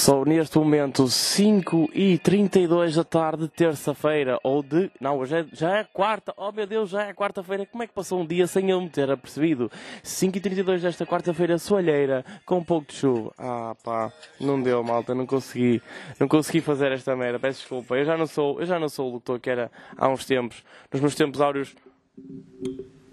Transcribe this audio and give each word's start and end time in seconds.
São 0.00 0.24
neste 0.24 0.58
momento 0.58 1.06
5 1.08 1.90
e 1.92 2.16
32 2.16 2.94
da 2.94 3.04
tarde, 3.04 3.46
terça-feira, 3.48 4.38
ou 4.42 4.62
de. 4.62 4.90
Não, 4.98 5.18
hoje 5.18 5.36
é, 5.36 5.46
já 5.52 5.76
é 5.76 5.84
quarta, 5.84 6.32
oh 6.38 6.50
meu 6.50 6.66
Deus, 6.66 6.88
já 6.88 7.02
é 7.02 7.12
quarta-feira. 7.12 7.66
Como 7.66 7.82
é 7.82 7.86
que 7.86 7.92
passou 7.92 8.18
um 8.18 8.24
dia 8.24 8.46
sem 8.46 8.70
eu 8.70 8.80
me 8.80 8.88
ter 8.88 9.10
apercebido? 9.10 9.70
5 10.02 10.38
e 10.38 10.40
32 10.40 10.80
desta 10.80 11.04
quarta-feira, 11.04 11.58
soalheira, 11.58 12.24
com 12.46 12.56
um 12.56 12.64
pouco 12.64 12.90
de 12.90 12.94
chuva. 12.94 13.30
Ah 13.36 13.76
pá, 13.84 14.10
não 14.40 14.62
deu 14.62 14.82
malta, 14.82 15.14
não 15.14 15.26
consegui. 15.26 15.82
Não 16.18 16.26
consegui 16.26 16.62
fazer 16.62 16.92
esta 16.92 17.14
merda, 17.14 17.38
peço 17.38 17.60
desculpa. 17.60 17.94
Eu 17.94 18.06
já 18.06 18.16
não 18.16 18.26
sou, 18.26 18.58
eu 18.58 18.64
já 18.64 18.78
não 18.78 18.88
sou 18.88 19.06
o 19.06 19.12
locutor 19.12 19.38
que 19.38 19.50
era 19.50 19.70
há 19.98 20.08
uns 20.08 20.24
tempos, 20.24 20.64
nos 20.90 21.02
meus 21.02 21.14
tempos 21.14 21.42
áureos 21.42 21.76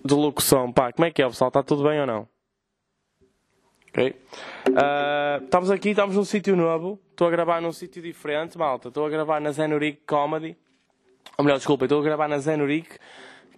de 0.05 0.13
locução. 0.13 0.71
Pá, 0.71 0.93
como 0.93 1.05
é 1.05 1.11
que 1.11 1.21
é 1.21 1.27
pessoal? 1.27 1.49
Está 1.49 1.61
tudo 1.61 1.83
bem 1.83 1.99
ou 1.99 2.07
não? 2.07 2.36
Ok? 3.89 4.15
Uh, 4.67 5.43
estamos 5.43 5.71
aqui, 5.71 5.89
estamos 5.89 6.15
num 6.15 6.25
sítio 6.25 6.55
novo. 6.55 6.99
Estou 7.11 7.27
a 7.27 7.31
gravar 7.31 7.61
num 7.61 7.71
sítio 7.71 8.01
diferente, 8.01 8.57
malta. 8.57 8.89
Estou 8.89 9.05
a 9.05 9.09
gravar 9.09 9.39
na 9.39 9.51
Zenuric 9.51 10.01
Comedy. 10.05 10.55
Ou 11.37 11.43
melhor, 11.43 11.57
desculpa, 11.57 11.85
estou 11.85 11.99
a 11.99 12.03
gravar 12.03 12.27
na 12.27 12.37
Zenuric, 12.37 12.97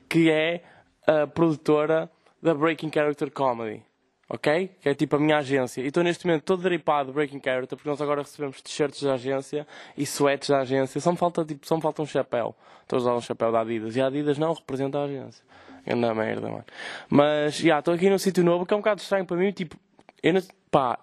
que 0.07 0.29
é 0.29 0.63
a 1.07 1.27
produtora 1.27 2.09
da 2.41 2.53
Breaking 2.53 2.91
Character 2.93 3.31
Comedy. 3.31 3.84
Ok? 4.29 4.70
Que 4.79 4.89
é 4.89 4.93
tipo 4.93 5.15
a 5.15 5.20
minha 5.20 5.37
agência. 5.39 5.81
E 5.81 5.87
estou 5.87 6.03
neste 6.03 6.25
momento 6.27 6.43
todo 6.43 6.61
deripado 6.61 7.09
de 7.09 7.15
Breaking 7.15 7.41
Character, 7.43 7.75
porque 7.75 7.89
nós 7.89 7.99
agora 7.99 8.21
recebemos 8.21 8.61
t-shirts 8.61 9.01
da 9.01 9.15
agência 9.15 9.65
e 9.98 10.03
sweats 10.05 10.49
da 10.49 10.59
agência. 10.59 11.01
Só 11.01 11.11
me 11.11 11.17
falta, 11.17 11.43
tipo, 11.43 11.65
só 11.65 11.75
me 11.75 11.81
falta 11.81 12.01
um 12.01 12.05
chapéu. 12.05 12.55
Estou 12.84 12.98
a 12.98 13.01
usar 13.01 13.13
um 13.15 13.21
chapéu 13.21 13.51
da 13.51 13.61
Adidas. 13.61 13.95
E 13.95 14.01
a 14.01 14.05
Adidas 14.05 14.37
não 14.37 14.53
representa 14.53 14.99
a 14.99 15.03
agência. 15.05 15.43
Anda 15.87 16.13
merda, 16.13 16.48
mano. 16.48 16.65
Mas, 17.09 17.55
já, 17.55 17.63
yeah, 17.63 17.79
estou 17.79 17.93
aqui 17.93 18.07
num 18.07 18.20
sítio 18.20 18.43
novo 18.43 18.65
que 18.65 18.73
é 18.73 18.77
um 18.77 18.81
bocado 18.81 19.01
estranho 19.01 19.25
para 19.25 19.37
mim. 19.37 19.51
Tipo, 19.51 19.75
eu 20.21 20.33
não, 20.33 20.41
pá, 20.69 20.99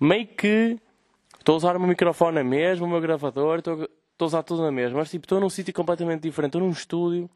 meio 0.00 0.26
que 0.26 0.78
estou 1.38 1.54
a 1.54 1.56
usar 1.56 1.76
o 1.76 1.80
meu 1.80 1.88
microfone 1.88 2.34
na 2.34 2.44
mesma, 2.44 2.86
o 2.86 2.90
meu 2.90 3.00
gravador, 3.00 3.58
estou, 3.58 3.88
a 4.20 4.24
usar 4.24 4.42
tudo 4.42 4.62
na 4.62 4.72
mesma, 4.72 4.98
mas 4.98 5.10
tipo, 5.10 5.24
estou 5.24 5.40
num 5.40 5.50
sítio 5.50 5.72
completamente 5.72 6.22
diferente, 6.22 6.50
estou 6.50 6.62
num 6.62 6.70
estúdio. 6.70 7.28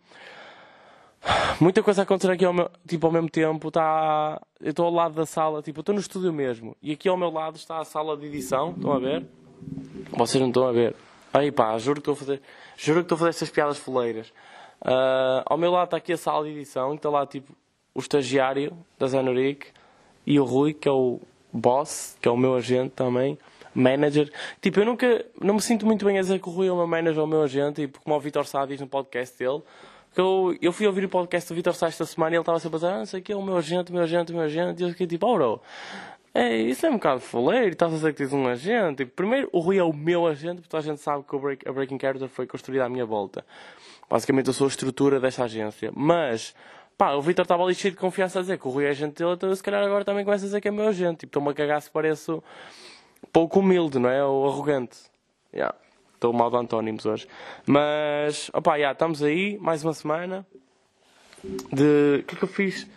Muita 1.61 1.83
coisa 1.83 2.03
a 2.03 2.05
acontecer 2.05 2.33
aqui 2.33 2.45
ao, 2.45 2.53
meu, 2.53 2.69
tipo, 2.87 3.07
ao 3.07 3.13
mesmo 3.13 3.31
tempo. 3.31 3.71
Tá, 3.71 4.41
eu 4.61 4.71
estou 4.71 4.87
ao 4.87 4.93
lado 4.93 5.15
da 5.15 5.25
sala, 5.25 5.63
tipo, 5.63 5.81
estou 5.81 5.95
no 5.95 6.01
estúdio 6.01 6.33
mesmo. 6.33 6.77
E 6.83 6.93
aqui 6.93 7.09
ao 7.09 7.17
meu 7.17 7.31
lado 7.31 7.57
está 7.57 7.79
a 7.79 7.85
sala 7.85 8.17
de 8.17 8.27
edição. 8.27 8.73
Estão 8.73 8.93
a 8.93 8.99
ver? 8.99 9.25
Vocês 10.11 10.41
não 10.41 10.49
estão 10.49 10.67
a 10.67 10.73
ver. 10.73 10.97
Aí 11.33 11.51
pá, 11.51 11.79
juro 11.79 12.01
que 12.03 12.11
estou 12.11 12.15
a 12.15 12.17
fazer, 12.17 12.43
juro 12.77 13.01
que 13.01 13.05
estou 13.05 13.17
a 13.17 13.19
fazer 13.21 13.31
estas 13.31 13.51
piadas 13.51 13.79
foleiras. 13.79 14.29
Uh, 14.83 15.43
ao 15.47 15.57
meu 15.57 15.71
lado 15.71 15.85
está 15.85 15.97
aqui 15.97 16.13
a 16.13 16.17
sala 16.17 16.45
de 16.45 16.51
edição, 16.51 16.95
está 16.95 17.09
lá 17.09 17.25
tipo 17.25 17.55
o 17.95 18.01
estagiário 18.01 18.77
da 18.99 19.07
Zanuric 19.07 19.69
e 20.27 20.39
o 20.39 20.45
Rui, 20.45 20.73
que 20.73 20.89
é 20.89 20.93
o 20.93 21.21
boss, 21.53 22.17
que 22.21 22.29
é 22.29 22.31
o 22.31 22.37
meu 22.37 22.55
agente 22.55 22.91
também, 22.91 23.39
manager. 23.75 24.31
Tipo, 24.61 24.81
eu 24.81 24.87
nunca, 24.87 25.25
não 25.41 25.55
me 25.55 25.61
sinto 25.61 25.87
muito 25.87 26.05
bem 26.05 26.19
a 26.19 26.23
dizer 26.23 26.41
que 26.41 26.49
o 26.49 26.53
Rui 26.53 26.69
é 26.69 26.73
o 26.73 26.77
meu 26.77 26.87
manager 26.87 27.21
ou 27.21 27.27
o 27.27 27.29
meu 27.29 27.43
agente, 27.43 27.83
tipo, 27.83 28.01
como 28.01 28.17
o 28.17 28.21
Vitor 28.21 28.47
Sá 28.47 28.65
diz 28.67 28.81
no 28.81 28.87
podcast 28.87 29.39
dele. 29.39 29.63
Eu, 30.15 30.57
eu 30.61 30.73
fui 30.73 30.87
ouvir 30.87 31.05
o 31.05 31.09
podcast 31.09 31.49
do 31.49 31.55
Vitor 31.55 31.75
Sá 31.75 31.89
esta 31.89 32.05
semana 32.05 32.35
e 32.35 32.37
ele 32.37 32.43
estava 32.43 32.59
sempre 32.59 32.77
a 32.77 32.79
dizer, 32.79 32.93
ah, 32.93 32.99
não 32.99 33.07
sei 33.07 33.21
o 33.21 33.23
que, 33.23 33.33
é 33.33 33.37
o 33.37 33.43
meu 33.43 33.57
agente, 33.57 33.91
o 33.91 33.95
meu 33.95 34.03
agente, 34.03 34.33
o 34.33 34.35
meu 34.35 34.45
agente. 34.45 34.83
E 34.83 34.85
eu 34.85 34.91
fiquei 34.91 35.07
tipo, 35.07 35.27
oh 35.27 35.35
bro, 35.35 35.61
é, 36.35 36.57
isso 36.57 36.87
é 36.87 36.91
um 36.91 36.95
bocado 36.95 37.21
foleiro, 37.21 37.69
estás 37.69 37.93
a 37.93 37.97
dizer 37.97 38.13
que 38.13 38.19
tens 38.19 38.33
um 38.33 38.47
agente. 38.47 39.05
Tipo, 39.05 39.13
primeiro, 39.13 39.51
o 39.53 39.59
Rui 39.61 39.77
é 39.77 39.85
o 39.85 39.93
meu 39.93 40.27
agente, 40.27 40.57
porque 40.57 40.69
toda 40.69 40.83
a 40.83 40.87
gente 40.87 41.01
sabe 41.01 41.25
que 41.29 41.39
Break, 41.39 41.69
a 41.69 41.73
Breaking 41.73 41.99
Character 42.01 42.29
foi 42.29 42.47
construída 42.47 42.87
à 42.87 42.89
minha 42.89 43.05
volta. 43.05 43.45
Basicamente, 44.09 44.47
eu 44.47 44.55
sou 44.55 44.67
a 44.67 44.69
estrutura 44.69 45.21
desta 45.21 45.45
agência. 45.45 45.93
Mas, 45.95 46.55
Pá, 46.97 47.13
o 47.13 47.23
Vitor 47.23 47.43
estava 47.45 47.65
ali 47.65 47.75
cheio 47.75 47.93
de 47.93 47.99
confiança 47.99 48.39
a 48.39 48.43
dizer 48.43 48.59
que 48.59 48.67
o 48.67 48.71
Rui 48.71 48.85
é 48.85 48.91
agente 48.91 49.15
dele, 49.15 49.33
então 49.33 49.55
se 49.55 49.63
calhar 49.63 49.83
agora 49.83 50.05
também 50.05 50.25
começa 50.25 50.45
a 50.45 50.47
dizer 50.47 50.61
que 50.61 50.69
é 50.69 50.71
meu 50.71 50.87
agente. 50.87 51.21
Tipo, 51.21 51.31
estou-me 51.31 51.51
a 51.51 51.55
cagar 51.55 51.81
se 51.83 51.91
pareço 51.91 52.43
pouco 53.33 53.61
humilde, 53.61 53.99
não 53.99 54.09
é? 54.09 54.25
Ou 54.25 54.49
arrogante. 54.49 54.99
Yeah. 55.53 55.75
Estou 56.15 56.33
mal 56.33 56.51
de 56.51 56.57
antónimos 56.57 57.05
hoje. 57.05 57.27
Mas, 57.67 58.51
opá, 58.55 58.77
yeah, 58.77 58.93
estamos 58.93 59.23
aí, 59.23 59.59
mais 59.59 59.83
uma 59.83 59.93
semana. 59.93 60.47
De. 61.73 62.21
O 62.21 62.25
que 62.25 62.35
é 62.35 62.39
que 62.39 62.45
eu 62.45 62.49
fiz? 62.49 62.89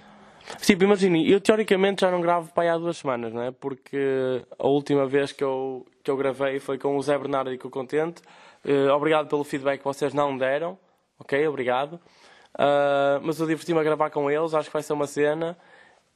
Tipo, 0.62 0.84
imagine, 0.84 1.30
eu 1.30 1.42
teoricamente 1.42 2.02
já 2.02 2.12
não 2.12 2.22
gravo 2.22 2.54
para 2.54 2.64
aí 2.64 2.70
há 2.70 2.78
duas 2.78 2.98
semanas, 2.98 3.34
não 3.34 3.42
é? 3.42 3.52
Porque 3.52 4.46
a 4.60 4.68
última 4.68 5.08
vez 5.08 5.32
que 5.32 5.44
eu, 5.44 5.86
que 6.04 6.12
eu 6.12 6.16
gravei 6.16 6.60
foi 6.60 6.78
com 6.78 6.96
o 6.96 7.02
Zé 7.02 7.18
Bernardo 7.18 7.52
e 7.52 7.58
com 7.58 7.68
o 7.68 7.72
Contente. 7.72 8.22
Uh, 8.64 8.92
obrigado 8.94 9.28
pelo 9.28 9.44
feedback 9.44 9.80
que 9.80 9.86
vocês 9.86 10.14
não 10.14 10.38
deram. 10.38 10.78
Ok? 11.18 11.48
Obrigado. 11.48 12.00
Uh, 12.56 13.20
mas 13.22 13.40
eu 13.40 13.48
diverti-me 13.48 13.80
a 13.80 13.84
gravar 13.84 14.10
com 14.10 14.32
eles, 14.32 14.54
acho 14.54 14.70
que 14.70 14.74
vai 14.74 14.82
ser 14.82 14.94
uma 14.94 15.08
cena. 15.08 15.58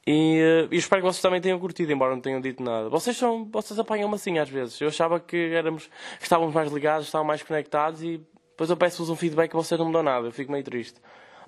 E, 0.06 0.40
uh, 0.40 0.74
e 0.74 0.76
espero 0.76 1.02
que 1.02 1.08
vocês 1.08 1.20
também 1.20 1.40
tenham 1.40 1.58
curtido, 1.58 1.92
embora 1.92 2.14
não 2.14 2.20
tenham 2.20 2.40
dito 2.40 2.62
nada. 2.62 2.88
Vocês, 2.88 3.16
são, 3.16 3.44
vocês 3.44 3.78
apanham-me 3.78 4.14
assim 4.14 4.38
às 4.38 4.48
vezes. 4.48 4.80
Eu 4.80 4.88
achava 4.88 5.20
que, 5.20 5.36
éramos, 5.54 5.86
que 6.18 6.24
estávamos 6.24 6.54
mais 6.54 6.72
ligados, 6.72 7.06
estávamos 7.06 7.28
mais 7.28 7.42
conectados 7.42 8.02
e 8.02 8.20
depois 8.50 8.70
eu 8.70 8.76
peço-vos 8.76 9.10
um 9.10 9.16
feedback 9.16 9.52
e 9.52 9.54
vocês 9.54 9.78
não 9.78 9.86
me 9.86 9.92
dão 9.92 10.02
nada. 10.02 10.28
Eu 10.28 10.32
fico 10.32 10.50
meio 10.50 10.64
triste. 10.64 11.00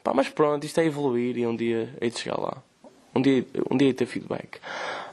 Pá, 0.03 0.13
mas 0.13 0.29
pronto, 0.29 0.65
isto 0.65 0.81
é 0.81 0.85
evoluir 0.85 1.39
e 1.39 1.47
um 1.47 1.57
dia 1.57 1.95
hei 2.01 2.11
de 2.11 2.19
chegar 2.19 2.39
lá. 2.39 2.63
Um 3.15 3.21
dia, 3.21 3.45
um 3.71 3.77
dia 3.77 3.89
de 3.89 3.95
ter 3.95 4.07
feedback. 4.07 4.59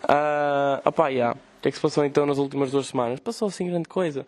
Uh, 0.04 1.08
yeah. 1.10 1.36
O 1.36 1.62
que 1.62 1.68
é 1.68 1.72
que 1.72 1.76
se 1.76 1.82
passou 1.82 2.06
então 2.06 2.26
nas 2.26 2.38
últimas 2.38 2.72
duas 2.72 2.88
semanas? 2.88 3.20
Passou 3.20 3.50
assim 3.50 3.68
grande 3.68 3.90
coisa. 3.90 4.26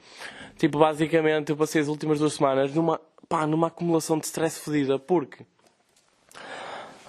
Tipo, 0.57 0.79
basicamente 0.79 1.49
eu 1.49 1.57
passei 1.57 1.81
as 1.81 1.87
últimas 1.87 2.19
duas 2.19 2.33
semanas 2.33 2.73
numa 2.73 2.99
pá, 3.31 3.47
numa 3.47 3.67
acumulação 3.67 4.19
de 4.19 4.25
stress 4.25 4.59
fodida, 4.59 4.99
porque 4.99 5.45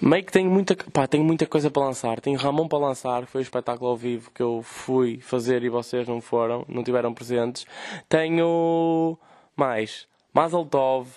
meio 0.00 0.24
que 0.24 0.30
tenho 0.30 0.48
muita, 0.48 0.76
pá, 0.76 1.04
tenho 1.08 1.24
muita 1.24 1.48
coisa 1.48 1.68
para 1.68 1.82
lançar. 1.82 2.20
Tenho 2.20 2.38
Ramon 2.38 2.68
para 2.68 2.78
lançar, 2.78 3.26
que 3.26 3.32
foi 3.32 3.40
o 3.40 3.42
espetáculo 3.42 3.90
ao 3.90 3.96
vivo 3.96 4.30
que 4.30 4.40
eu 4.40 4.62
fui 4.62 5.18
fazer 5.20 5.64
e 5.64 5.68
vocês 5.68 6.06
não 6.06 6.20
foram, 6.20 6.64
não 6.68 6.84
tiveram 6.84 7.12
presentes. 7.12 7.66
Tenho 8.08 9.18
mais 9.56 10.06
Mazel 10.32 10.64
Tov. 10.64 11.08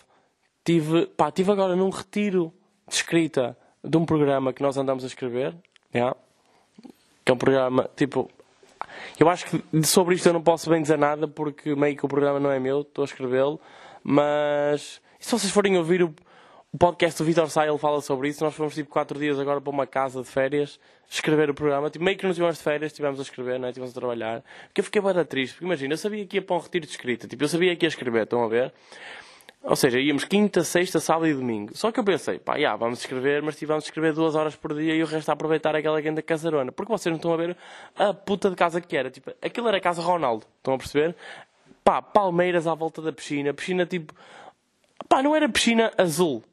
Tive, 0.63 1.05
pá, 1.05 1.29
tive 1.29 1.51
agora 1.51 1.75
num 1.75 1.91
retiro 1.91 2.51
de 2.87 2.95
escrita 2.95 3.55
de 3.83 3.95
um 3.97 4.05
programa 4.07 4.51
que 4.51 4.63
nós 4.63 4.75
andamos 4.75 5.03
a 5.03 5.07
escrever, 5.07 5.53
yeah, 5.93 6.17
que 7.23 7.31
é 7.31 7.35
um 7.35 7.37
programa 7.37 7.87
tipo. 7.95 8.27
Eu 9.19 9.29
acho 9.29 9.45
que 9.45 9.83
sobre 9.83 10.15
isto 10.15 10.27
eu 10.27 10.33
não 10.33 10.41
posso 10.41 10.67
bem 10.67 10.81
dizer 10.81 10.97
nada 10.97 11.27
porque 11.27 11.75
meio 11.75 11.95
que 11.95 12.03
o 12.03 12.09
programa 12.09 12.39
não 12.39 12.49
é 12.49 12.59
meu, 12.59 12.81
estou 12.81 13.03
a 13.03 13.05
escrevê-lo. 13.05 13.61
Mas 14.07 15.01
se 15.19 15.31
vocês 15.31 15.51
forem 15.51 15.75
ouvir 15.79 16.03
o, 16.03 16.13
o 16.71 16.77
podcast 16.77 17.17
do 17.17 17.25
Vitor 17.25 17.49
Sá, 17.49 17.65
ele 17.65 17.79
fala 17.79 17.99
sobre 18.01 18.29
isso. 18.29 18.43
Nós 18.43 18.53
fomos 18.53 18.75
tipo 18.75 18.91
4 18.91 19.17
dias 19.17 19.39
agora 19.39 19.59
para 19.59 19.71
uma 19.71 19.87
casa 19.87 20.21
de 20.21 20.27
férias 20.27 20.79
escrever 21.09 21.49
o 21.49 21.55
programa. 21.55 21.89
Tipo, 21.89 22.05
meio 22.05 22.15
que 22.15 22.27
nos 22.27 22.35
tivemos 22.35 22.57
de 22.57 22.63
férias, 22.63 22.91
estivemos 22.91 23.19
a 23.19 23.23
escrever, 23.23 23.59
né? 23.59 23.69
estivemos 23.69 23.97
a 23.97 23.99
trabalhar. 23.99 24.43
Porque 24.67 24.81
eu 24.81 24.83
fiquei 24.83 25.01
bem 25.01 25.25
triste. 25.25 25.53
Porque 25.53 25.65
imagina, 25.65 25.95
eu 25.95 25.97
sabia 25.97 26.23
que 26.23 26.37
ia 26.37 26.41
para 26.43 26.55
um 26.55 26.59
retiro 26.59 26.85
de 26.85 26.91
escrita. 26.91 27.27
Tipo, 27.27 27.43
eu 27.43 27.47
sabia 27.47 27.75
que 27.75 27.83
ia 27.83 27.87
escrever, 27.87 28.23
estão 28.23 28.43
a 28.43 28.47
ver? 28.47 28.71
Ou 29.63 29.75
seja, 29.75 29.99
íamos 29.99 30.23
quinta, 30.23 30.63
sexta, 30.63 30.99
sábado 30.99 31.27
e 31.27 31.33
domingo. 31.33 31.75
Só 31.75 31.91
que 31.91 31.99
eu 31.99 32.03
pensei, 32.03 32.37
pá, 32.37 32.59
já, 32.59 32.75
vamos 32.75 32.99
escrever, 32.99 33.41
mas 33.41 33.55
tivemos 33.55 33.83
de 33.83 33.87
escrever 33.87 34.13
duas 34.13 34.35
horas 34.35 34.55
por 34.55 34.75
dia 34.75 34.93
e 34.93 35.01
o 35.01 35.07
resto 35.07 35.29
a 35.29 35.33
aproveitar 35.33 35.75
aquela 35.75 35.99
grande 35.99 36.21
casarona. 36.21 36.71
Porque 36.71 36.91
vocês 36.91 37.11
não 37.11 37.17
estão 37.17 37.33
a 37.33 37.37
ver 37.37 37.57
a 37.95 38.13
puta 38.13 38.51
de 38.51 38.55
casa 38.55 38.79
que 38.79 38.95
era. 38.95 39.09
Tipo, 39.09 39.31
aquilo 39.41 39.67
era 39.67 39.77
a 39.77 39.81
casa 39.81 40.03
Ronaldo. 40.03 40.45
Estão 40.59 40.75
a 40.75 40.77
perceber? 40.77 41.15
Pá, 41.85 42.01
palmeiras 42.01 42.65
à 42.65 42.73
volta 42.73 42.99
da 42.99 43.13
piscina, 43.13 43.53
piscina 43.53 43.85
tipo, 43.85 44.11
pá, 45.07 45.21
não 45.21 45.35
era 45.35 45.47
piscina 45.47 45.93
azul, 45.99 46.43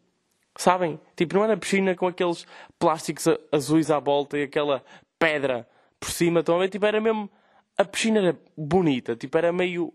sabem? 0.54 1.00
Tipo, 1.16 1.34
não 1.36 1.44
era 1.44 1.56
piscina 1.56 1.96
com 1.96 2.06
aqueles 2.06 2.46
plásticos 2.78 3.26
azuis 3.50 3.90
à 3.90 3.98
volta 3.98 4.38
e 4.38 4.42
aquela 4.42 4.84
pedra 5.18 5.66
por 5.98 6.10
cima, 6.10 6.42
ver? 6.42 6.68
Tipo, 6.68 6.84
era 6.84 7.00
mesmo, 7.00 7.30
a 7.78 7.84
piscina 7.84 8.20
era 8.20 8.38
bonita, 8.54 9.16
tipo, 9.16 9.38
era 9.38 9.50
meio, 9.50 9.94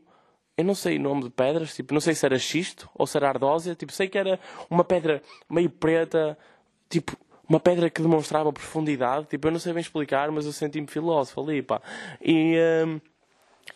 eu 0.58 0.66
não 0.66 0.74
sei 0.74 0.98
o 0.98 1.02
nome 1.02 1.26
de 1.26 1.30
pedras, 1.30 1.76
tipo, 1.76 1.94
não 1.94 2.02
sei 2.02 2.16
se 2.16 2.26
era 2.26 2.40
xisto 2.40 2.90
ou 2.96 3.06
se 3.06 3.16
era 3.16 3.30
ardósia, 3.30 3.76
tipo, 3.76 3.92
sei 3.92 4.08
que 4.08 4.18
era 4.18 4.40
uma 4.72 4.84
pedra 4.84 5.22
meio 5.48 5.70
preta, 5.70 6.36
tipo, 6.90 7.16
uma 7.48 7.60
pedra 7.60 7.92
que 7.92 8.02
demonstrava 8.02 8.52
profundidade, 8.52 9.28
tipo, 9.28 9.48
eu 9.48 9.52
não 9.52 9.60
sei 9.60 9.72
bem 9.72 9.82
explicar, 9.82 10.32
mas 10.32 10.48
eu 10.48 10.52
senti-me 10.52 10.88
filósofo 10.88 11.42
ali, 11.42 11.62
pá. 11.62 11.80
E, 12.22 12.58
um, 12.88 13.00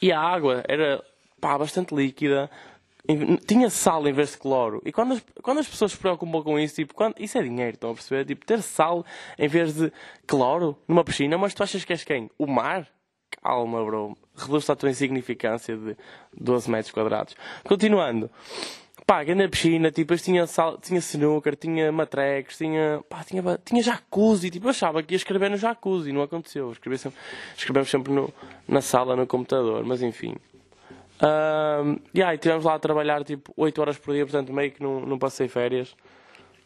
e 0.02 0.12
a 0.12 0.19
água 0.19 0.64
era 0.68 1.04
pá, 1.42 1.58
bastante 1.58 1.94
líquida. 1.94 2.50
Tinha 3.48 3.70
sal 3.70 4.08
em 4.08 4.14
vez 4.14 4.32
de 4.32 4.38
cloro. 4.38 4.82
E 4.86 4.92
quando 4.92 5.14
as, 5.14 5.24
quando 5.42 5.58
as 5.60 5.68
pessoas 5.68 5.92
se 5.92 5.98
preocupam 5.98 6.44
com 6.44 6.60
isso, 6.60 6.76
tipo, 6.76 6.94
quando, 6.94 7.16
isso 7.20 7.38
é 7.38 7.42
dinheiro, 7.42 7.74
estão 7.74 7.90
a 7.90 7.94
perceber? 7.96 8.26
Tipo, 8.26 8.46
ter 8.46 8.62
sal 8.62 9.04
em 9.40 9.48
vez 9.48 9.74
de 9.74 9.92
cloro 10.28 10.78
numa 10.88 11.04
piscina, 11.04 11.38
mas 11.38 11.54
tu 11.54 11.64
achas 11.64 11.84
que 11.84 11.92
és 11.92 12.04
quem? 12.04 12.30
O 12.38 12.46
mar? 12.46 12.88
Calma, 13.42 13.84
bro. 13.84 14.16
Reduz-te 14.38 14.72
a 14.72 14.76
tua 14.76 14.92
insignificância 14.92 15.76
de 15.76 15.98
12 16.40 16.70
metros 16.70 16.94
quadrados. 16.94 17.36
Continuando. 17.64 18.30
Pá, 19.06 19.24
na 19.26 19.50
piscina, 19.50 19.92
tipo, 19.92 20.16
tinha, 20.16 20.46
sal, 20.46 20.78
tinha 20.78 21.00
snooker, 21.00 21.56
tinha 21.56 21.92
matrecos, 21.92 22.58
tinha, 22.58 23.04
pá, 23.10 23.24
tinha, 23.24 23.44
tinha 23.66 23.82
jacuzzi. 23.82 24.52
Tipo, 24.52 24.68
eu 24.68 24.70
achava 24.70 25.02
que 25.02 25.16
ia 25.16 25.18
escrever 25.18 25.50
no 25.50 25.58
jacuzzi, 25.58 26.14
não 26.14 26.22
aconteceu. 26.22 26.72
Escrevi 26.72 27.00
sempre, 27.00 27.20
escrevemos 27.58 27.90
sempre 27.90 28.14
no, 28.14 28.32
na 28.68 28.80
sala, 28.80 29.16
no 29.16 29.26
computador, 29.26 29.84
mas 29.84 30.04
enfim. 30.04 30.36
Uh, 31.21 32.01
yeah, 32.15 32.33
e 32.33 32.35
estivemos 32.35 32.65
lá 32.65 32.73
a 32.73 32.79
trabalhar 32.79 33.23
tipo 33.23 33.53
8 33.56 33.79
horas 33.79 33.97
por 33.97 34.13
dia, 34.15 34.25
portanto 34.25 34.51
meio 34.51 34.71
que 34.71 34.81
não, 34.81 35.01
não 35.01 35.19
passei 35.19 35.47
férias. 35.47 35.91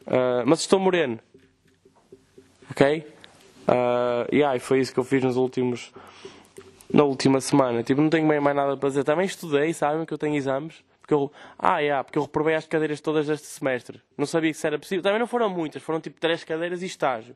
Uh, 0.07 0.45
mas 0.45 0.61
estou 0.61 0.79
moreno. 0.79 1.19
Ok? 2.71 3.05
Uh, 3.67 4.33
yeah, 4.33 4.55
e 4.55 4.59
foi 4.59 4.79
isso 4.79 4.93
que 4.93 4.99
eu 4.99 5.03
fiz 5.03 5.21
nos 5.23 5.35
últimos, 5.35 5.91
na 6.91 7.03
última 7.03 7.41
semana. 7.41 7.83
Tipo, 7.83 8.01
não 8.01 8.09
tenho 8.09 8.27
bem 8.27 8.39
mais 8.39 8.55
nada 8.55 8.77
para 8.77 8.89
dizer. 8.89 9.03
Também 9.03 9.25
estudei, 9.25 9.73
sabem, 9.73 10.05
que 10.05 10.13
eu 10.13 10.17
tenho 10.17 10.35
exames. 10.35 10.83
Porque 11.01 11.13
eu, 11.13 11.31
ah, 11.59 11.79
yeah, 11.79 12.03
porque 12.03 12.17
eu 12.17 12.23
reprovei 12.23 12.55
as 12.55 12.65
cadeiras 12.65 12.99
todas 12.99 13.27
deste 13.27 13.45
semestre. 13.45 14.01
Não 14.17 14.25
sabia 14.25 14.51
que 14.51 14.57
isso 14.57 14.65
era 14.65 14.79
possível. 14.79 15.03
Também 15.03 15.19
não 15.19 15.27
foram 15.27 15.49
muitas, 15.49 15.83
foram 15.83 15.99
tipo 15.99 16.19
três 16.19 16.43
cadeiras 16.43 16.81
e 16.81 16.85
estágio. 16.85 17.35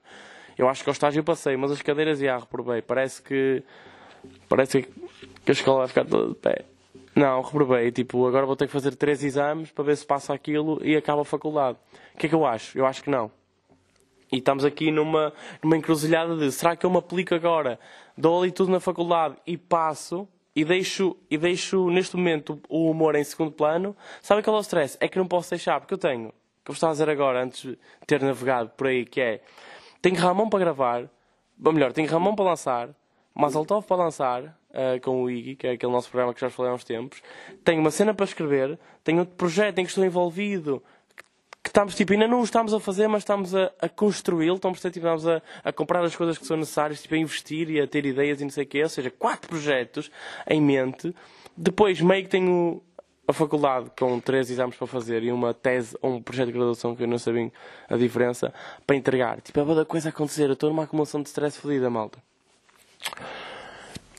Eu 0.57 0.67
acho 0.67 0.83
que 0.83 0.89
ao 0.89 0.93
estágio 0.93 1.23
passei, 1.23 1.55
mas 1.55 1.71
as 1.71 1.81
cadeiras, 1.81 2.17
já, 2.17 2.25
yeah, 2.25 2.43
reprovei. 2.43 2.81
Parece 2.81 3.21
que. 3.21 3.61
Parece 4.47 4.81
que 4.81 4.89
a 5.47 5.51
escola 5.51 5.79
vai 5.79 5.87
ficar 5.87 6.05
toda 6.05 6.29
de 6.29 6.35
pé. 6.35 6.65
Não, 7.19 7.41
reprovei. 7.41 7.91
Tipo, 7.91 8.25
agora 8.25 8.45
vou 8.45 8.55
ter 8.55 8.65
que 8.65 8.71
fazer 8.71 8.95
três 8.95 9.21
exames 9.21 9.69
para 9.71 9.83
ver 9.83 9.97
se 9.97 10.05
passa 10.05 10.33
aquilo 10.33 10.79
e 10.81 10.95
acaba 10.95 11.23
a 11.23 11.25
faculdade. 11.25 11.77
O 12.15 12.17
que 12.17 12.27
é 12.27 12.29
que 12.29 12.35
eu 12.35 12.45
acho? 12.45 12.77
Eu 12.77 12.85
acho 12.85 13.03
que 13.03 13.09
não. 13.09 13.29
E 14.31 14.37
estamos 14.37 14.63
aqui 14.63 14.89
numa, 14.89 15.33
numa 15.61 15.75
encruzilhada 15.75 16.37
de 16.37 16.49
será 16.49 16.77
que 16.77 16.85
eu 16.85 16.89
me 16.89 16.95
aplico 16.95 17.35
agora, 17.35 17.77
dou 18.17 18.41
ali 18.41 18.53
tudo 18.53 18.71
na 18.71 18.79
faculdade 18.79 19.35
e 19.45 19.57
passo 19.57 20.29
e 20.55 20.63
deixo, 20.63 21.17
e 21.29 21.37
deixo 21.37 21.89
neste 21.89 22.15
momento 22.15 22.57
o 22.69 22.89
humor 22.89 23.15
em 23.15 23.23
segundo 23.25 23.51
plano? 23.51 23.93
Sabe 24.21 24.41
qual 24.41 24.55
é 24.55 24.61
stress? 24.61 24.97
É 25.01 25.09
que 25.09 25.17
não 25.17 25.27
posso 25.27 25.49
deixar, 25.49 25.81
porque 25.81 25.95
eu 25.95 25.97
tenho, 25.97 26.31
que 26.63 26.71
eu 26.71 26.73
estava 26.73 26.91
a 26.91 26.93
dizer 26.93 27.09
agora, 27.09 27.43
antes 27.43 27.63
de 27.63 27.77
ter 28.07 28.21
navegado 28.21 28.69
por 28.77 28.87
aí, 28.87 29.03
que 29.03 29.19
é 29.19 29.41
tenho 30.01 30.15
Ramon 30.15 30.47
para 30.47 30.59
gravar, 30.59 31.09
ou 31.61 31.73
melhor, 31.73 31.91
tenho 31.91 32.07
Ramon 32.07 32.33
para 32.33 32.45
lançar, 32.45 32.89
Mazaltov 33.35 33.85
para 33.85 33.97
lançar, 33.97 34.58
uh, 34.71 34.99
com 35.01 35.23
o 35.23 35.29
Iggy, 35.29 35.55
que 35.55 35.67
é 35.67 35.71
aquele 35.71 35.91
nosso 35.91 36.09
programa 36.09 36.33
que 36.33 36.41
já 36.41 36.49
falei 36.49 36.71
há 36.71 36.75
uns 36.75 36.83
tempos, 36.83 37.21
tenho 37.63 37.79
uma 37.81 37.91
cena 37.91 38.13
para 38.13 38.25
escrever, 38.25 38.79
tenho 39.03 39.19
outro 39.19 39.35
projeto 39.35 39.79
em 39.79 39.83
que 39.83 39.89
estou 39.89 40.05
envolvido, 40.05 40.83
que 41.63 41.69
estamos, 41.69 41.95
tipo, 41.95 42.13
ainda 42.13 42.27
não 42.27 42.41
o 42.41 42.43
estamos 42.43 42.73
a 42.73 42.79
fazer, 42.79 43.07
mas 43.07 43.21
estamos 43.21 43.53
a, 43.53 43.71
a 43.81 43.89
construí-lo, 43.89 44.55
estamos, 44.55 44.79
tipo, 44.79 44.97
estamos 44.97 45.27
a, 45.27 45.41
a, 45.63 45.73
comprar 45.73 46.03
as 46.03 46.15
coisas 46.15 46.37
que 46.37 46.45
são 46.45 46.57
necessárias, 46.57 47.01
tipo, 47.01 47.15
a 47.15 47.17
investir 47.17 47.69
e 47.69 47.81
a 47.81 47.87
ter 47.87 48.05
ideias 48.05 48.39
e 48.39 48.43
não 48.43 48.51
sei 48.51 48.63
o 48.63 48.67
quê, 48.67 48.83
ou 48.83 48.89
seja, 48.89 49.11
quatro 49.11 49.49
projetos 49.49 50.09
em 50.47 50.61
mente. 50.61 51.13
Depois, 51.55 51.99
meio 51.99 52.23
que 52.23 52.29
tenho 52.29 52.81
a 53.27 53.33
faculdade 53.33 53.91
com 53.97 54.19
três 54.19 54.49
exames 54.49 54.75
para 54.75 54.87
fazer 54.87 55.21
e 55.21 55.31
uma 55.31 55.53
tese 55.53 55.95
ou 56.01 56.15
um 56.15 56.21
projeto 56.21 56.47
de 56.47 56.53
graduação 56.53 56.95
que 56.95 57.03
eu 57.03 57.07
não 57.07 57.19
sabia 57.19 57.51
a 57.87 57.95
diferença 57.95 58.51
para 58.87 58.95
entregar. 58.95 59.39
Tipo, 59.41 59.59
é 59.59 59.63
boa 59.63 59.85
coisa 59.85 60.09
acontecer. 60.09 60.49
Eu 60.49 60.53
estou 60.53 60.69
numa 60.69 60.83
acumulação 60.83 61.21
de 61.21 61.27
stress 61.27 61.59
fodida, 61.59 61.89
malta. 61.91 62.17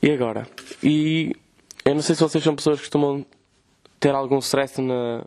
E 0.01 0.11
agora? 0.11 0.47
E 0.81 1.35
eu 1.85 1.93
não 1.93 2.01
sei 2.01 2.15
se 2.15 2.21
vocês 2.21 2.43
são 2.43 2.55
pessoas 2.55 2.77
que 2.77 2.85
costumam 2.85 3.23
ter 3.99 4.15
algum 4.15 4.39
stress 4.39 4.81
na, 4.81 5.23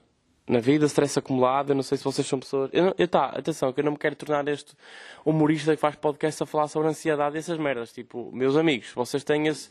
na 0.49 0.59
vida, 0.59 0.87
stress 0.87 1.17
acumulado. 1.17 1.71
Eu 1.71 1.77
não 1.77 1.83
sei 1.85 1.97
se 1.97 2.03
vocês 2.03 2.27
são 2.27 2.41
pessoas. 2.41 2.71
Eu, 2.73 2.93
eu 2.99 3.07
tá, 3.07 3.27
atenção, 3.27 3.73
que 3.73 3.79
eu 3.81 3.85
não 3.85 3.93
me 3.93 3.99
quero 3.99 4.17
tornar 4.17 4.49
este 4.49 4.75
humorista 5.25 5.77
que 5.77 5.81
faz 5.81 5.95
podcast 5.95 6.43
a 6.43 6.47
falar 6.47 6.67
sobre 6.67 6.89
ansiedade 6.89 7.37
e 7.37 7.39
essas 7.39 7.57
merdas. 7.57 7.93
Tipo, 7.93 8.31
meus 8.33 8.57
amigos, 8.57 8.91
vocês 8.97 9.23
têm 9.23 9.47
esse. 9.47 9.71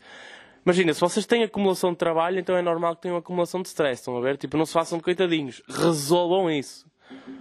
Imagina, 0.64 0.94
se 0.94 1.00
vocês 1.00 1.26
têm 1.26 1.42
acumulação 1.42 1.90
de 1.90 1.98
trabalho, 1.98 2.38
então 2.38 2.56
é 2.56 2.62
normal 2.62 2.96
que 2.96 3.02
tenham 3.02 3.18
acumulação 3.18 3.60
de 3.60 3.68
stress. 3.68 4.00
Estão 4.00 4.16
a 4.16 4.20
ver? 4.22 4.38
Tipo, 4.38 4.56
não 4.56 4.64
se 4.64 4.72
façam 4.72 4.96
de 4.96 5.04
coitadinhos. 5.04 5.62
Resolvam 5.68 6.50
isso. 6.50 6.86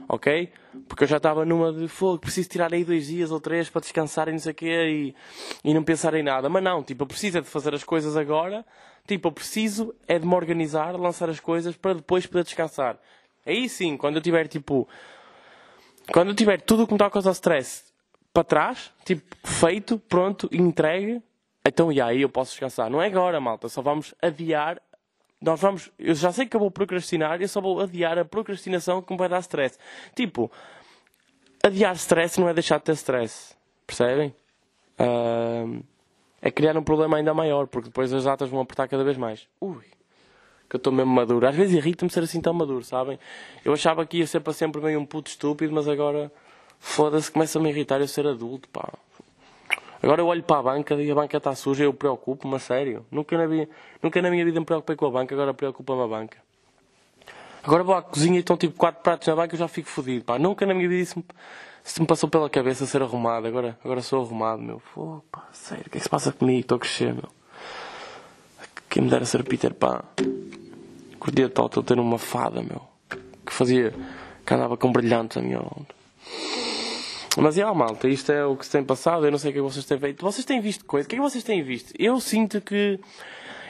Ok? 0.07 0.51
Porque 0.87 1.03
eu 1.03 1.07
já 1.07 1.17
estava 1.17 1.45
numa 1.45 1.71
de 1.71 1.87
fogo, 1.87 2.19
preciso 2.19 2.49
tirar 2.49 2.73
aí 2.73 2.83
dois 2.83 3.07
dias 3.07 3.31
ou 3.31 3.39
três 3.39 3.69
para 3.69 3.81
descansar 3.81 4.27
e 4.27 4.31
não 4.31 4.39
sei 4.39 4.51
o 4.51 4.55
quê 4.55 5.13
e, 5.63 5.69
e 5.69 5.73
não 5.73 5.83
pensar 5.83 6.13
em 6.13 6.23
nada. 6.23 6.49
Mas 6.49 6.63
não, 6.63 6.83
tipo, 6.83 7.03
eu 7.03 7.07
preciso 7.07 7.37
é 7.37 7.41
de 7.41 7.47
fazer 7.47 7.73
as 7.73 7.83
coisas 7.83 8.17
agora. 8.17 8.65
Tipo, 9.07 9.27
eu 9.27 9.31
preciso 9.31 9.93
é 10.07 10.17
de 10.17 10.25
me 10.25 10.33
organizar, 10.35 10.95
lançar 10.95 11.29
as 11.29 11.39
coisas 11.39 11.75
para 11.75 11.95
depois 11.95 12.25
poder 12.25 12.43
descansar. 12.43 12.97
Aí 13.45 13.67
sim, 13.67 13.97
quando 13.97 14.15
eu 14.15 14.21
tiver 14.21 14.47
tipo. 14.47 14.87
Quando 16.11 16.29
eu 16.29 16.35
tiver 16.35 16.61
tudo 16.61 16.83
o 16.83 16.85
que 16.87 16.93
me 16.93 16.97
está 16.97 17.07
a 17.07 17.11
causar 17.11 17.31
stress 17.31 17.83
para 18.33 18.43
trás, 18.43 18.91
tipo, 19.05 19.23
feito, 19.43 19.97
pronto, 19.97 20.49
entregue, 20.51 21.21
então 21.65 21.91
e 21.91 22.01
aí 22.01 22.21
eu 22.21 22.29
posso 22.29 22.51
descansar. 22.51 22.89
Não 22.89 23.01
é 23.01 23.07
agora, 23.07 23.39
malta, 23.39 23.69
só 23.69 23.81
vamos 23.81 24.13
adiar. 24.21 24.81
Nós 25.43 25.59
vamos. 25.59 25.91
Eu 25.99 26.15
já 26.15 26.31
sei 26.31 26.45
que 26.45 26.55
eu 26.55 26.59
vou 26.59 26.71
procrastinar, 26.71 27.41
eu 27.41 27.47
só 27.47 27.59
vou 27.59 27.81
adiar 27.81 28.17
a 28.17 28.25
procrastinação 28.25 29.01
que 29.01 29.11
me 29.11 29.19
vai 29.19 29.27
dar 29.27 29.39
stress. 29.39 29.77
Tipo, 30.15 30.49
adiar 31.61 31.95
stress 31.95 32.39
não 32.39 32.47
é 32.47 32.53
deixar 32.53 32.77
de 32.77 32.85
ter 32.85 32.93
stress. 32.93 33.55
Percebem? 33.85 34.33
Uh, 34.97 35.83
é 36.41 36.49
criar 36.49 36.77
um 36.77 36.83
problema 36.83 37.17
ainda 37.17 37.33
maior, 37.33 37.67
porque 37.67 37.89
depois 37.89 38.13
as 38.13 38.23
datas 38.23 38.49
vão 38.49 38.61
apertar 38.61 38.87
cada 38.87 39.03
vez 39.03 39.17
mais. 39.17 39.47
Ui 39.59 39.93
que 40.73 40.77
eu 40.77 40.79
estou 40.79 40.91
mesmo 40.91 41.13
maduro. 41.13 41.47
Às 41.47 41.55
vezes 41.55 41.75
irrita-me 41.75 42.09
ser 42.09 42.23
assim 42.23 42.41
tão 42.41 42.51
maduro, 42.51 42.83
sabem? 42.83 43.19
Eu 43.63 43.73
achava 43.73 44.03
que 44.07 44.17
ia 44.17 44.25
ser 44.25 44.39
para 44.39 44.53
sempre 44.53 44.81
meio 44.81 44.99
um 44.99 45.05
puto 45.05 45.29
estúpido, 45.29 45.71
mas 45.71 45.87
agora, 45.87 46.31
foda-se, 46.79 47.31
começa-me 47.31 47.67
a 47.67 47.71
irritar 47.71 48.01
eu 48.01 48.07
ser 48.07 48.25
adulto, 48.25 48.67
pá. 48.69 48.91
Agora 50.03 50.21
eu 50.21 50.27
olho 50.27 50.43
para 50.43 50.59
a 50.59 50.63
banca 50.63 50.95
e 50.95 51.09
a 51.09 51.15
banca 51.15 51.37
está 51.37 51.55
suja 51.55 51.85
eu 51.85 51.93
preocupo-me, 51.93 52.55
a 52.55 52.59
sério. 52.59 53.05
Nunca 53.09 53.37
na, 53.37 53.47
minha, 53.47 53.69
nunca 54.01 54.21
na 54.21 54.29
minha 54.29 54.43
vida 54.43 54.59
me 54.59 54.65
preocupei 54.65 54.97
com 54.97 55.05
a 55.05 55.09
banca, 55.09 55.33
agora 55.33 55.53
preocupa-me 55.53 56.03
a 56.03 56.07
banca. 56.07 56.37
Agora 57.63 57.85
vou 57.85 57.95
à 57.95 58.01
cozinha 58.01 58.35
e 58.35 58.39
estão 58.41 58.57
tipo 58.57 58.75
quatro 58.75 59.01
pratos 59.01 59.25
na 59.29 59.35
banca 59.37 59.53
e 59.53 59.55
eu 59.55 59.59
já 59.59 59.67
fico 59.69 59.87
fodido, 59.87 60.25
pá. 60.25 60.37
Nunca 60.37 60.65
na 60.65 60.73
minha 60.73 60.89
vida 60.89 61.01
isso 61.01 61.17
me, 61.17 61.25
me 62.01 62.05
passou 62.05 62.27
pela 62.27 62.49
cabeça 62.49 62.85
ser 62.85 63.01
arrumado. 63.01 63.47
Agora, 63.47 63.79
agora 63.81 64.01
sou 64.01 64.21
arrumado, 64.21 64.61
meu. 64.61 64.81
Pô, 64.93 65.23
pá, 65.31 65.47
sério, 65.53 65.85
o 65.87 65.89
que 65.89 65.97
é 65.97 65.99
que 65.99 66.03
se 66.03 66.09
passa 66.09 66.33
comigo? 66.33 66.59
Estou 66.59 66.75
a 66.75 66.79
crescer, 66.79 67.13
meu. 67.13 67.29
Quem 68.89 69.03
me 69.03 69.09
dera 69.09 69.25
ser 69.25 69.41
Peter 69.45 69.73
Pan. 69.73 70.01
Curtia 71.17 71.47
tal 71.47 71.67
estou 71.67 71.81
ter 71.81 71.97
uma 71.97 72.19
fada, 72.19 72.61
meu. 72.61 72.81
Que 73.45 73.53
fazia. 73.53 73.93
que 74.45 74.53
andava 74.53 74.75
com 74.75 74.91
brilhantes 74.91 75.37
a 75.37 75.41
minha 75.41 75.59
onda. 75.59 76.02
Mas 77.37 77.57
é, 77.57 77.63
malta, 77.73 78.07
isto 78.07 78.31
é 78.31 78.45
o 78.45 78.55
que 78.55 78.65
se 78.65 78.71
tem 78.71 78.83
passado. 78.83 79.25
Eu 79.25 79.31
não 79.31 79.37
sei 79.37 79.51
o 79.51 79.53
que 79.53 79.61
vocês 79.61 79.85
têm 79.85 79.99
feito. 79.99 80.23
Vocês 80.23 80.45
têm 80.45 80.61
visto 80.61 80.85
coisa? 80.85 81.05
O 81.05 81.09
que 81.09 81.15
é 81.15 81.17
que 81.17 81.23
vocês 81.23 81.43
têm 81.43 81.63
visto? 81.63 81.93
Eu 81.97 82.19
sinto 82.19 82.61
que. 82.61 82.99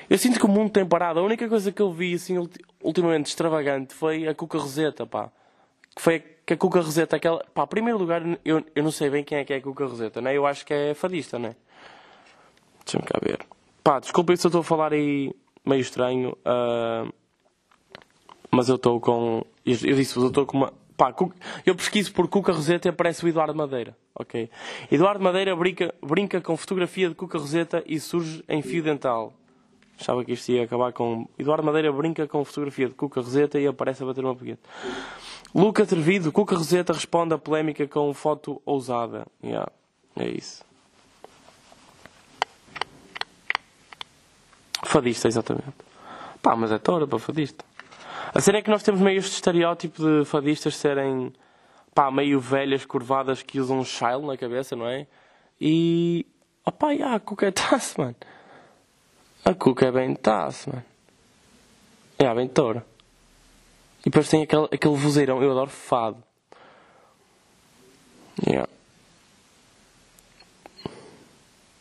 Eu 0.09 0.17
sinto 0.17 0.37
que 0.37 0.45
o 0.45 0.49
mundo 0.49 0.69
tem 0.71 0.85
parado. 0.85 1.19
A 1.19 1.23
única 1.23 1.47
coisa 1.47 1.71
que 1.71 1.81
eu 1.81 1.91
vi, 1.91 2.13
assim, 2.13 2.37
ultimamente 2.81 3.27
extravagante 3.27 3.93
foi 3.93 4.27
a 4.27 4.35
Cuca 4.35 4.57
Roseta, 4.57 5.05
pá. 5.05 5.31
Que 5.95 6.01
foi 6.01 6.19
que 6.45 6.53
a 6.53 6.57
Cuca 6.57 6.81
Roseta, 6.81 7.15
aquela. 7.15 7.43
Pá, 7.53 7.63
em 7.63 7.67
primeiro 7.67 7.97
lugar, 7.97 8.21
eu, 8.43 8.63
eu 8.75 8.83
não 8.83 8.91
sei 8.91 9.09
bem 9.09 9.23
quem 9.23 9.37
é 9.37 9.45
que 9.45 9.53
é 9.53 9.57
a 9.57 9.61
Cuca 9.61 9.85
Roseta, 9.85 10.21
né? 10.21 10.35
Eu 10.35 10.45
acho 10.45 10.65
que 10.65 10.73
é 10.73 10.93
fadista, 10.93 11.39
né? 11.39 11.55
Deixa-me 12.83 13.05
cá 13.05 13.17
ver. 13.23 13.39
Pá, 13.81 13.99
desculpem 13.99 14.35
se 14.35 14.45
eu 14.45 14.49
estou 14.49 14.61
a 14.61 14.63
falar 14.63 14.91
aí 14.93 15.33
meio 15.65 15.81
estranho. 15.81 16.37
Uh 16.45 17.11
mas 18.53 18.69
eu 18.69 18.75
estou 18.75 18.99
com. 18.99 19.43
Eu, 19.65 19.73
eu 19.83 19.95
disse 19.95 20.15
eu 20.15 20.27
estou 20.27 20.45
com 20.45 20.57
uma. 20.57 20.73
Pá, 21.03 21.13
eu 21.65 21.75
pesquiso 21.75 22.13
por 22.13 22.29
Cuca 22.29 22.53
Roseta 22.53 22.87
e 22.87 22.89
aparece 22.89 23.25
o 23.25 23.27
Eduardo 23.27 23.53
Madeira. 23.53 23.97
Ok? 24.15 24.49
Eduardo 24.89 25.21
Madeira 25.21 25.53
brinca, 25.53 25.93
brinca 26.01 26.39
com 26.39 26.55
fotografia 26.55 27.09
de 27.09 27.15
Cuca 27.15 27.37
Roseta 27.37 27.83
e 27.85 27.99
surge 27.99 28.41
em 28.47 28.61
fio 28.61 28.81
dental. 28.81 29.33
Achava 29.99 30.23
que 30.23 30.31
isto 30.31 30.49
ia 30.53 30.63
acabar 30.63 30.93
com. 30.93 31.27
Eduardo 31.37 31.65
Madeira 31.65 31.91
brinca 31.91 32.25
com 32.25 32.45
fotografia 32.45 32.87
de 32.87 32.93
Cuca 32.93 33.19
Roseta 33.19 33.59
e 33.59 33.67
aparece 33.67 34.01
a 34.01 34.05
bater 34.05 34.23
uma 34.23 34.33
peguete. 34.33 34.61
Luca 35.53 35.85
Trevido, 35.85 36.31
Cuca 36.31 36.55
Roseta 36.55 36.93
responde 36.93 37.33
à 37.33 37.37
polémica 37.37 37.85
com 37.85 38.13
foto 38.13 38.61
ousada. 38.65 39.27
Yeah, 39.43 39.69
é 40.15 40.29
isso. 40.29 40.63
Fadista, 44.85 45.27
exatamente. 45.27 45.73
Pá, 46.41 46.55
mas 46.55 46.71
é 46.71 46.77
tora 46.77 47.05
para 47.05 47.19
fadista. 47.19 47.72
A 48.33 48.41
cena 48.41 48.57
é 48.57 48.61
que 48.63 48.69
nós 48.69 48.81
temos 48.81 48.99
meio 48.99 49.19
este 49.19 49.35
estereótipo 49.35 50.01
de 50.01 50.25
fadistas 50.25 50.75
serem 50.75 51.31
pá, 51.93 52.09
meio 52.09 52.39
velhas, 52.39 52.83
curvadas 52.83 53.43
que 53.43 53.59
usam 53.59 53.79
um 53.79 53.85
child 53.85 54.25
na 54.25 54.35
cabeça, 54.35 54.75
não 54.75 54.87
é? 54.87 55.05
E. 55.61 56.25
Opá, 56.65 56.91
yeah, 56.91 57.15
a 57.15 57.19
Cuca 57.19 57.47
é 57.47 57.51
taça, 57.51 58.01
mano. 58.01 58.15
A 59.45 59.53
Cuca 59.53 59.85
é 59.85 59.91
bem 59.91 60.15
taça, 60.15 60.71
mano. 60.71 60.85
É, 62.17 62.33
bem 62.33 62.47
toura. 62.47 62.83
E 63.99 64.05
depois 64.05 64.27
tem 64.29 64.43
aquele, 64.43 64.65
aquele 64.71 64.95
vozeirão. 64.95 65.43
Eu 65.43 65.51
adoro 65.51 65.69
fado. 65.69 66.23
Yeah. 68.47 68.67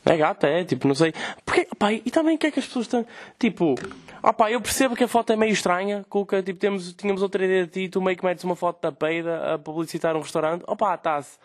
É 0.04 0.16
gata, 0.16 0.48
é, 0.48 0.64
tipo, 0.64 0.86
não 0.86 0.94
sei. 0.94 1.14
Porque, 1.46 1.66
pá, 1.78 1.92
e 1.92 2.10
também 2.10 2.34
o 2.34 2.38
que 2.38 2.48
é 2.48 2.50
que 2.50 2.58
as 2.58 2.66
pessoas 2.66 2.86
estão. 2.86 3.06
Tipo, 3.38 3.74
ah 4.22 4.32
pá, 4.32 4.50
eu 4.50 4.60
percebo 4.60 4.94
que 4.94 5.04
a 5.04 5.08
foto 5.08 5.32
é 5.32 5.36
meio 5.36 5.52
estranha, 5.52 6.04
Cuca, 6.08 6.42
tipo, 6.42 6.58
temos, 6.58 6.92
tínhamos 6.92 7.22
outra 7.22 7.44
ideia 7.44 7.66
de 7.66 7.72
ti, 7.72 7.88
tu 7.88 8.00
meio 8.00 8.16
que 8.16 8.24
metes 8.24 8.44
uma 8.44 8.54
foto 8.56 8.80
da 8.80 8.92
peida 8.92 9.54
a 9.54 9.58
publicitar 9.58 10.16
um 10.16 10.20
restaurante. 10.20 10.64
Opá, 10.66 10.94
está-se. 10.94 11.38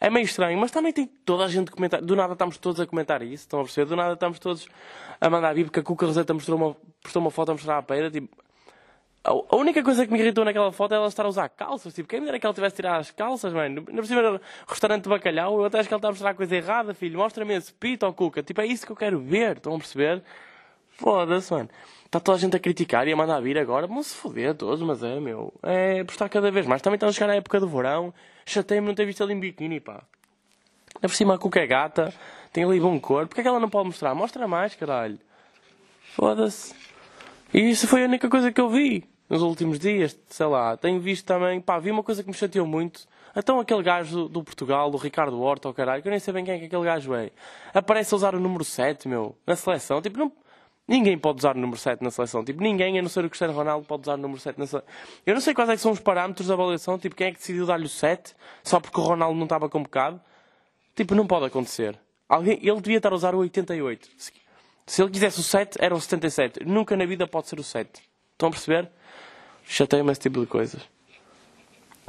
É 0.00 0.08
meio 0.08 0.24
estranho, 0.24 0.56
mas 0.58 0.70
também 0.70 0.92
tem 0.92 1.06
toda 1.06 1.44
a 1.44 1.48
gente 1.48 1.70
comentar. 1.70 2.00
Do 2.00 2.14
nada 2.14 2.32
estamos 2.32 2.56
todos 2.58 2.80
a 2.80 2.86
comentar 2.86 3.22
isso, 3.22 3.44
estão 3.44 3.60
a 3.60 3.64
perceber? 3.64 3.86
Do 3.86 3.96
nada 3.96 4.14
estamos 4.14 4.38
todos 4.38 4.68
a 5.20 5.28
mandar 5.30 5.52
vir 5.54 5.64
porque 5.64 5.80
a 5.80 5.82
Cuca 5.82 6.06
Roseta 6.06 6.32
mostrou 6.32 6.56
uma, 6.56 6.76
postou 7.02 7.20
uma 7.20 7.30
foto 7.30 7.50
a 7.50 7.54
mostrar 7.54 7.78
a 7.78 7.82
peida, 7.82 8.10
tipo. 8.10 8.28
A 9.24 9.56
única 9.56 9.82
coisa 9.82 10.06
que 10.06 10.12
me 10.12 10.18
irritou 10.18 10.44
naquela 10.44 10.72
foto 10.72 10.92
é 10.92 10.96
ela 10.96 11.08
estar 11.08 11.26
a 11.26 11.28
usar 11.28 11.48
calças. 11.50 11.92
Tipo, 11.92 12.08
quem 12.08 12.20
me 12.20 12.26
dera 12.26 12.38
que 12.38 12.46
ela 12.46 12.54
tivesse 12.54 12.76
tirado 12.76 13.00
as 13.00 13.10
calças, 13.10 13.52
mano. 13.52 13.84
Não 13.88 13.98
precisa 13.98 14.40
restaurante 14.66 15.02
de 15.02 15.08
bacalhau. 15.10 15.58
Eu 15.58 15.66
até 15.66 15.80
acho 15.80 15.88
que 15.88 15.92
ela 15.92 15.98
está 15.98 16.08
a 16.08 16.12
mostrar 16.12 16.30
a 16.30 16.34
coisa 16.34 16.56
errada, 16.56 16.94
filho. 16.94 17.18
Mostra-me 17.18 17.54
esse 17.54 17.72
pito 17.74 18.06
ao 18.06 18.14
Cuca. 18.14 18.42
Tipo, 18.42 18.62
é 18.62 18.66
isso 18.66 18.86
que 18.86 18.92
eu 18.92 18.96
quero 18.96 19.18
ver. 19.18 19.56
Estão 19.58 19.74
a 19.74 19.78
perceber? 19.78 20.22
Foda-se, 20.98 21.52
mano. 21.52 21.70
Está 22.04 22.18
toda 22.20 22.36
a 22.36 22.40
gente 22.40 22.56
a 22.56 22.60
criticar 22.60 23.06
e 23.06 23.12
a 23.12 23.16
mandar 23.16 23.40
vir 23.40 23.56
agora. 23.56 23.86
Vão 23.86 24.02
se 24.02 24.14
foder 24.14 24.54
todos, 24.54 24.82
mas 24.82 25.02
é, 25.02 25.20
meu. 25.20 25.52
É 25.62 26.02
postar 26.04 26.28
cada 26.28 26.50
vez 26.50 26.66
mais. 26.66 26.82
Também 26.82 26.96
estão 26.96 27.08
a 27.08 27.12
chegar 27.12 27.28
na 27.28 27.36
época 27.36 27.60
do 27.60 27.68
verão. 27.68 28.12
Chatei-me 28.44 28.86
não 28.86 28.94
ter 28.94 29.06
visto 29.06 29.22
ali 29.22 29.32
em 29.32 29.40
biquíni, 29.40 29.80
pá. 29.80 30.02
É 31.00 31.06
por 31.06 31.14
cima 31.14 31.34
a 31.34 31.38
Cuca 31.38 31.60
é 31.60 31.66
gata. 31.66 32.12
Tem 32.52 32.64
ali 32.64 32.80
bom 32.80 32.98
corpo. 32.98 33.28
Porquê 33.28 33.40
é 33.40 33.44
que 33.44 33.48
ela 33.48 33.60
não 33.60 33.70
pode 33.70 33.86
mostrar? 33.86 34.14
Mostra 34.14 34.48
mais, 34.48 34.74
caralho. 34.74 35.18
Foda-se. 36.14 36.74
E 37.54 37.70
isso 37.70 37.86
foi 37.86 38.02
a 38.02 38.06
única 38.06 38.28
coisa 38.28 38.50
que 38.50 38.60
eu 38.60 38.68
vi 38.68 39.04
nos 39.28 39.42
últimos 39.42 39.78
dias, 39.78 40.18
sei 40.28 40.46
lá. 40.46 40.76
Tenho 40.76 40.98
visto 40.98 41.24
também, 41.24 41.60
pá, 41.60 41.78
vi 41.78 41.90
uma 41.90 42.02
coisa 42.02 42.22
que 42.22 42.28
me 42.28 42.34
chateou 42.34 42.66
muito. 42.66 43.06
Então 43.36 43.60
aquele 43.60 43.82
gajo 43.82 44.28
do 44.28 44.42
Portugal, 44.42 44.90
do 44.90 44.96
Ricardo 44.96 45.40
Horta, 45.40 45.68
ou 45.68 45.74
caralho, 45.74 46.02
que 46.02 46.08
eu 46.08 46.10
nem 46.10 46.18
sei 46.18 46.34
bem 46.34 46.44
quem 46.44 46.54
é 46.54 46.58
que 46.58 46.64
aquele 46.64 46.84
gajo 46.84 47.14
é. 47.14 47.30
Aparece 47.72 48.12
a 48.14 48.16
usar 48.16 48.34
o 48.34 48.40
número 48.40 48.64
7, 48.64 49.06
meu, 49.06 49.36
na 49.46 49.54
seleção. 49.54 50.02
Tipo, 50.02 50.18
não... 50.18 50.32
ninguém 50.88 51.18
pode 51.18 51.38
usar 51.38 51.54
o 51.54 51.60
número 51.60 51.78
7 51.78 52.02
na 52.02 52.10
seleção. 52.10 52.42
Tipo, 52.42 52.62
ninguém, 52.62 52.98
a 52.98 53.02
não 53.02 53.10
ser 53.10 53.24
o 53.24 53.28
Cristiano 53.28 53.52
Ronaldo, 53.52 53.86
pode 53.86 54.02
usar 54.02 54.14
o 54.14 54.16
número 54.16 54.40
7 54.40 54.58
na 54.58 54.66
seleção. 54.66 54.90
Eu 55.26 55.34
não 55.34 55.40
sei 55.40 55.52
quais 55.52 55.68
é 55.68 55.76
são 55.76 55.92
os 55.92 56.00
parâmetros 56.00 56.48
da 56.48 56.54
avaliação. 56.54 56.98
Tipo, 56.98 57.14
quem 57.14 57.28
é 57.28 57.32
que 57.32 57.38
decidiu 57.38 57.66
dar-lhe 57.66 57.84
o 57.84 57.88
7 57.88 58.34
só 58.64 58.80
porque 58.80 58.98
o 58.98 59.02
Ronaldo 59.02 59.36
não 59.36 59.44
estava 59.44 59.68
convocado? 59.68 60.18
Tipo, 60.96 61.14
não 61.14 61.26
pode 61.26 61.44
acontecer. 61.44 61.98
Alguém... 62.28 62.58
Ele 62.62 62.80
devia 62.80 62.96
estar 62.96 63.12
a 63.12 63.14
usar 63.14 63.34
o 63.34 63.38
88. 63.38 64.08
Se 64.86 65.02
ele 65.02 65.10
quisesse 65.10 65.38
o 65.38 65.42
7, 65.42 65.76
era 65.78 65.94
o 65.94 66.00
77. 66.00 66.64
Nunca 66.64 66.96
na 66.96 67.04
vida 67.04 67.26
pode 67.26 67.46
ser 67.46 67.60
o 67.60 67.62
7. 67.62 68.02
Estão 68.32 68.48
a 68.48 68.52
perceber? 68.52 68.90
Chateia-me 69.64 70.10
esse 70.10 70.20
tipo 70.22 70.40
de 70.40 70.46
coisas. 70.46 70.80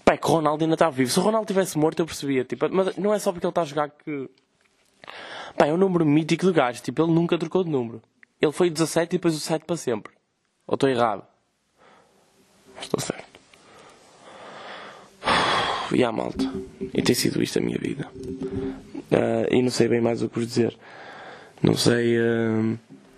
Pá, 0.05 0.13
é 0.13 0.17
que 0.17 0.25
o 0.25 0.31
Ronaldo 0.31 0.63
ainda 0.63 0.75
está 0.75 0.89
vivo. 0.89 1.11
Se 1.11 1.19
o 1.19 1.21
Ronaldo 1.21 1.45
tivesse 1.45 1.77
morto, 1.77 1.99
eu 1.99 2.05
percebia. 2.05 2.45
Tipo, 2.45 2.69
mas 2.71 2.95
não 2.95 3.13
é 3.13 3.19
só 3.19 3.33
porque 3.33 3.45
ele 3.45 3.51
está 3.51 3.61
a 3.61 3.65
jogar 3.65 3.89
que. 3.89 4.29
Pá, 5.57 5.67
é 5.67 5.73
um 5.73 5.77
número 5.77 6.05
mítico 6.05 6.45
do 6.45 6.53
gajo. 6.53 6.81
Tipo, 6.81 7.03
ele 7.03 7.11
nunca 7.11 7.37
trocou 7.37 7.63
de 7.63 7.69
número. 7.69 8.01
Ele 8.41 8.51
foi 8.51 8.69
17 8.69 9.15
e 9.15 9.17
depois 9.17 9.35
o 9.35 9.39
7 9.39 9.65
para 9.65 9.75
sempre. 9.75 10.13
Ou 10.65 10.75
estou 10.75 10.89
errado? 10.89 11.23
Estou 12.81 12.99
certo. 12.99 13.27
E 15.91 16.03
a 16.03 16.11
malta. 16.11 16.43
E 16.93 17.01
tem 17.01 17.15
sido 17.15 17.41
isto 17.41 17.57
a 17.57 17.61
minha 17.61 17.79
vida. 17.79 18.07
Uh, 18.13 19.51
e 19.51 19.59
não 19.59 19.71
sei 19.71 19.87
bem 19.87 19.99
mais 19.99 20.21
o 20.21 20.29
que 20.29 20.35
vos 20.37 20.47
dizer. 20.47 20.77
Não 21.63 21.75
sei. 21.75 22.19
Uh... 22.19 22.77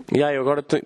E 0.10 0.24
aí, 0.24 0.38
agora. 0.38 0.64
Tenho... 0.64 0.84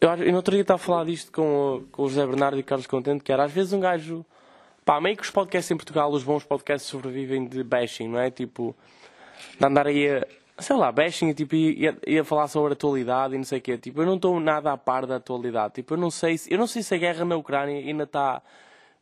Eu, 0.00 0.10
eu 0.10 0.28
não 0.28 0.36
outro 0.36 0.54
dia 0.54 0.64
a 0.68 0.78
falar 0.78 1.04
disto 1.04 1.30
com, 1.30 1.84
com 1.92 2.02
o 2.02 2.08
José 2.08 2.26
Bernardo 2.26 2.58
e 2.58 2.62
Carlos 2.64 2.88
Contente, 2.88 3.22
que 3.22 3.32
era 3.32 3.44
às 3.44 3.52
vezes 3.52 3.72
um 3.72 3.78
gajo. 3.78 4.26
Pá, 4.84 5.00
meio 5.00 5.16
que 5.16 5.22
os 5.22 5.30
podcasts 5.30 5.70
em 5.70 5.76
Portugal, 5.76 6.10
os 6.10 6.24
bons 6.24 6.42
podcasts 6.42 6.90
sobrevivem 6.90 7.46
de 7.46 7.62
bashing, 7.62 8.08
não 8.08 8.18
é? 8.18 8.28
Tipo, 8.28 8.74
de 9.58 9.64
andar 9.64 9.86
aí 9.86 10.08
a. 10.08 10.26
Sei 10.62 10.76
lá, 10.76 10.92
bashing 10.92 11.32
tipo, 11.32 11.54
ia, 11.54 11.96
ia 12.06 12.24
falar 12.24 12.48
sobre 12.48 12.70
a 12.70 12.72
atualidade 12.74 13.34
e 13.34 13.38
não 13.38 13.44
sei 13.44 13.58
o 13.58 13.62
quê. 13.62 13.76
Tipo, 13.76 14.02
eu 14.02 14.06
não 14.06 14.16
estou 14.16 14.38
nada 14.40 14.72
a 14.72 14.76
par 14.78 15.06
da 15.06 15.16
atualidade. 15.16 15.74
Tipo, 15.74 15.94
eu 15.94 15.98
não 15.98 16.10
sei 16.10 16.38
se, 16.38 16.52
eu 16.52 16.58
não 16.58 16.66
sei 16.66 16.82
se 16.82 16.94
a 16.94 16.98
guerra 16.98 17.24
na 17.24 17.36
Ucrânia 17.36 17.76
ainda 17.78 18.04
está. 18.04 18.42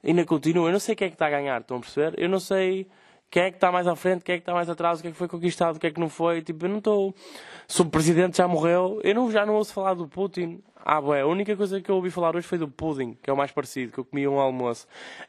ainda 0.02 0.24
continua. 0.24 0.68
Eu 0.68 0.72
não 0.72 0.80
sei 0.80 0.94
quem 0.96 1.06
é 1.06 1.08
que 1.10 1.14
está 1.14 1.26
a 1.26 1.30
ganhar, 1.30 1.60
estão 1.60 1.76
a 1.76 1.80
perceber? 1.80 2.14
Eu 2.18 2.28
não 2.28 2.40
sei 2.40 2.88
quem 3.30 3.44
é 3.44 3.50
que 3.50 3.56
está 3.58 3.70
mais 3.70 3.86
à 3.86 3.94
frente, 3.94 4.24
quem 4.24 4.34
é 4.34 4.38
que 4.38 4.42
está 4.42 4.54
mais 4.54 4.68
atrás, 4.68 4.98
o 4.98 5.02
que 5.02 5.08
é 5.08 5.10
que 5.12 5.16
foi 5.16 5.28
conquistado, 5.28 5.76
o 5.76 5.78
que 5.78 5.86
é 5.86 5.90
que 5.90 6.00
não 6.00 6.08
foi. 6.08 6.42
Tipo, 6.42 6.64
eu 6.64 6.70
não 6.70 6.78
estou. 6.78 7.14
Se 7.68 7.82
o 7.82 7.84
presidente 7.86 8.38
já 8.38 8.48
morreu, 8.48 9.00
eu 9.04 9.14
não, 9.14 9.30
já 9.30 9.46
não 9.46 9.54
ouço 9.54 9.72
falar 9.72 9.94
do 9.94 10.08
Putin. 10.08 10.62
Ah, 10.84 11.00
bué, 11.00 11.20
a 11.20 11.26
única 11.26 11.54
coisa 11.56 11.80
que 11.80 11.90
eu 11.90 11.96
ouvi 11.96 12.10
falar 12.10 12.34
hoje 12.34 12.46
foi 12.46 12.58
do 12.58 12.66
pudding, 12.68 13.14
que 13.22 13.28
é 13.28 13.32
o 13.32 13.36
mais 13.36 13.52
parecido, 13.52 13.92
que 13.92 13.98
eu 13.98 14.04
comi 14.04 14.26
um 14.26 14.40
almoço. 14.40 14.86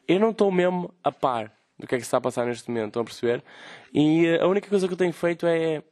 Eu 0.08 0.20
não 0.20 0.30
estou 0.32 0.52
mesmo 0.52 0.94
a 1.04 1.12
par 1.12 1.52
do 1.78 1.88
que 1.88 1.96
é 1.96 1.98
que 1.98 2.04
se 2.04 2.08
está 2.08 2.18
a 2.18 2.22
passar 2.22 2.46
neste 2.46 2.70
momento, 2.70 2.88
estão 2.88 3.02
a 3.02 3.06
perceber? 3.06 3.44
E 3.94 4.28
eh, 4.28 4.42
a 4.42 4.48
única 4.48 4.70
coisa 4.70 4.88
que 4.88 4.94
eu 4.94 4.98
tenho 4.98 5.14
feito 5.14 5.46
é. 5.46 5.84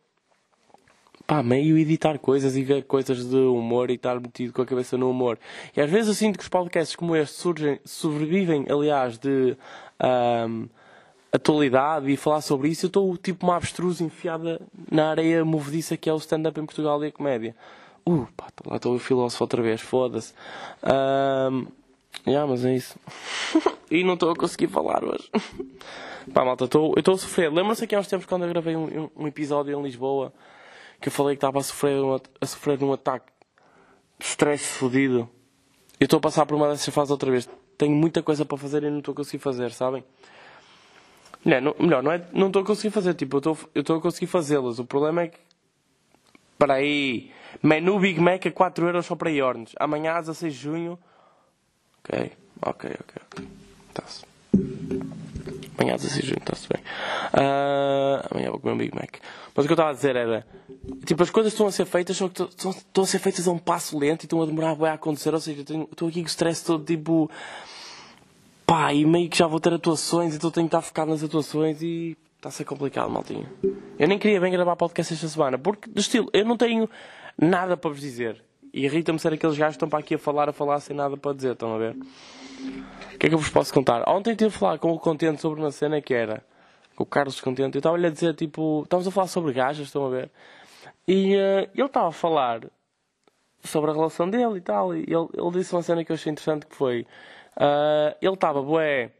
Pá, 1.29 1.43
meio 1.43 1.77
editar 1.77 2.17
coisas 2.17 2.57
e 2.57 2.63
ver 2.63 2.85
coisas 2.85 3.29
de 3.29 3.35
humor 3.35 3.91
e 3.91 3.93
estar 3.93 4.19
metido 4.19 4.51
com 4.51 4.63
a 4.63 4.65
cabeça 4.65 4.97
no 4.97 5.11
humor. 5.11 5.37
E 5.77 5.79
às 5.79 5.87
vezes 5.87 6.07
eu 6.07 6.13
sinto 6.15 6.37
que 6.37 6.41
os 6.43 6.49
podcasts 6.49 6.95
como 6.95 7.15
este 7.15 7.35
surgem, 7.35 7.79
sobrevivem, 7.85 8.65
aliás, 8.67 9.19
de. 9.19 9.55
Um, 10.03 10.67
atualidade 11.31 12.11
e 12.11 12.17
falar 12.17 12.41
sobre 12.41 12.69
isso, 12.69 12.87
eu 12.87 12.87
estou 12.87 13.15
tipo 13.15 13.45
uma 13.45 13.55
abstruse 13.55 14.03
enfiada 14.03 14.59
na 14.91 15.11
areia 15.11 15.45
movediça 15.45 15.95
que 15.95 16.09
é 16.09 16.13
o 16.13 16.17
stand-up 16.17 16.59
em 16.59 16.65
Portugal 16.65 17.03
e 17.03 17.09
a 17.09 17.11
comédia. 17.11 17.55
Uh, 18.03 18.27
pá, 18.35 18.47
lá 18.65 18.77
estou 18.77 18.95
o 18.95 18.99
filósofo 18.99 19.43
outra 19.43 19.61
vez, 19.61 19.79
foda-se. 19.79 20.33
Um, 20.83 21.67
yeah, 22.25 22.49
mas 22.49 22.65
é 22.65 22.73
isso. 22.73 22.97
e 23.91 24.03
não 24.03 24.15
estou 24.15 24.31
a 24.31 24.35
conseguir 24.35 24.69
falar 24.69 25.03
hoje. 25.03 25.29
pá, 26.33 26.43
malta, 26.43 26.67
tô, 26.67 26.93
eu 26.93 26.99
estou 26.99 27.13
a 27.13 27.17
sofrer. 27.19 27.53
Lembram-se 27.53 27.83
aqui 27.83 27.93
há 27.93 27.99
uns 27.99 28.07
tempos 28.07 28.25
quando 28.25 28.45
eu 28.45 28.49
gravei 28.49 28.75
um, 28.75 29.07
um, 29.15 29.27
episódio 29.27 29.79
em 29.79 29.83
Lisboa 29.83 30.33
que 30.99 31.07
eu 31.07 31.11
falei 31.11 31.35
que 31.35 31.37
estava 31.37 31.59
a 31.59 31.63
sofrer, 31.63 32.01
um, 32.01 32.15
a 32.15 32.45
sofrer 32.45 32.83
um 32.83 32.93
ataque 32.93 33.31
de 34.17 34.25
stress 34.25 34.63
fodido. 34.63 35.29
Eu 35.99 36.05
estou 36.05 36.17
a 36.17 36.21
passar 36.21 36.45
por 36.45 36.55
uma 36.55 36.69
dessas 36.69 36.93
fases 36.93 37.11
outra 37.11 37.31
vez. 37.31 37.49
Tenho 37.77 37.95
muita 37.95 38.21
coisa 38.21 38.43
para 38.45 38.57
fazer 38.57 38.83
e 38.83 38.89
não 38.89 38.99
estou 38.99 39.13
a 39.13 39.15
conseguir 39.15 39.39
fazer, 39.39 39.71
sabem? 39.71 40.03
Não, 41.43 41.61
não, 41.61 41.75
melhor, 41.79 42.03
não 42.03 42.11
é, 42.11 42.21
não 42.33 42.47
estou 42.47 42.61
a 42.61 42.65
conseguir 42.65 42.91
fazer, 42.91 43.13
tipo, 43.13 43.37
eu 43.37 43.57
estou, 43.75 43.97
a 43.97 44.01
conseguir 44.01 44.27
fazê-las. 44.27 44.79
O 44.79 44.85
problema 44.85 45.23
é 45.23 45.27
que. 45.29 45.39
Para 46.57 46.75
aí. 46.75 47.31
Menu 47.63 47.99
Big 47.99 48.19
Mac 48.19 48.45
a 48.45 48.51
4 48.51 48.87
euros 48.87 49.05
só 49.05 49.15
para 49.15 49.31
Iornes. 49.31 49.73
Amanhã, 49.79 50.13
a 50.13 50.19
16 50.19 50.53
de 50.53 50.59
junho. 50.59 50.99
Ok, 52.03 52.31
ok, 52.61 52.91
ok. 52.99 53.47
Está-se. 53.89 54.28
Amanhã, 55.89 55.95
a 55.95 55.97
16 55.97 56.21
de 56.21 56.27
junho, 56.27 56.39
está-se 56.39 56.67
bem. 56.67 56.81
Uh, 57.33 58.27
amanhã 58.31 58.51
vou 58.51 58.59
comer 58.59 58.73
um 58.73 58.77
Big 58.77 58.95
Mac. 58.95 59.17
Mas 59.55 59.65
o 59.65 59.67
que 59.67 59.71
eu 59.71 59.75
estava 59.75 59.89
a 59.89 59.93
dizer 59.93 60.15
era. 60.15 60.45
Tipo, 61.05 61.23
as 61.23 61.29
coisas 61.29 61.53
estão 61.53 61.67
a 61.67 61.71
ser 61.71 61.85
feitas, 61.85 62.17
só 62.17 62.29
que 62.29 62.43
estão, 62.43 63.03
a 63.03 63.07
ser 63.07 63.19
feitas 63.19 63.47
a 63.47 63.51
um 63.51 63.57
passo 63.57 63.97
lento 63.97 64.23
e 64.23 64.25
estão 64.25 64.41
a 64.41 64.45
demorar 64.45 64.77
a 64.81 64.93
acontecer. 64.93 65.33
Ou 65.33 65.39
seja, 65.39 65.61
estou 65.61 66.07
aqui 66.07 66.21
com 66.21 66.27
o 66.27 66.29
stress 66.29 66.63
todo, 66.63 66.83
tipo 66.83 67.29
pá, 68.65 68.93
e 68.93 69.03
meio 69.03 69.27
que 69.27 69.35
já 69.35 69.47
vou 69.47 69.59
ter 69.59 69.73
atuações, 69.73 70.35
então 70.35 70.51
tenho 70.51 70.67
que 70.67 70.75
estar 70.75 70.81
focado 70.83 71.09
nas 71.09 71.23
atuações 71.23 71.81
e 71.81 72.15
está 72.37 72.49
a 72.49 72.51
ser 72.51 72.65
complicado, 72.65 73.09
maltinho. 73.09 73.49
Eu 73.97 74.07
nem 74.07 74.19
queria 74.19 74.39
bem 74.39 74.51
gravar 74.51 74.75
podcast 74.75 75.11
esta 75.11 75.27
semana, 75.27 75.57
porque, 75.57 75.89
de 75.89 75.99
estilo, 75.99 76.29
eu 76.31 76.45
não 76.45 76.55
tenho 76.55 76.87
nada 77.35 77.75
para 77.75 77.89
vos 77.89 77.99
dizer. 77.99 78.43
E 78.71 78.85
irrita-me 78.85 79.17
ser 79.17 79.33
aqueles 79.33 79.57
gajos 79.57 79.73
que 79.73 79.77
estão 79.77 79.89
para 79.89 79.97
aqui 79.97 80.13
a 80.13 80.19
falar, 80.19 80.49
a 80.49 80.53
falar 80.53 80.79
sem 80.81 80.95
nada 80.95 81.17
para 81.17 81.33
dizer, 81.33 81.53
estão 81.53 81.73
a 81.73 81.79
ver? 81.79 81.97
O 83.13 83.17
que 83.17 83.25
é 83.25 83.29
que 83.29 83.35
eu 83.35 83.39
vos 83.39 83.49
posso 83.49 83.73
contar? 83.73 84.03
Ontem 84.07 84.35
tive 84.35 84.55
a 84.55 84.57
falar 84.57 84.79
com 84.79 84.91
o 84.91 84.99
Contente 84.99 85.41
sobre 85.41 85.59
uma 85.59 85.71
cena 85.71 86.01
que 86.01 86.13
era 86.13 86.43
com 86.95 87.03
o 87.03 87.05
Carlos 87.05 87.39
Contente. 87.41 87.75
Eu 87.75 87.79
estava-lhe 87.79 88.07
a 88.07 88.09
dizer, 88.09 88.33
tipo, 88.35 88.83
estávamos 88.83 89.07
a 89.07 89.11
falar 89.11 89.27
sobre 89.27 89.53
gajas, 89.53 89.87
estão 89.87 90.05
a 90.05 90.09
ver? 90.09 90.31
E 91.07 91.35
uh, 91.35 91.69
ele 91.73 91.85
estava 91.85 92.09
a 92.09 92.11
falar 92.11 92.61
sobre 93.63 93.91
a 93.91 93.93
relação 93.93 94.29
dele 94.29 94.57
e 94.57 94.61
tal. 94.61 94.95
E 94.95 94.99
ele, 94.99 95.27
ele 95.33 95.51
disse 95.51 95.73
uma 95.73 95.81
cena 95.81 96.03
que 96.03 96.11
eu 96.11 96.15
achei 96.15 96.31
interessante 96.31 96.65
que 96.65 96.75
foi 96.75 97.05
Uh, 97.59 98.15
ele 98.21 98.33
estava 98.33 98.61
bué. 98.61 99.11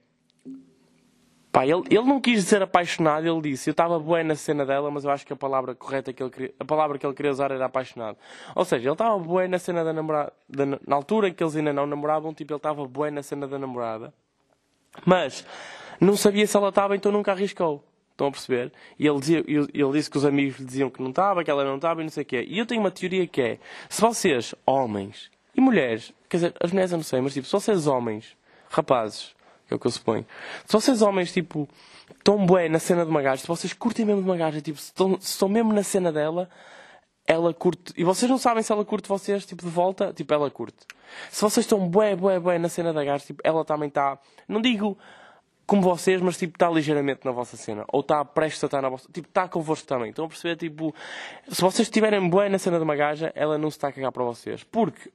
Pá, 1.52 1.66
ele, 1.66 1.84
ele 1.90 2.04
não 2.04 2.22
quis 2.22 2.44
dizer 2.44 2.62
apaixonado, 2.62 3.28
ele 3.28 3.42
disse 3.42 3.70
eu 3.70 3.72
estava 3.72 3.98
bué 4.00 4.24
na 4.24 4.36
cena 4.36 4.66
dela, 4.66 4.92
mas 4.92 5.04
eu 5.04 5.10
acho 5.10 5.26
que 5.26 5.34
a 5.34 5.36
palavra 5.36 5.74
correta 5.74 6.14
que 6.14 6.22
ele 6.22 6.30
queria, 6.30 6.54
a 6.60 6.66
palavra 6.66 7.00
que 7.00 7.06
ele 7.06 7.14
queria 7.14 7.32
usar 7.32 7.50
era 7.52 7.66
apaixonado. 7.66 8.18
Ou 8.56 8.64
seja, 8.64 8.88
ele 8.88 8.94
estava 8.94 9.18
bué 9.18 9.48
na 9.48 9.58
cena 9.58 9.84
da 9.84 9.92
namorada, 9.92 10.32
da, 10.48 10.66
na 10.66 10.96
altura 10.96 11.30
em 11.30 11.34
que 11.34 11.44
eles 11.44 11.56
ainda 11.56 11.74
não 11.74 11.88
namoravam, 11.88 12.34
tipo, 12.34 12.54
ele 12.54 12.58
estava 12.58 12.86
bué 12.86 13.10
na 13.10 13.24
cena 13.24 13.48
da 13.48 13.58
namorada, 13.58 14.14
mas 15.06 15.44
não 16.00 16.16
sabia 16.16 16.46
se 16.46 16.56
ela 16.56 16.70
estava, 16.70 16.96
então 16.96 17.12
nunca 17.12 17.32
arriscou. 17.32 17.84
Estão 18.12 18.28
a 18.28 18.32
perceber? 18.32 18.72
E 19.00 19.08
ele, 19.08 19.20
dizia, 19.20 19.44
ele 19.48 19.92
disse 19.94 20.10
que 20.10 20.18
os 20.18 20.26
amigos 20.26 20.60
lhe 20.60 20.66
diziam 20.66 20.90
que 20.90 21.02
não 21.02 21.10
estava, 21.10 21.42
que 21.42 21.50
ela 21.50 21.64
não 21.64 21.78
estava 21.78 22.02
e 22.02 22.04
não 22.04 22.12
sei 22.12 22.24
o 22.24 22.26
quê. 22.26 22.46
E 22.48 22.60
eu 22.60 22.66
tenho 22.66 22.82
uma 22.82 22.92
teoria 22.92 23.26
que 23.26 23.42
é: 23.42 23.60
se 23.88 24.02
vocês, 24.02 24.54
homens, 24.66 25.32
e 25.56 25.62
mulheres, 25.62 26.14
quer 26.28 26.38
dizer, 26.38 26.54
as 26.62 26.72
mulheres 26.72 26.92
eu 26.92 26.98
não 26.98 27.04
sei, 27.04 27.22
mas 27.22 27.34
tipo, 27.34 27.48
se 27.48 27.54
vocês 27.54 27.88
homens, 27.88 28.36
rapazes, 28.70 29.34
é 29.74 29.76
o 29.76 29.80
que 29.80 29.88
eu 29.88 29.92
suponho, 29.92 30.26
se 30.66 30.74
vocês 30.74 31.02
homens, 31.02 31.32
tipo, 31.32 31.68
estão 32.18 32.46
bué 32.46 32.70
na 32.70 32.80
cena 32.80 33.04
de 33.04 33.12
uma 33.12 33.22
gaja, 33.22 33.42
se 33.42 33.48
vocês 33.48 33.74
curtem 33.74 34.06
mesmo 34.06 34.22
de 34.22 34.30
uma 34.30 34.38
gaja, 34.38 34.62
tipo, 34.62 34.80
se 34.80 34.94
estão, 35.20 35.50
mesmo 35.50 35.74
na 35.74 35.84
cena 35.84 36.12
dela, 36.12 36.50
ela 37.26 37.54
curte, 37.54 37.94
e 37.96 38.04
vocês 38.04 38.30
não 38.30 38.38
sabem 38.38 38.64
se 38.64 38.72
ela 38.72 38.84
curte 38.84 39.08
vocês, 39.08 39.46
tipo, 39.46 39.64
de 39.64 39.70
volta, 39.70 40.14
tipo, 40.14 40.34
ela 40.34 40.50
curte. 40.50 40.78
Se 41.30 41.42
vocês 41.42 41.66
estão 41.66 41.88
bué, 41.88 42.16
bué, 42.16 42.40
bué 42.40 42.58
na 42.58 42.70
cena 42.70 42.92
da 42.94 43.04
gaja, 43.04 43.26
tipo, 43.26 43.42
ela 43.44 43.64
também 43.64 43.90
está, 43.90 44.18
não 44.48 44.62
digo 44.62 44.98
como 45.70 45.84
vocês, 45.84 46.20
mas 46.20 46.36
tipo, 46.36 46.56
está 46.56 46.68
ligeiramente 46.68 47.22
na 47.24 47.32
vossa 47.32 47.56
cena. 47.56 47.86
Ou 47.90 48.02
está 48.02 48.26
prestes 48.26 48.64
a 48.64 48.66
estar 48.66 48.82
na 48.82 48.90
vossa. 48.90 49.08
Tipo, 49.14 49.28
está 49.28 49.48
convosco 49.48 49.88
também. 49.88 50.10
Estão 50.10 50.26
a 50.26 50.28
perceber? 50.28 50.56
Tipo, 50.56 50.96
se 51.48 51.62
vocês 51.62 51.88
estiverem 51.88 52.28
bué 52.28 52.50
na 52.50 52.58
cena 52.58 52.78
de 52.78 52.84
uma 52.84 52.96
gaja, 52.96 53.32
ela 53.36 53.56
não 53.56 53.70
se 53.70 53.78
está 53.78 53.90
a 53.90 53.92
cagar 53.92 54.12
para 54.12 54.24
vocês. 54.24 54.64
Porque 54.64 55.12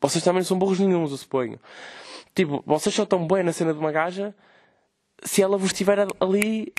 vocês 0.00 0.22
também 0.22 0.40
não 0.40 0.46
são 0.46 0.58
burros 0.58 0.78
nenhums, 0.78 1.10
eu 1.10 1.16
suponho. 1.16 1.58
Tipo, 2.34 2.62
vocês 2.66 2.94
só 2.94 3.02
estão 3.02 3.26
bem 3.26 3.42
na 3.42 3.52
cena 3.52 3.72
de 3.72 3.78
uma 3.78 3.90
gaja 3.90 4.34
se 5.24 5.42
ela 5.42 5.56
vos 5.56 5.72
estiver 5.72 6.06
ali, 6.20 6.72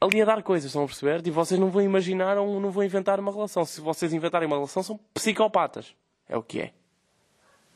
ali 0.00 0.22
a 0.22 0.24
dar 0.24 0.42
coisas, 0.42 0.66
estão 0.66 0.84
a 0.84 0.86
perceber? 0.86 1.22
Tipo, 1.22 1.36
vocês 1.36 1.58
não 1.58 1.70
vão 1.70 1.82
imaginar 1.82 2.36
ou 2.38 2.60
não 2.60 2.70
vão 2.70 2.82
inventar 2.82 3.20
uma 3.20 3.32
relação. 3.32 3.64
Se 3.64 3.80
vocês 3.80 4.12
inventarem 4.12 4.46
uma 4.46 4.56
relação, 4.56 4.82
são 4.82 4.98
psicopatas. 5.12 5.94
É 6.28 6.36
o 6.36 6.42
que 6.42 6.60
é. 6.60 6.72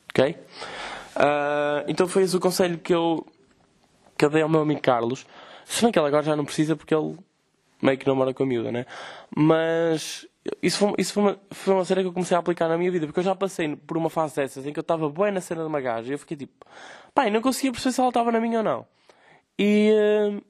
Ok? 0.09 0.31
Uh, 1.15 1.85
então 1.87 2.07
foi 2.07 2.23
esse 2.23 2.35
o 2.35 2.39
conselho 2.39 2.77
que 2.77 2.93
eu, 2.93 3.25
que 4.17 4.25
eu 4.25 4.29
dei 4.29 4.41
ao 4.41 4.49
meu 4.49 4.61
amigo 4.61 4.81
Carlos. 4.81 5.25
Se 5.65 5.83
bem 5.83 5.91
que 5.91 5.99
ele 5.99 6.07
agora 6.07 6.23
já 6.23 6.35
não 6.35 6.45
precisa 6.45 6.75
porque 6.75 6.93
ele 6.93 7.17
meio 7.81 7.97
que 7.97 8.07
namora 8.07 8.33
com 8.33 8.43
a 8.43 8.45
miúda, 8.45 8.71
né? 8.71 8.85
Mas 9.35 10.27
isso 10.61 10.77
foi, 10.77 10.93
isso 10.97 11.13
foi, 11.13 11.23
uma, 11.23 11.39
foi 11.51 11.73
uma 11.73 11.85
cena 11.85 12.01
que 12.01 12.07
eu 12.07 12.13
comecei 12.13 12.35
a 12.35 12.39
aplicar 12.39 12.67
na 12.67 12.77
minha 12.77 12.91
vida, 12.91 13.05
porque 13.05 13.19
eu 13.19 13.23
já 13.23 13.35
passei 13.35 13.75
por 13.75 13.97
uma 13.97 14.09
fase 14.09 14.35
dessas 14.35 14.65
em 14.65 14.73
que 14.73 14.79
eu 14.79 14.81
estava 14.81 15.09
bem 15.09 15.31
na 15.31 15.41
cena 15.41 15.61
de 15.61 15.67
uma 15.67 15.81
gaja 15.81 16.09
e 16.09 16.13
eu 16.13 16.19
fiquei 16.19 16.37
tipo, 16.37 16.65
pai, 17.13 17.29
não 17.29 17.41
conseguia 17.41 17.71
perceber 17.71 17.93
se 17.93 17.99
ela 17.99 18.09
estava 18.09 18.31
na 18.31 18.39
minha 18.39 18.59
ou 18.59 18.63
não. 18.63 18.85
E, 19.57 19.91
uh, 19.91 20.41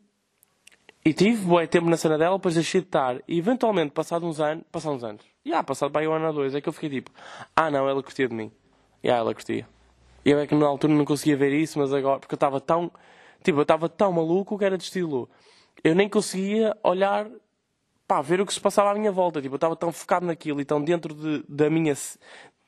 e 1.04 1.14
tive 1.14 1.44
bué 1.46 1.66
tempo 1.66 1.90
na 1.90 1.98
cena 1.98 2.18
dela, 2.18 2.38
depois 2.38 2.56
deixei 2.56 2.82
de 2.82 2.88
estar. 2.88 3.20
E 3.28 3.40
eventualmente, 3.40 3.92
passado 3.92 4.26
uns 4.28 4.40
anos, 4.40 4.64
passados 4.72 4.98
uns 4.98 5.04
anos, 5.04 5.26
e 5.44 5.54
ah, 5.54 5.64
passado 5.64 5.96
aí 5.98 6.08
um 6.08 6.14
ano 6.14 6.28
ou 6.28 6.34
dois, 6.34 6.54
é 6.54 6.62
que 6.62 6.70
eu 6.70 6.74
fiquei 6.74 6.90
tipo, 6.90 7.12
ah 7.56 7.72
não, 7.72 7.90
ela 7.90 8.04
curtia 8.04 8.28
de 8.28 8.36
mim. 8.36 8.52
E 9.04 9.08
yeah, 9.08 9.20
ela 9.20 9.34
curtia. 9.34 9.68
Eu 10.24 10.40
é 10.40 10.46
que 10.46 10.54
na 10.54 10.68
altura 10.68 10.94
não 10.94 11.06
conseguia 11.06 11.36
ver 11.38 11.54
isso, 11.54 11.80
mas 11.80 11.94
agora, 11.94 12.20
porque 12.20 12.34
eu 12.34 12.38
estava 12.38 12.60
tão, 12.60 12.92
tipo, 13.44 13.58
eu 13.58 13.64
estava 13.64 13.90
tão 13.90 14.12
maluco 14.12 14.58
que 14.58 14.66
era 14.66 14.78
de 14.78 14.84
estilo. 14.84 15.30
Eu 15.84 15.96
nem 15.96 16.10
conseguia 16.10 16.78
olhar, 16.84 17.28
pá, 18.10 18.22
ver 18.24 18.42
o 18.42 18.46
que 18.46 18.52
se 18.52 18.60
passava 18.60 18.90
à 18.90 18.96
minha 18.96 19.12
volta. 19.12 19.40
Tipo, 19.40 19.54
eu 19.54 19.58
estava 19.58 19.76
tão 19.76 19.92
focado 19.92 20.26
naquilo 20.26 20.60
e 20.60 20.66
tão 20.66 20.82
dentro 20.82 21.14
de, 21.14 21.44
da 21.48 21.70
minha, 21.70 21.94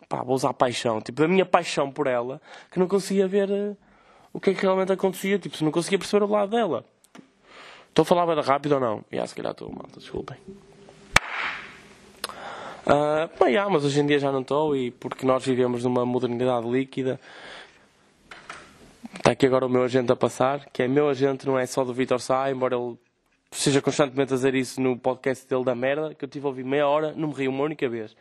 pá, 0.07 0.21
vou 0.21 0.35
usar 0.35 0.53
paixão, 0.53 1.01
tipo, 1.01 1.19
da 1.19 1.27
minha 1.27 1.45
paixão 1.45 1.91
por 1.91 2.05
ela, 2.05 2.39
que 2.69 2.77
não 2.77 2.87
conseguia 2.87 3.27
ver 3.27 3.49
uh, 3.49 3.75
o 4.31 4.39
que 4.39 4.51
é 4.51 4.53
que 4.53 4.61
realmente 4.61 4.91
acontecia. 4.91 5.39
Tipo, 5.39 5.63
não 5.63 5.71
conseguia 5.71 5.97
perceber 5.97 6.23
o 6.23 6.29
lado 6.29 6.51
dela. 6.51 6.85
Estou 7.89 8.03
a 8.03 8.05
falar 8.05 8.27
bem 8.27 8.39
rápido 8.39 8.73
ou 8.73 8.79
não? 8.79 9.03
Já, 9.11 9.25
se 9.25 9.33
calhar 9.33 9.51
estou, 9.51 9.69
malta, 9.69 9.99
desculpem. 9.99 10.37
Uh, 12.85 13.43
bem, 13.43 13.57
ah, 13.57 13.67
mas 13.67 13.83
hoje 13.83 13.99
em 13.99 14.05
dia 14.05 14.19
já 14.19 14.31
não 14.31 14.41
estou 14.41 14.75
e 14.75 14.91
porque 14.91 15.25
nós 15.25 15.43
vivemos 15.43 15.83
numa 15.83 16.05
modernidade 16.05 16.69
líquida. 16.69 17.19
Está 19.15 19.31
aqui 19.31 19.47
agora 19.47 19.65
o 19.65 19.69
meu 19.69 19.83
agente 19.83 20.11
a 20.11 20.15
passar, 20.15 20.69
que 20.71 20.83
é 20.83 20.87
meu 20.87 21.09
agente, 21.09 21.47
não 21.47 21.57
é 21.57 21.65
só 21.65 21.83
do 21.83 21.93
Vitor 21.93 22.19
Sá, 22.19 22.49
embora 22.51 22.75
ele 22.75 22.97
seja 23.51 23.81
constantemente 23.81 24.33
a 24.33 24.35
dizer 24.35 24.55
isso 24.55 24.81
no 24.81 24.97
podcast 24.97 25.47
dele 25.47 25.63
da 25.63 25.75
merda, 25.75 26.15
que 26.15 26.23
eu 26.23 26.29
tive 26.29 26.45
a 26.45 26.49
ouvir 26.49 26.63
meia 26.63 26.87
hora, 26.87 27.13
não 27.13 27.27
me 27.27 27.33
ri 27.33 27.47
uma 27.47 27.63
única 27.63 27.87
vez. 27.87 28.15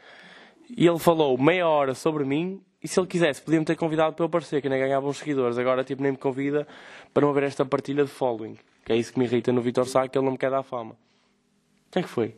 E 0.76 0.86
ele 0.86 0.98
falou 0.98 1.36
meia 1.38 1.68
hora 1.68 1.94
sobre 1.94 2.24
mim 2.24 2.60
e 2.82 2.88
se 2.88 2.98
ele 2.98 3.06
quisesse 3.06 3.40
podia-me 3.42 3.64
ter 3.64 3.76
convidado 3.76 4.14
para 4.14 4.24
eu 4.24 4.26
aparecer, 4.26 4.60
que 4.60 4.68
nem 4.68 4.78
ganhava 4.78 5.06
uns 5.06 5.18
seguidores. 5.18 5.58
Agora 5.58 5.84
tipo, 5.84 6.02
nem 6.02 6.12
me 6.12 6.18
convida 6.18 6.66
para 7.12 7.22
não 7.22 7.30
haver 7.30 7.44
esta 7.44 7.64
partilha 7.64 8.04
de 8.04 8.10
following. 8.10 8.56
Que 8.84 8.92
é 8.92 8.96
isso 8.96 9.12
que 9.12 9.18
me 9.18 9.24
irrita 9.24 9.52
no 9.52 9.60
Vitor 9.60 9.86
Sá, 9.86 10.08
que 10.08 10.18
ele 10.18 10.24
não 10.24 10.32
me 10.32 10.38
quer 10.38 10.50
dar 10.50 10.62
fama. 10.62 10.92
O 10.92 11.92
que 11.92 11.98
é 11.98 12.02
que 12.02 12.08
foi? 12.08 12.34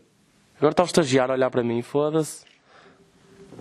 Agora 0.57 0.73
está 0.73 0.83
o 0.83 0.87
estagiário 0.87 1.33
a 1.33 1.37
olhar 1.37 1.51
para 1.51 1.63
mim, 1.63 1.83
foda-se. 1.83 2.45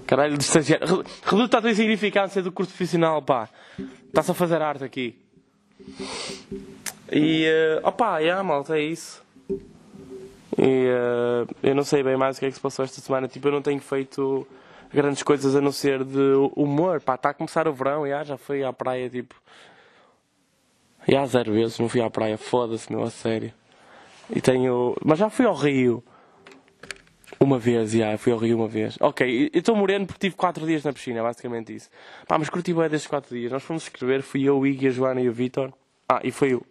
Caralho, 0.07 0.37
de 0.37 0.43
estagiário. 0.43 1.03
Reduta 1.23 1.57
a 1.57 1.61
tua 1.61 1.71
insignificância 1.71 2.41
do 2.41 2.51
curso 2.51 2.71
profissional, 2.71 3.21
pá. 3.21 3.49
Estás 4.07 4.29
a 4.29 4.33
fazer 4.33 4.61
arte 4.61 4.83
aqui. 4.83 5.19
E, 7.11 7.45
uh, 7.83 7.87
opá, 7.87 8.19
yeah, 8.19 8.41
malta, 8.41 8.77
é 8.77 8.81
isso. 8.81 9.21
E 10.57 10.87
uh, 10.87 11.55
eu 11.61 11.75
não 11.75 11.83
sei 11.83 12.01
bem 12.03 12.15
mais 12.15 12.37
o 12.37 12.39
que 12.39 12.45
é 12.45 12.49
que 12.49 12.55
se 12.55 12.61
passou 12.61 12.85
esta 12.85 13.01
semana. 13.01 13.27
Tipo, 13.27 13.49
eu 13.49 13.51
não 13.51 13.61
tenho 13.61 13.81
feito 13.81 14.47
grandes 14.93 15.21
coisas 15.21 15.55
a 15.55 15.61
não 15.61 15.73
ser 15.73 16.05
de 16.05 16.33
humor. 16.55 17.01
Pá, 17.01 17.15
está 17.15 17.31
a 17.31 17.33
começar 17.33 17.67
o 17.67 17.73
verão, 17.73 18.05
yeah, 18.05 18.23
já 18.23 18.37
fui 18.37 18.63
à 18.63 18.71
praia, 18.71 19.09
tipo. 19.09 19.35
Já 21.01 21.13
yeah, 21.13 21.27
zero 21.27 21.51
vezes, 21.51 21.79
não 21.79 21.89
fui 21.89 22.01
à 22.01 22.09
praia, 22.09 22.37
foda-se, 22.37 22.91
meu, 22.91 23.03
a 23.03 23.09
sério. 23.09 23.51
E 24.33 24.39
tenho. 24.39 24.95
Mas 25.03 25.19
já 25.19 25.29
fui 25.29 25.45
ao 25.45 25.55
Rio. 25.55 26.01
Uma 27.39 27.57
vez, 27.57 27.91
já, 27.91 27.97
yeah, 27.97 28.17
fui 28.17 28.31
ao 28.31 28.37
Rio 28.37 28.55
uma 28.55 28.67
vez. 28.67 28.97
Ok, 29.01 29.49
eu 29.51 29.59
estou 29.59 29.75
moreno 29.75 30.05
porque 30.05 30.27
tive 30.27 30.35
4 30.35 30.65
dias 30.65 30.83
na 30.83 30.93
piscina, 30.93 31.23
basicamente 31.23 31.73
isso. 31.73 31.89
Pá, 32.27 32.37
mas 32.37 32.49
curti 32.49 32.73
bem 32.73 32.87
desses 32.87 33.07
4 33.07 33.35
dias. 33.35 33.51
Nós 33.51 33.63
fomos 33.63 33.83
escrever, 33.83 34.21
fui 34.21 34.43
eu, 34.43 34.59
o 34.59 34.67
Iggy, 34.67 34.87
a 34.87 34.91
Joana 34.91 35.21
e 35.21 35.27
o 35.27 35.33
Vitor. 35.33 35.73
Ah, 36.07 36.21
e 36.23 36.29
foi 36.29 36.53
o, 36.53 36.63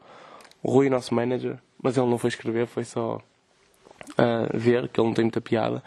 o 0.62 0.70
Rui, 0.70 0.88
nosso 0.90 1.14
manager. 1.14 1.58
Mas 1.82 1.96
ele 1.96 2.06
não 2.06 2.18
foi 2.18 2.28
escrever, 2.28 2.66
foi 2.66 2.84
só 2.84 3.16
uh, 3.16 4.58
ver, 4.58 4.88
que 4.88 5.00
ele 5.00 5.08
não 5.08 5.14
tem 5.14 5.24
muita 5.24 5.40
piada. 5.40 5.82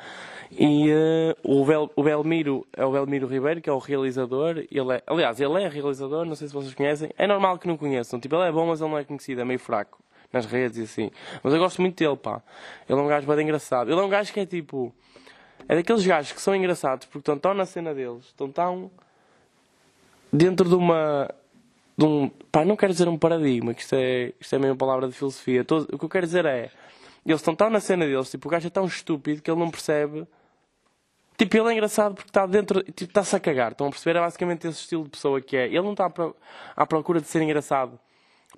E 0.51 0.91
uh, 0.91 1.35
o, 1.43 1.65
Bel, 1.65 1.91
o 1.95 2.03
Belmiro 2.03 2.65
é 2.73 2.85
o 2.85 2.91
Belmiro 2.91 3.27
Ribeiro, 3.27 3.61
que 3.61 3.69
é 3.69 3.73
o 3.73 3.79
realizador. 3.79 4.57
Ele 4.71 4.93
é, 4.93 5.03
aliás, 5.07 5.39
ele 5.39 5.63
é 5.63 5.67
realizador, 5.67 6.25
não 6.25 6.35
sei 6.35 6.47
se 6.47 6.53
vocês 6.53 6.73
conhecem. 6.73 7.09
É 7.17 7.25
normal 7.25 7.57
que 7.57 7.67
não 7.67 7.77
conheçam. 7.77 8.19
Tipo, 8.19 8.35
ele 8.35 8.49
é 8.49 8.51
bom, 8.51 8.67
mas 8.67 8.81
ele 8.81 8.89
não 8.89 8.97
é 8.97 9.03
conhecido, 9.03 9.41
é 9.41 9.45
meio 9.45 9.59
fraco 9.59 10.03
nas 10.31 10.45
redes 10.45 10.79
e 10.79 10.81
assim. 10.83 11.11
Mas 11.43 11.53
eu 11.53 11.59
gosto 11.59 11.79
muito 11.81 11.97
dele, 11.97 12.17
pá. 12.17 12.41
Ele 12.89 12.99
é 12.99 13.01
um 13.01 13.07
gajo 13.07 13.27
bem 13.27 13.41
engraçado. 13.41 13.91
Ele 13.91 13.99
é 13.99 14.03
um 14.03 14.09
gajo 14.09 14.33
que 14.33 14.39
é 14.39 14.45
tipo. 14.45 14.93
É 15.67 15.75
daqueles 15.75 16.05
gajos 16.05 16.33
que 16.33 16.41
são 16.41 16.55
engraçados 16.55 17.05
porque 17.05 17.19
estão 17.19 17.37
tão 17.37 17.53
na 17.53 17.65
cena 17.65 17.93
deles, 17.93 18.25
estão 18.25 18.49
tão 18.51 18.91
dentro 20.31 20.67
de 20.67 20.75
uma. 20.75 21.29
De 21.97 22.06
um, 22.06 22.29
pá, 22.51 22.65
não 22.65 22.75
quero 22.75 22.91
dizer 22.91 23.08
um 23.08 23.17
paradigma, 23.17 23.73
que 23.73 23.82
isto 23.82 23.93
é, 23.95 24.34
isto 24.39 24.56
é 24.56 24.58
uma 24.58 24.75
palavra 24.75 25.08
de 25.08 25.13
filosofia. 25.13 25.63
Todo, 25.63 25.88
o 25.93 25.97
que 25.97 26.06
eu 26.06 26.10
quero 26.10 26.25
dizer 26.25 26.45
é. 26.45 26.71
Eles 27.25 27.39
estão 27.39 27.56
tão 27.56 27.69
na 27.69 27.79
cena 27.79 28.06
deles, 28.06 28.29
tipo, 28.29 28.47
o 28.47 28.51
gajo 28.51 28.67
é 28.67 28.69
tão 28.69 28.86
estúpido 28.86 29.41
que 29.41 29.49
ele 29.49 29.60
não 29.60 29.71
percebe. 29.71 30.27
Tipo, 31.38 31.58
ele 31.58 31.69
é 31.69 31.73
engraçado 31.73 32.15
porque 32.15 32.29
está 32.29 32.45
dentro, 32.45 32.84
tipo, 32.84 33.03
está-se 33.03 33.36
a 33.36 33.39
cagar. 33.39 33.71
Estão 33.71 33.88
a 33.88 33.89
perceber? 33.89 34.17
É 34.17 34.21
basicamente 34.21 34.67
esse 34.67 34.82
estilo 34.82 35.03
de 35.06 35.10
pessoa 35.12 35.39
que 35.39 35.56
é. 35.56 35.65
Ele 35.67 35.82
não 35.82 35.93
está 35.93 36.12
à 36.75 36.86
procura 36.86 37.21
de 37.21 37.27
ser 37.27 37.41
engraçado 37.41 37.97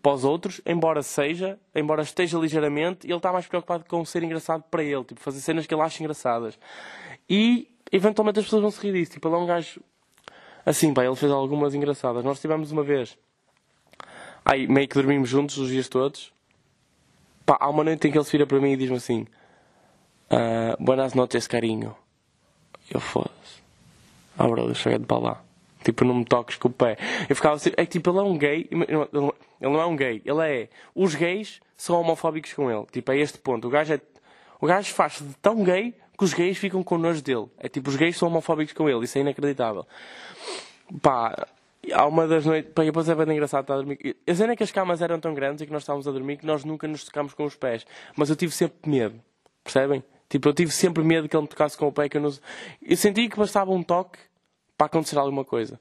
para 0.02 0.14
os 0.14 0.24
outros, 0.24 0.62
embora 0.66 1.02
seja, 1.02 1.60
embora 1.74 2.02
esteja 2.04 2.38
ligeiramente, 2.38 3.08
ele 3.08 3.16
está 3.16 3.32
mais 3.32 3.48
preocupado 3.48 3.86
com 3.86 4.04
ser 4.06 4.24
engraçado 4.24 4.64
para 4.70 4.84
ele, 4.84 5.04
tipo, 5.04 5.20
fazer 5.20 5.40
cenas 5.40 5.66
que 5.66 5.74
ele 5.74 5.82
acha 5.82 6.02
engraçadas. 6.02 6.60
E 7.30 7.72
eventualmente 7.92 8.40
as 8.40 8.46
pessoas 8.46 8.62
vão 8.62 8.72
se 8.72 8.80
rir 8.82 8.94
disso. 8.94 9.14
Tipo, 9.14 9.28
ele 9.28 9.36
é 9.36 9.38
um 9.40 9.46
gajo 9.46 9.82
assim, 10.66 10.94
pá, 10.94 11.06
ele 11.06 11.16
fez 11.16 11.32
algumas 11.32 11.74
engraçadas. 11.74 12.24
Nós 12.24 12.40
tivemos 12.40 12.72
uma 12.72 12.84
vez, 12.84 13.18
aí 14.46 14.68
meio 14.68 14.88
que 14.88 14.94
dormimos 14.94 15.28
juntos 15.28 15.58
os 15.58 15.70
dias 15.70 15.90
todos. 15.90 16.32
Pá, 17.46 17.58
há 17.60 17.70
uma 17.70 17.84
noite 17.84 18.08
em 18.08 18.12
que 18.12 18.18
ele 18.18 18.26
se 18.26 18.32
vira 18.32 18.46
para 18.46 18.60
mim 18.60 18.72
e 18.72 18.78
diz-me 18.78 18.98
assim: 18.98 19.28
uh, 20.32 20.84
Buenas 20.84 21.14
noches, 21.14 21.48
carinho. 21.48 21.96
Eu 22.90 23.00
foda-se. 23.00 23.64
Ah, 24.38 24.48
brother, 24.48 24.76
chega 24.76 25.00
de 25.00 25.06
para 25.06 25.18
lá. 25.18 25.42
Tipo, 25.84 26.04
não 26.04 26.16
me 26.16 26.26
toques 26.26 26.58
com 26.58 26.68
o 26.68 26.72
pé. 26.72 26.98
Eu 27.30 27.36
ficava 27.36 27.56
assim, 27.56 27.72
é 27.78 27.86
que 27.86 27.94
tipo, 27.94 28.10
ele 28.10 28.20
é 28.20 28.22
um 28.22 28.38
gay. 28.38 28.68
Ele 28.72 29.72
não 29.72 29.82
é 29.82 29.86
um 29.86 29.96
gay. 29.96 30.22
Ele 30.26 30.42
é. 30.42 30.70
Os 30.94 31.16
gays 31.16 31.62
são 31.78 32.00
homofóbicos 32.00 32.54
com 32.54 32.70
ele. 32.72 32.86
Tipo, 32.92 33.12
é 33.12 33.18
este 33.18 33.38
ponto. 33.38 33.68
O 33.68 33.70
gajo 33.70 33.94
é. 33.94 34.02
O 34.60 34.66
gajo 34.66 34.92
faz-se 34.94 35.24
de 35.24 35.34
tão 35.36 35.64
gay 35.64 35.94
que 36.18 36.24
os 36.24 36.34
gays 36.34 36.58
ficam 36.58 36.84
com 36.84 36.98
nojo 36.98 37.22
dele. 37.22 37.48
É 37.60 37.70
tipo, 37.70 37.90
os 37.90 37.96
gays 37.96 38.18
são 38.18 38.28
homofóbicos 38.28 38.74
com 38.74 38.90
ele. 38.90 39.06
Isso 39.06 39.18
é 39.18 39.22
inacreditável. 39.22 39.86
Pá, 41.02 41.48
há 41.92 42.06
uma 42.06 42.28
das 42.28 42.46
noites. 42.46 42.72
Pá, 42.74 42.84
depois 42.84 43.08
é 43.08 43.16
bem 43.16 43.34
engraçado 43.34 43.62
estar 43.62 43.74
a 43.74 43.78
dormir. 43.78 44.18
A 44.28 44.36
cena 44.36 44.54
é 44.54 44.56
que 44.56 44.64
as 44.64 44.72
camas 44.72 45.02
eram 45.02 45.20
tão 45.20 45.34
grandes 45.34 45.62
e 45.62 45.66
que 45.66 45.72
nós 45.72 45.84
estávamos 45.84 46.08
a 46.08 46.12
dormir 46.12 46.38
que 46.38 46.46
nós 46.46 46.64
nunca 46.64 46.88
nos 46.88 47.04
tocámos 47.04 47.34
com 47.34 47.46
os 47.46 47.56
pés. 47.56 47.86
Mas 48.16 48.30
eu 48.30 48.36
tive 48.36 48.54
sempre 48.54 48.90
medo. 48.90 49.20
Percebem? 49.64 50.04
Tipo, 50.30 50.50
eu 50.50 50.54
tive 50.54 50.72
sempre 50.72 51.04
medo 51.04 51.30
que 51.30 51.36
ele 51.36 51.44
me 51.44 51.48
tocasse 51.48 51.78
com 51.78 51.88
o 51.88 51.92
pé. 51.92 52.10
Que 52.10 52.18
eu, 52.18 52.22
não... 52.22 52.32
eu 52.82 52.98
senti 52.98 53.28
que 53.28 53.38
bastava 53.38 53.72
um 53.72 53.84
toque 53.84 54.20
para 54.78 54.88
acontecer 54.88 55.18
alguma 55.18 55.46
coisa. 55.46 55.80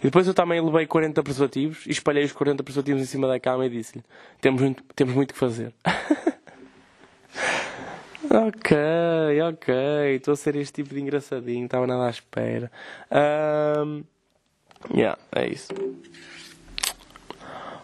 E 0.00 0.04
depois 0.04 0.26
eu 0.26 0.34
também 0.34 0.60
levei 0.60 0.86
40 0.86 1.22
preservativos 1.22 1.86
e 1.86 1.90
espalhei 1.90 2.24
os 2.24 2.32
40 2.32 2.62
preservativos 2.62 3.02
em 3.02 3.06
cima 3.06 3.26
da 3.26 3.40
cama 3.40 3.66
e 3.66 3.70
disse-lhe: 3.70 4.04
temos 4.40 4.60
muito, 4.60 4.84
temos 4.94 5.14
muito 5.14 5.32
que 5.32 5.38
fazer. 5.38 5.72
ok, 8.30 8.76
ok. 9.48 9.74
Estou 10.16 10.32
a 10.32 10.36
ser 10.36 10.56
este 10.56 10.82
tipo 10.82 10.94
de 10.94 11.00
engraçadinho, 11.00 11.64
estava 11.64 11.86
nada 11.86 12.06
à 12.06 12.10
espera. 12.10 12.70
Um, 13.10 14.04
yeah, 14.94 15.18
é 15.32 15.48
isso. 15.48 15.72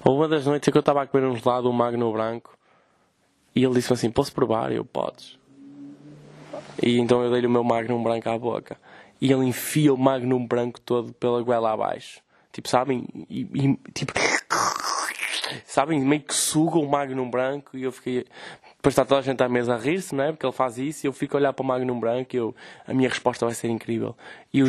Uma 0.05 0.27
das 0.27 0.47
noites 0.47 0.71
que 0.71 0.77
eu 0.77 0.81
estava 0.81 1.03
a 1.03 1.07
comer 1.07 1.27
um 1.27 1.37
gelado, 1.37 1.71
um 1.71 1.73
magno 1.73 2.13
branco, 2.13 2.57
e 3.55 3.65
ele 3.65 3.75
disse 3.75 3.93
assim: 3.93 4.11
Posso 4.11 4.33
provar? 4.33 4.73
Eu, 4.73 4.85
podes. 4.85 5.39
E 6.83 6.99
então 6.99 7.23
eu 7.23 7.31
dei-lhe 7.31 7.47
o 7.47 7.51
meu 7.51 7.65
magnum 7.65 8.03
branco 8.03 8.29
à 8.29 8.39
boca 8.39 8.77
e 9.21 9.33
ele 9.33 9.45
enfia 9.47 9.95
o 9.95 9.97
magnum 9.97 10.45
branco 10.45 10.81
todo 10.81 11.13
pela 11.13 11.41
goela 11.43 11.73
abaixo. 11.73 12.21
Tipo, 12.53 12.69
sabem? 12.69 13.07
E, 13.31 13.43
e, 13.55 13.77
tipo, 13.95 14.13
sabem? 15.65 16.01
Meio 16.01 16.23
que 16.23 16.35
suga 16.35 16.79
o 16.79 16.89
magnum 16.89 17.31
branco 17.31 17.77
e 17.77 17.85
eu 17.85 17.93
fiquei. 17.93 18.27
Depois 18.77 18.93
está 18.93 19.05
toda 19.05 19.21
a 19.21 19.23
gente 19.23 19.41
à 19.41 19.49
mesa 19.49 19.75
a 19.75 19.79
rir-se, 19.79 20.13
não 20.13 20.25
é? 20.25 20.33
Porque 20.33 20.45
ele 20.45 20.53
faz 20.53 20.77
isso 20.77 21.07
e 21.07 21.09
eu 21.09 21.13
fico 21.13 21.37
a 21.37 21.39
olhar 21.39 21.53
para 21.53 21.63
o 21.63 21.67
magnum 21.67 22.01
branco 22.01 22.35
e 22.35 22.39
eu... 22.39 22.55
a 22.85 22.93
minha 22.93 23.09
resposta 23.09 23.47
vai 23.47 23.55
ser 23.55 23.69
incrível. 23.69 24.17
E 24.53 24.59
eu 24.59 24.67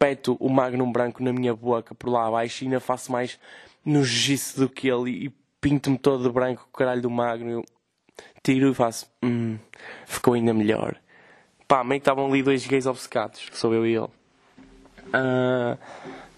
espeto 0.00 0.34
o 0.40 0.48
magnum 0.48 0.90
branco 0.90 1.22
na 1.22 1.30
minha 1.30 1.54
boca 1.54 1.94
por 1.94 2.08
lá 2.08 2.26
abaixo 2.26 2.64
e 2.64 2.66
ainda 2.66 2.80
faço 2.80 3.12
mais 3.12 3.38
nojice 3.84 4.58
do 4.58 4.66
que 4.66 4.88
ele 4.88 5.26
e 5.26 5.32
pinto-me 5.60 5.98
todo 5.98 6.22
de 6.22 6.30
branco 6.30 6.62
com 6.62 6.70
o 6.70 6.78
caralho 6.78 7.02
do 7.02 7.10
magno. 7.10 7.50
Eu 7.50 7.64
tiro 8.42 8.70
e 8.70 8.74
faço. 8.74 9.10
Hum, 9.22 9.58
ficou 10.06 10.32
ainda 10.32 10.54
melhor. 10.54 10.96
Pá, 11.68 11.84
meio 11.84 12.00
que 12.00 12.02
estavam 12.02 12.26
ali 12.26 12.42
dois 12.42 12.66
gays 12.66 12.86
obcecados, 12.86 13.46
sou 13.52 13.74
eu 13.74 13.86
e 13.86 13.94
ele. 13.94 14.08
Uh, 15.08 15.78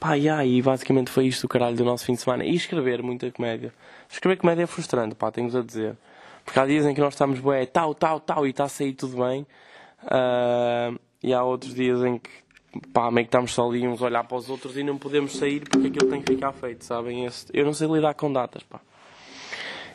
pá, 0.00 0.14
yeah, 0.14 0.44
e 0.44 0.60
basicamente 0.60 1.10
foi 1.10 1.26
isto 1.26 1.44
o 1.44 1.48
caralho 1.48 1.76
do 1.76 1.84
nosso 1.84 2.04
fim 2.04 2.14
de 2.14 2.20
semana. 2.20 2.44
E 2.44 2.56
escrever 2.56 3.00
muita 3.00 3.30
comédia. 3.30 3.72
Escrever 4.10 4.38
comédia 4.38 4.64
é 4.64 4.66
frustrante, 4.66 5.14
pá, 5.14 5.30
tenho-vos 5.30 5.54
a 5.54 5.62
dizer. 5.62 5.96
Porque 6.44 6.58
há 6.58 6.66
dias 6.66 6.84
em 6.84 6.94
que 6.94 7.00
nós 7.00 7.14
estamos, 7.14 7.38
bué, 7.38 7.64
tal, 7.64 7.94
tal, 7.94 8.18
tal, 8.18 8.44
e 8.44 8.50
está 8.50 8.64
a 8.64 8.68
sair 8.68 8.92
tudo 8.92 9.24
bem. 9.24 9.46
Uh, 10.02 10.98
e 11.22 11.32
há 11.32 11.44
outros 11.44 11.72
dias 11.72 12.02
em 12.02 12.18
que, 12.18 12.30
pá, 12.92 13.10
meio 13.10 13.26
que 13.26 13.28
estamos 13.28 13.52
só 13.52 13.68
ali 13.68 13.86
uns 13.86 14.02
a 14.02 14.06
olhar 14.06 14.24
para 14.24 14.36
os 14.36 14.48
outros 14.48 14.76
e 14.76 14.82
não 14.82 14.98
podemos 14.98 15.36
sair 15.36 15.60
porque 15.60 15.88
aquilo 15.88 16.08
tem 16.10 16.22
que 16.22 16.32
ficar 16.32 16.52
feito, 16.52 16.84
sabem? 16.84 17.26
Eu 17.52 17.64
não 17.64 17.74
sei 17.74 17.88
lidar 17.88 18.14
com 18.14 18.32
datas, 18.32 18.62
pá. 18.62 18.80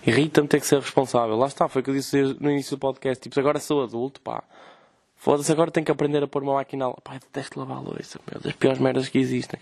Irrita-me 0.05 0.47
ter 0.47 0.59
que 0.59 0.67
ser 0.67 0.79
responsável. 0.79 1.35
Lá 1.35 1.47
está, 1.47 1.67
foi 1.67 1.81
o 1.81 1.83
que 1.83 1.89
eu 1.89 1.93
disse 1.93 2.21
no 2.39 2.49
início 2.49 2.77
do 2.77 2.79
podcast. 2.79 3.21
Tipo, 3.21 3.39
agora 3.39 3.59
sou 3.59 3.83
adulto, 3.83 4.21
pá. 4.21 4.43
Foda-se, 5.17 5.51
agora 5.51 5.71
tenho 5.71 5.85
que 5.85 5.91
aprender 5.91 6.23
a 6.23 6.27
pôr 6.27 6.43
uma 6.43 6.53
máquina. 6.53 6.91
Pai, 7.03 7.19
detesto 7.19 7.59
lavar 7.59 7.77
a 7.77 7.81
louça, 7.81 8.19
meu, 8.31 8.39
das 8.39 8.53
piores 8.53 8.79
merdas 8.79 9.09
que 9.09 9.17
existem. 9.17 9.59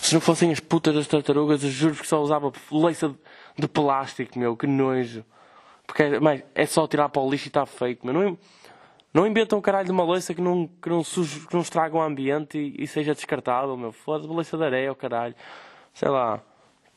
Se 0.00 0.12
não 0.12 0.20
fossem 0.20 0.50
as 0.50 0.60
putas 0.60 0.94
das 0.94 1.06
tartarugas, 1.06 1.62
eu 1.62 1.70
juro 1.70 1.94
que 1.94 2.06
só 2.06 2.20
usava 2.20 2.52
louça 2.70 3.14
de 3.56 3.68
plástico, 3.68 4.38
meu, 4.38 4.56
que 4.56 4.66
nojo. 4.66 5.24
Porque 5.86 6.02
é, 6.02 6.20
mas 6.20 6.42
é 6.54 6.66
só 6.66 6.86
tirar 6.86 7.08
para 7.08 7.22
o 7.22 7.30
lixo 7.30 7.46
e 7.46 7.48
está 7.48 7.64
feito, 7.64 8.04
meu. 8.04 8.12
Não, 8.12 8.38
Não 9.12 9.26
inventam 9.26 9.58
o 9.58 9.62
caralho 9.62 9.84
de 9.84 9.92
uma 9.92 10.04
louça 10.04 10.34
que 10.34 10.40
não, 10.40 10.66
que 10.66 10.88
não, 10.88 11.04
sujo, 11.04 11.46
que 11.46 11.54
não 11.54 11.60
estraga 11.60 11.94
o 11.94 12.00
ambiente 12.00 12.56
e, 12.56 12.84
e 12.84 12.86
seja 12.86 13.14
descartável, 13.14 13.76
meu. 13.76 13.92
Foda-se, 13.92 14.28
louça 14.28 14.56
de 14.56 14.64
areia, 14.64 14.90
o 14.90 14.96
caralho. 14.96 15.34
Sei 15.92 16.08
lá. 16.08 16.40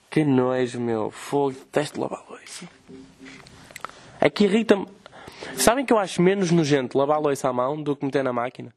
Que 0.09 0.23
nojo, 0.23 0.79
meu. 0.79 1.11
Fogo, 1.11 1.51
detesto 1.51 1.99
lavar 1.99 2.23
louça. 2.29 2.69
É 4.21 4.29
que 4.29 4.45
irrita-me. 4.45 4.87
Sabem 5.57 5.85
que 5.85 5.91
eu 5.91 5.99
acho 5.99 6.21
menos 6.21 6.51
nojento 6.51 6.97
lavar 6.97 7.19
louça 7.19 7.49
à 7.49 7.53
mão 7.53 7.81
do 7.81 7.95
que 7.95 8.05
meter 8.05 8.23
na 8.23 8.31
máquina? 8.31 8.73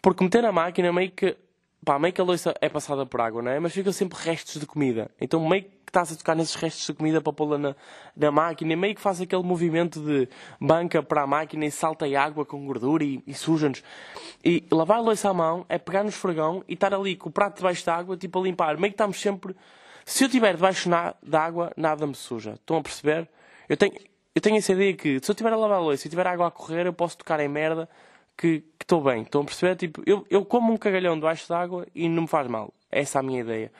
Porque 0.00 0.22
meter 0.22 0.42
na 0.42 0.52
máquina 0.52 0.92
meio 0.92 1.10
que. 1.10 1.36
Pá, 1.84 1.98
meio 1.98 2.14
que 2.14 2.20
a 2.20 2.24
louça 2.24 2.54
é 2.60 2.68
passada 2.68 3.04
por 3.04 3.20
água, 3.20 3.42
não 3.42 3.50
é? 3.50 3.58
Mas 3.58 3.72
fica 3.72 3.92
sempre 3.92 4.16
restos 4.16 4.60
de 4.60 4.66
comida. 4.66 5.10
Então 5.20 5.44
meio 5.48 5.64
que 5.64 5.70
estás 5.88 6.12
a 6.12 6.16
tocar 6.16 6.36
nesses 6.36 6.54
restos 6.54 6.86
de 6.86 6.94
comida 6.94 7.20
para 7.20 7.32
pô-la 7.32 7.58
na, 7.58 7.76
na 8.16 8.30
máquina 8.30 8.72
e 8.72 8.76
meio 8.76 8.94
que 8.94 9.00
faz 9.00 9.20
aquele 9.20 9.42
movimento 9.42 9.98
de 9.98 10.28
banca 10.60 11.02
para 11.02 11.22
a 11.22 11.26
máquina 11.26 11.66
e 11.66 11.72
salta 11.72 12.06
a 12.06 12.22
água 12.22 12.46
com 12.46 12.64
gordura 12.64 13.02
e, 13.02 13.20
e 13.26 13.34
suja-nos. 13.34 13.82
E 14.44 14.64
lavar 14.70 14.98
a 14.98 15.00
louça 15.00 15.28
à 15.28 15.34
mão 15.34 15.66
é 15.68 15.76
pegar 15.76 16.04
no 16.04 16.08
esfregão 16.08 16.62
e 16.68 16.74
estar 16.74 16.94
ali 16.94 17.16
com 17.16 17.30
o 17.30 17.32
prato 17.32 17.56
debaixo 17.56 17.84
da 17.84 17.96
água, 17.96 18.16
tipo 18.16 18.38
a 18.38 18.42
limpar. 18.42 18.76
Meio 18.78 18.92
que 18.92 18.94
estamos 18.94 19.20
sempre. 19.20 19.56
Se 20.04 20.22
eu 20.22 20.26
estiver 20.28 20.54
debaixo 20.54 20.88
na, 20.88 21.16
da 21.20 21.40
água, 21.40 21.72
nada 21.76 22.06
me 22.06 22.14
suja. 22.14 22.52
Estão 22.52 22.76
a 22.76 22.82
perceber? 22.82 23.28
Eu 23.68 23.76
tenho, 23.76 23.92
eu 24.32 24.40
tenho 24.40 24.56
essa 24.56 24.72
ideia 24.72 24.94
que 24.94 25.18
se 25.20 25.28
eu 25.28 25.32
estiver 25.32 25.52
a 25.52 25.56
lavar 25.56 25.78
a 25.78 25.80
louça 25.80 26.06
e 26.06 26.10
tiver 26.10 26.28
água 26.28 26.46
a 26.46 26.50
correr, 26.52 26.86
eu 26.86 26.92
posso 26.92 27.18
tocar 27.18 27.40
em 27.40 27.48
merda 27.48 27.88
que 28.36 28.62
estou 28.80 29.02
bem. 29.02 29.22
Estão 29.22 29.42
a 29.42 29.44
perceber? 29.44 29.76
Tipo, 29.76 30.02
eu, 30.06 30.26
eu 30.30 30.44
como 30.44 30.72
um 30.72 30.76
cagalhão 30.76 31.14
debaixo 31.14 31.46
de 31.46 31.52
água 31.52 31.86
e 31.94 32.08
não 32.08 32.22
me 32.22 32.28
faz 32.28 32.46
mal. 32.48 32.72
Essa 32.90 33.18
é 33.18 33.20
a 33.20 33.22
minha 33.22 33.40
ideia. 33.40 33.72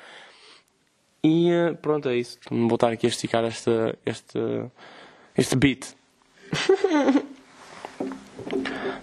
E 1.22 1.50
eh, 1.50 1.74
pronto, 1.74 2.08
é 2.08 2.16
isso. 2.16 2.38
Vou 2.50 2.68
voltar 2.68 2.92
aqui 2.92 3.06
a 3.06 3.08
esticar 3.08 3.44
este, 3.44 3.70
este, 4.04 4.38
este 5.36 5.56
beat. 5.56 5.94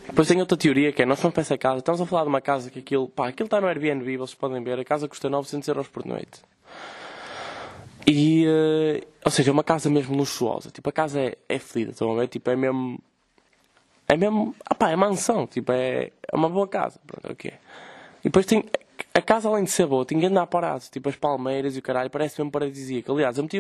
Depois 0.08 0.28
tem 0.28 0.40
outra 0.42 0.58
teoria 0.58 0.92
que 0.92 1.02
é, 1.02 1.06
nós 1.06 1.20
fomos 1.20 1.34
para 1.34 1.42
essa 1.42 1.58
casa, 1.58 1.78
estamos 1.78 2.02
a 2.02 2.06
falar 2.06 2.24
de 2.24 2.30
uma 2.30 2.42
casa 2.42 2.70
que 2.70 2.80
aquilo, 2.80 3.08
pá, 3.08 3.30
aquilo 3.30 3.46
está 3.46 3.62
no 3.62 3.68
Airbnb, 3.68 4.18
vocês 4.18 4.36
podem 4.36 4.62
ver, 4.62 4.78
a 4.80 4.84
casa 4.84 5.08
custa 5.08 5.30
900 5.30 5.68
euros 5.70 5.88
por 5.88 6.06
noite. 6.06 6.42
E, 8.06 8.46
uh, 8.46 9.08
ou 9.24 9.32
seja, 9.32 9.52
é 9.52 9.54
uma 9.54 9.64
casa 9.64 9.90
mesmo 9.90 10.18
luxuosa, 10.18 10.72
tipo, 10.72 10.90
a 10.90 10.92
casa 10.92 11.22
é, 11.22 11.38
é 11.48 11.60
fedida, 11.60 11.92
estão 11.92 12.12
a 12.12 12.16
ver? 12.16 12.28
Tipo, 12.28 12.50
é 12.50 12.56
mesmo, 12.56 13.00
é 14.10 14.18
mesmo, 14.18 14.56
ah 14.66 14.74
pá, 14.74 14.90
é 14.90 14.96
mansão, 14.96 15.46
tipo, 15.46 15.72
é, 15.72 16.12
é 16.28 16.36
uma 16.36 16.50
boa 16.50 16.68
casa, 16.68 17.00
pronto, 17.06 17.32
ok. 17.32 17.52
E 17.52 18.24
depois 18.24 18.46
tem, 18.46 18.66
a 19.14 19.22
casa 19.22 19.48
além 19.48 19.64
de 19.64 19.70
ser 19.70 19.86
boa, 19.86 20.04
que 20.04 20.16
andar 20.26 20.48
parado, 20.48 20.84
tipo, 20.92 21.08
as 21.10 21.16
palmeiras 21.16 21.76
e 21.76 21.80
o 21.80 21.82
caralho, 21.82 22.10
parece 22.10 22.40
mesmo 22.40 22.52
paradisíaco. 22.52 23.12
Aliás, 23.14 23.38
eu 23.38 23.44
meti 23.44 23.58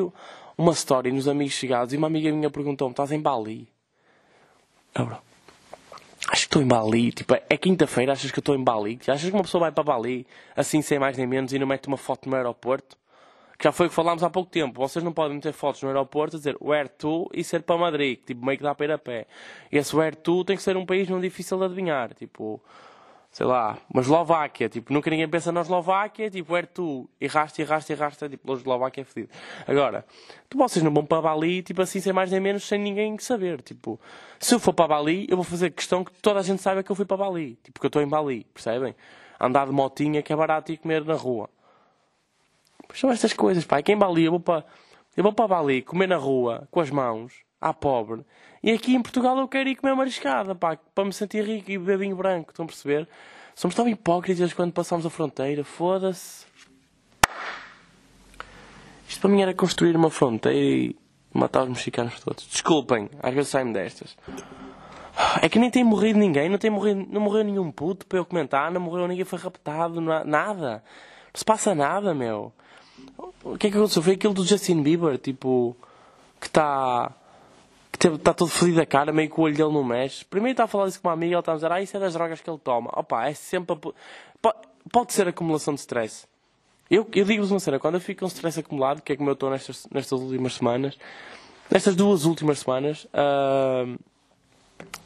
uma 0.58 0.72
story 0.72 1.12
nos 1.12 1.28
amigos 1.28 1.54
chegados 1.54 1.94
e 1.94 1.98
uma 1.98 2.08
amiga 2.08 2.32
minha 2.32 2.50
perguntou-me, 2.50 2.94
estás 2.94 3.12
em 3.12 3.22
Bali? 3.22 3.70
Ah, 4.96 5.04
bro. 5.04 5.18
Acho 6.28 6.42
que 6.42 6.48
estou 6.48 6.62
em 6.62 6.68
Bali, 6.68 7.12
tipo, 7.12 7.34
é 7.34 7.58
quinta-feira, 7.58 8.12
achas 8.12 8.32
que 8.32 8.40
eu 8.40 8.42
estou 8.42 8.56
em 8.56 8.64
Bali? 8.64 9.00
Achas 9.08 9.30
que 9.30 9.36
uma 9.36 9.44
pessoa 9.44 9.62
vai 9.62 9.72
para 9.72 9.84
Bali, 9.84 10.28
assim, 10.56 10.82
sem 10.82 11.00
mais 11.00 11.16
nem 11.16 11.28
menos, 11.28 11.54
e 11.54 11.60
não 11.60 11.68
mete 11.68 11.88
uma 11.88 11.98
foto 11.98 12.28
no 12.28 12.36
aeroporto? 12.36 12.98
Que 13.60 13.66
já 13.66 13.74
foi 13.74 13.88
o 13.88 13.90
que 13.90 13.96
falámos 13.96 14.24
há 14.24 14.30
pouco 14.30 14.50
tempo. 14.50 14.80
Vocês 14.80 15.04
não 15.04 15.12
podem 15.12 15.36
meter 15.36 15.52
fotos 15.52 15.84
no 15.84 15.90
aeroporto 15.90 16.38
a 16.38 16.40
dizer 16.40 16.56
where 16.62 16.88
to 16.88 17.30
e 17.34 17.44
ser 17.44 17.62
para 17.62 17.78
Madrid, 17.78 18.18
tipo, 18.26 18.46
meio 18.46 18.58
que 18.58 18.64
dá 18.64 18.74
para 18.74 18.86
ir 18.86 18.92
a 18.94 18.98
pé. 18.98 19.28
E 19.70 19.78
esse 19.78 19.94
where 19.94 20.16
to 20.16 20.46
tem 20.46 20.56
que 20.56 20.64
ser 20.64 20.78
um 20.78 20.86
país 20.86 21.10
não 21.10 21.20
difícil 21.20 21.58
de 21.58 21.66
adivinhar, 21.66 22.14
tipo, 22.14 22.64
sei 23.30 23.46
lá, 23.46 23.78
uma 23.94 24.02
Eslováquia, 24.02 24.70
tipo, 24.70 24.94
nunca 24.94 25.10
ninguém 25.10 25.28
pensa 25.28 25.52
na 25.52 25.60
Eslováquia, 25.60 26.30
tipo, 26.30 26.54
where 26.54 26.68
to, 26.68 27.10
e 27.20 27.28
rasta, 27.28 27.62
e 27.62 27.66
rasta, 27.66 27.92
e 27.92 27.96
rasta, 27.98 28.30
tipo, 28.30 28.50
a 28.50 28.56
Eslováquia 28.56 29.02
é 29.02 29.04
fedido. 29.04 29.34
Agora, 29.68 30.06
tu, 30.50 30.58
vocês 30.58 30.82
não 30.82 30.94
vão 30.94 31.06
para 31.06 31.22
Bali, 31.22 31.62
tipo 31.62 31.82
assim, 31.82 32.00
sem 32.00 32.14
mais 32.14 32.32
nem 32.32 32.40
menos, 32.40 32.64
sem 32.64 32.80
ninguém 32.80 33.18
saber, 33.20 33.62
tipo, 33.62 34.00
se 34.40 34.56
eu 34.56 34.60
for 34.60 34.72
para 34.72 34.88
Bali, 34.88 35.28
eu 35.30 35.36
vou 35.36 35.44
fazer 35.44 35.70
questão 35.72 36.06
que 36.06 36.14
toda 36.22 36.40
a 36.40 36.44
gente 36.44 36.62
saiba 36.62 36.82
que 36.82 36.90
eu 36.90 36.96
fui 36.96 37.06
para 37.06 37.18
Bali, 37.18 37.60
tipo, 37.62 37.78
que 37.78 37.86
eu 37.86 37.90
estou 37.90 38.02
em 38.02 38.08
Bali, 38.08 38.46
percebem? 38.54 38.96
Andar 39.38 39.66
de 39.66 39.74
motinha 39.74 40.22
que 40.22 40.32
é 40.32 40.36
barato 40.36 40.72
e 40.72 40.78
comer 40.78 41.04
na 41.04 41.16
rua. 41.16 41.50
São 42.94 43.12
estas 43.12 43.34
coisas, 43.34 43.66
pá. 43.66 43.78
Aqui 43.78 43.92
em 43.92 43.98
Bali, 43.98 44.26
eu 44.26 44.32
vou 44.32 44.40
para, 44.40 44.66
eu 45.16 45.24
vou 45.24 45.34
para 45.34 45.48
Bali 45.48 45.82
comer 45.82 46.08
na 46.08 46.18
rua, 46.18 46.68
com 46.72 46.80
as 46.80 46.90
mãos, 46.90 47.34
à 47.60 47.74
pobre. 47.74 48.26
E 48.62 48.72
aqui 48.72 48.96
em 48.96 49.02
Portugal 49.02 49.38
eu 49.38 49.48
quero 49.48 49.70
ir 49.70 49.76
comer 49.76 49.96
mariscada, 49.96 50.54
pá, 50.56 50.78
para 50.94 51.06
me 51.06 51.14
sentir 51.14 51.44
rico 51.44 51.72
e 51.72 51.78
beber 51.78 52.00
vinho 52.00 52.16
branco. 52.16 52.52
Estão 52.52 52.66
a 52.66 52.68
perceber? 52.68 53.08
Somos 53.56 53.76
tão 53.76 53.88
hipócritas 53.88 54.54
quando 54.54 54.72
passamos 54.72 55.06
a 55.06 55.10
fronteira. 55.10 55.64
Foda-se. 55.64 56.46
Isto 59.08 59.22
para 59.22 59.30
mim 59.30 59.42
era 59.42 59.54
construir 59.54 59.96
uma 59.96 60.10
fronteira 60.10 60.58
e 60.58 60.96
matar 61.34 61.64
os 61.64 61.70
mexicanos 61.70 62.20
todos. 62.20 62.48
Desculpem, 62.48 63.10
às 63.22 63.34
vezes 63.34 63.50
saem-me 63.50 63.74
destas. 63.74 64.16
É 65.42 65.50
que 65.50 65.60
nem 65.60 65.70
tem 65.70 65.84
morrido 65.84 66.18
ninguém, 66.18 66.48
não, 66.48 66.58
tem 66.58 66.70
morrido, 66.70 67.06
não 67.10 67.20
morreu 67.20 67.44
nenhum 67.44 67.72
puto 67.72 68.06
para 68.06 68.20
eu 68.20 68.26
comentar, 68.26 68.72
não 68.72 68.80
morreu 68.80 69.08
ninguém, 69.08 69.26
foi 69.26 69.38
raptado, 69.38 70.00
nada. 70.00 70.84
Não 71.34 71.38
se 71.38 71.44
passa 71.44 71.76
nada, 71.76 72.14
meu. 72.14 72.54
O 73.44 73.58
que 73.58 73.68
é 73.68 73.72
que 73.72 73.78
aconteceu? 73.78 74.02
Foi 74.02 74.14
aquilo 74.14 74.34
do 74.34 74.46
Justin 74.46 74.82
Bieber, 74.84 75.18
tipo, 75.18 75.76
que 76.40 76.48
está. 76.48 77.12
que 77.92 78.08
está 78.08 78.34
todo 78.34 78.50
fodido 78.50 78.82
a 78.82 78.86
cara, 78.86 79.12
meio 79.12 79.30
que 79.30 79.40
o 79.40 79.44
olho 79.44 79.56
dele 79.56 79.74
não 79.74 79.84
mexe. 79.84 80.26
Primeiro 80.26 80.54
está 80.54 80.66
a 80.66 80.68
falar 80.68 80.88
isso 80.88 81.02
com 81.02 81.08
uma 81.08 81.14
amiga 81.14 81.32
e 81.32 81.34
ele 81.34 81.40
está 81.40 81.54
a 81.54 81.56
dizer, 81.56 81.72
ah, 81.72 81.82
isso 81.82 81.96
é 81.98 82.00
das 82.00 82.14
drogas 82.14 82.42
que 82.42 82.50
ele 82.50 82.60
toma. 82.60 82.92
Opa, 82.94 83.28
é 83.28 83.34
sempre. 83.34 83.76
A... 84.44 84.56
Pode 84.92 85.14
ser 85.14 85.28
acumulação 85.28 85.74
de 85.74 85.82
stress. 85.82 86.28
Eu, 86.90 87.08
eu 87.14 87.24
digo-vos 87.24 87.52
uma 87.52 87.60
cena, 87.60 87.78
quando 87.78 87.96
eu 87.96 88.02
fico 88.02 88.22
com 88.22 88.26
stress 88.26 88.60
acumulado, 88.60 89.02
que 89.02 89.14
é 89.14 89.16
como 89.16 89.30
eu 89.30 89.34
estou 89.34 89.52
nestas, 89.52 89.88
nestas 89.92 90.20
últimas 90.20 90.56
semanas, 90.56 90.98
nestas 91.70 91.96
duas 91.96 92.26
últimas 92.26 92.60
semanas, 92.60 93.06
uh, 93.06 94.00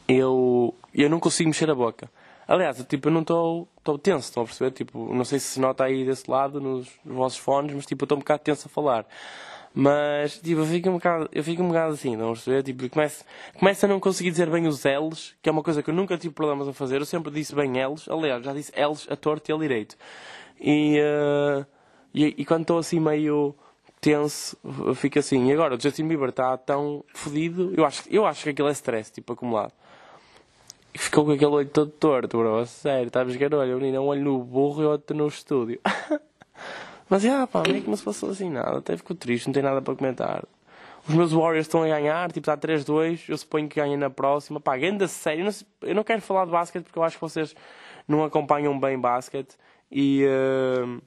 eu, 0.08 0.74
eu 0.94 1.10
não 1.10 1.20
consigo 1.20 1.50
mexer 1.50 1.70
a 1.70 1.74
boca. 1.74 2.08
Aliás, 2.46 2.84
tipo, 2.88 3.08
eu 3.08 3.12
não 3.12 3.22
estou 3.22 3.68
tenso, 4.02 4.28
estão 4.28 4.42
a 4.42 4.46
perceber? 4.46 4.70
Tipo, 4.72 5.14
não 5.14 5.24
sei 5.24 5.38
se 5.38 5.46
se 5.46 5.60
nota 5.60 5.84
aí 5.84 6.04
desse 6.04 6.30
lado 6.30 6.60
nos, 6.60 6.88
vossos 7.04 7.38
fones, 7.38 7.74
mas 7.74 7.86
tipo, 7.86 8.02
eu 8.02 8.06
estou 8.06 8.16
um 8.16 8.20
bocado 8.20 8.42
tenso 8.42 8.66
a 8.66 8.70
falar. 8.70 9.06
Mas, 9.76 10.38
tipo, 10.38 10.60
eu 10.60 10.66
fico 10.66 10.88
um 10.88 10.92
bocado, 10.94 11.28
eu 11.32 11.42
fico 11.42 11.62
um 11.62 11.68
bocado 11.68 11.94
assim, 11.94 12.14
a 12.14 12.18
perceber? 12.18 12.62
Tipo, 12.62 12.88
começo, 12.88 13.24
começo 13.58 13.84
a 13.84 13.88
não 13.88 13.98
conseguir 13.98 14.30
dizer 14.30 14.48
bem 14.48 14.66
os 14.68 14.84
L's, 14.84 15.34
que 15.42 15.48
é 15.48 15.52
uma 15.52 15.62
coisa 15.62 15.82
que 15.82 15.90
eu 15.90 15.94
nunca 15.94 16.16
tive 16.16 16.32
problemas 16.32 16.68
a 16.68 16.72
fazer. 16.72 17.00
Eu 17.00 17.06
sempre 17.06 17.32
disse 17.32 17.54
bem 17.54 17.72
L's, 17.84 18.08
aliás, 18.08 18.44
já 18.44 18.52
disse 18.52 18.72
L's 18.80 19.06
a 19.10 19.16
torto 19.16 19.50
e 19.50 19.54
a 19.54 19.58
direito. 19.58 19.96
E, 20.60 21.00
uh, 21.00 21.66
e, 22.14 22.34
e 22.38 22.44
quando 22.44 22.62
estou 22.62 22.78
assim 22.78 23.00
meio 23.00 23.56
tenso, 24.00 24.56
fico 24.94 25.18
assim. 25.18 25.48
E 25.48 25.52
agora, 25.52 25.74
o 25.74 25.80
Justin 25.80 26.06
Bieber 26.06 26.28
está 26.28 26.56
tão 26.58 27.02
fodido, 27.12 27.72
eu 27.76 27.84
acho, 27.84 28.02
eu 28.08 28.26
acho 28.26 28.44
que 28.44 28.50
aquilo 28.50 28.68
é 28.68 28.72
stress, 28.72 29.10
tipo, 29.10 29.32
acumulado. 29.32 29.72
E 30.94 30.98
ficou 30.98 31.24
com 31.24 31.32
aquele 31.32 31.50
olho 31.50 31.68
todo 31.68 31.90
torto, 31.90 32.38
bro. 32.38 32.64
Sério, 32.66 33.08
estás 33.08 33.28
a 33.28 33.36
ver 33.36 33.52
olho, 33.52 33.76
menino, 33.78 34.02
um 34.02 34.06
olho 34.06 34.22
no 34.22 34.38
burro 34.38 34.82
e 34.82 34.86
outro 34.86 35.16
no 35.16 35.26
estúdio. 35.26 35.80
Mas, 37.10 37.26
ah, 37.26 37.48
pá, 37.48 37.62
meio 37.66 37.82
que 37.82 37.90
não 37.90 37.96
se 37.96 38.04
passou 38.04 38.30
assim 38.30 38.48
nada. 38.48 38.78
Até 38.78 38.96
ficou 38.96 39.16
triste, 39.16 39.46
não 39.46 39.52
tem 39.52 39.62
nada 39.62 39.82
para 39.82 39.94
comentar. 39.96 40.44
Os 41.06 41.14
meus 41.14 41.32
Warriors 41.32 41.66
estão 41.66 41.82
a 41.82 41.88
ganhar, 41.88 42.30
tipo, 42.30 42.48
está 42.48 42.56
3-2. 42.56 43.24
Eu 43.28 43.36
suponho 43.36 43.68
que 43.68 43.80
ganhem 43.80 43.96
na 43.96 44.08
próxima. 44.08 44.60
Pá, 44.60 44.74
ainda 44.74 45.08
sério. 45.08 45.40
Eu 45.40 45.44
não, 45.46 45.88
eu 45.88 45.94
não 45.96 46.04
quero 46.04 46.22
falar 46.22 46.44
de 46.44 46.52
basquete 46.52 46.84
porque 46.84 46.98
eu 46.98 47.02
acho 47.02 47.16
que 47.16 47.20
vocês 47.20 47.54
não 48.06 48.24
acompanham 48.24 48.78
bem 48.78 48.98
basquete. 48.98 49.56
E. 49.90 50.24
Uh... 50.24 51.02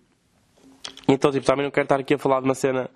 Então, 1.07 1.31
tipo, 1.31 1.45
também 1.45 1.63
não 1.63 1.71
quero 1.71 1.85
estar 1.85 1.99
aqui 1.99 2.13
a 2.13 2.17
falar 2.17 2.41
de 2.41 2.45
uma 2.45 2.55
cena 2.55 2.89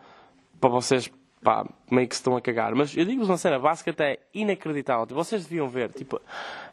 para 0.60 0.69
vocês 0.69 1.10
pá, 1.43 1.67
meio 1.89 2.08
que 2.08 2.15
se 2.15 2.21
estão 2.21 2.36
a 2.36 2.41
cagar. 2.41 2.73
Mas 2.75 2.95
eu 2.95 3.04
digo-vos 3.04 3.30
uma 3.30 3.38
cena, 3.38 3.60
basquete 3.60 3.99
é 4.01 4.19
inacreditável. 4.34 5.06
Tipo, 5.06 5.23
vocês 5.23 5.43
deviam 5.43 5.67
ver. 5.67 5.91
Tipo, 5.91 6.21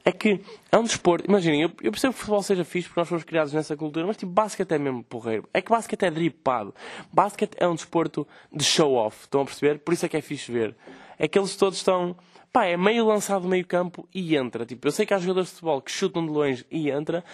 é 0.04 0.12
que 0.12 0.40
é 0.70 0.78
um 0.78 0.82
desporto. 0.82 1.28
Imaginem, 1.28 1.62
eu, 1.62 1.72
eu 1.82 1.90
percebo 1.90 2.12
que 2.12 2.18
o 2.18 2.20
futebol 2.20 2.42
seja 2.42 2.64
fixe 2.64 2.88
porque 2.88 3.00
nós 3.00 3.08
fomos 3.08 3.24
criados 3.24 3.52
nessa 3.52 3.76
cultura, 3.76 4.06
mas 4.06 4.16
tipo, 4.16 4.30
basquete 4.30 4.72
é 4.72 4.78
mesmo 4.78 5.02
porreiro. 5.02 5.48
É 5.52 5.60
que 5.60 5.70
basquete 5.70 6.04
é 6.04 6.10
dripado. 6.10 6.74
Basquete 7.12 7.56
é 7.58 7.66
um 7.66 7.74
desporto 7.74 8.26
de 8.52 8.64
show-off. 8.64 9.22
Estão 9.22 9.40
a 9.40 9.44
perceber? 9.44 9.78
Por 9.78 9.94
isso 9.94 10.04
é 10.06 10.08
que 10.08 10.16
é 10.16 10.20
fixe 10.20 10.52
ver. 10.52 10.76
É 11.18 11.26
que 11.26 11.38
eles 11.38 11.56
todos 11.56 11.78
estão. 11.78 12.16
Pá, 12.52 12.64
é 12.64 12.76
meio 12.76 13.06
lançado 13.06 13.42
do 13.42 13.48
meio 13.48 13.66
campo 13.66 14.08
e 14.14 14.36
entra. 14.36 14.64
Tipo, 14.64 14.88
eu 14.88 14.92
sei 14.92 15.04
que 15.04 15.12
há 15.12 15.18
jogadores 15.18 15.48
de 15.48 15.54
futebol 15.54 15.82
que 15.82 15.90
chutam 15.90 16.24
de 16.24 16.32
longe 16.32 16.64
e 16.70 16.90
entra, 16.90 17.24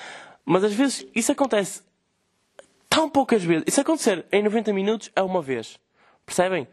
mas 0.45 0.65
às 0.65 0.75
vezes 0.75 1.07
isso 1.15 1.31
acontece 1.31 1.83
tão 2.89 3.09
poucas 3.09 3.43
vezes. 3.43 3.65
Isso 3.67 3.81
acontecer 3.81 4.25
em 4.31 4.43
90 4.43 4.73
minutos 4.73 5.11
é 5.15 5.23
uma 5.23 5.43
vez. 5.43 5.79
Percebem? 6.25 6.67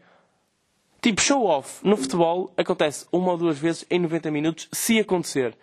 Tipo, 1.02 1.20
show-off 1.20 1.84
no 1.84 1.96
futebol 1.96 2.52
acontece 2.56 3.08
uma 3.10 3.32
ou 3.32 3.36
duas 3.36 3.58
vezes 3.58 3.84
em 3.90 3.98
90 3.98 4.30
minutos, 4.30 4.68
se 4.70 5.00
acontecer. 5.00 5.58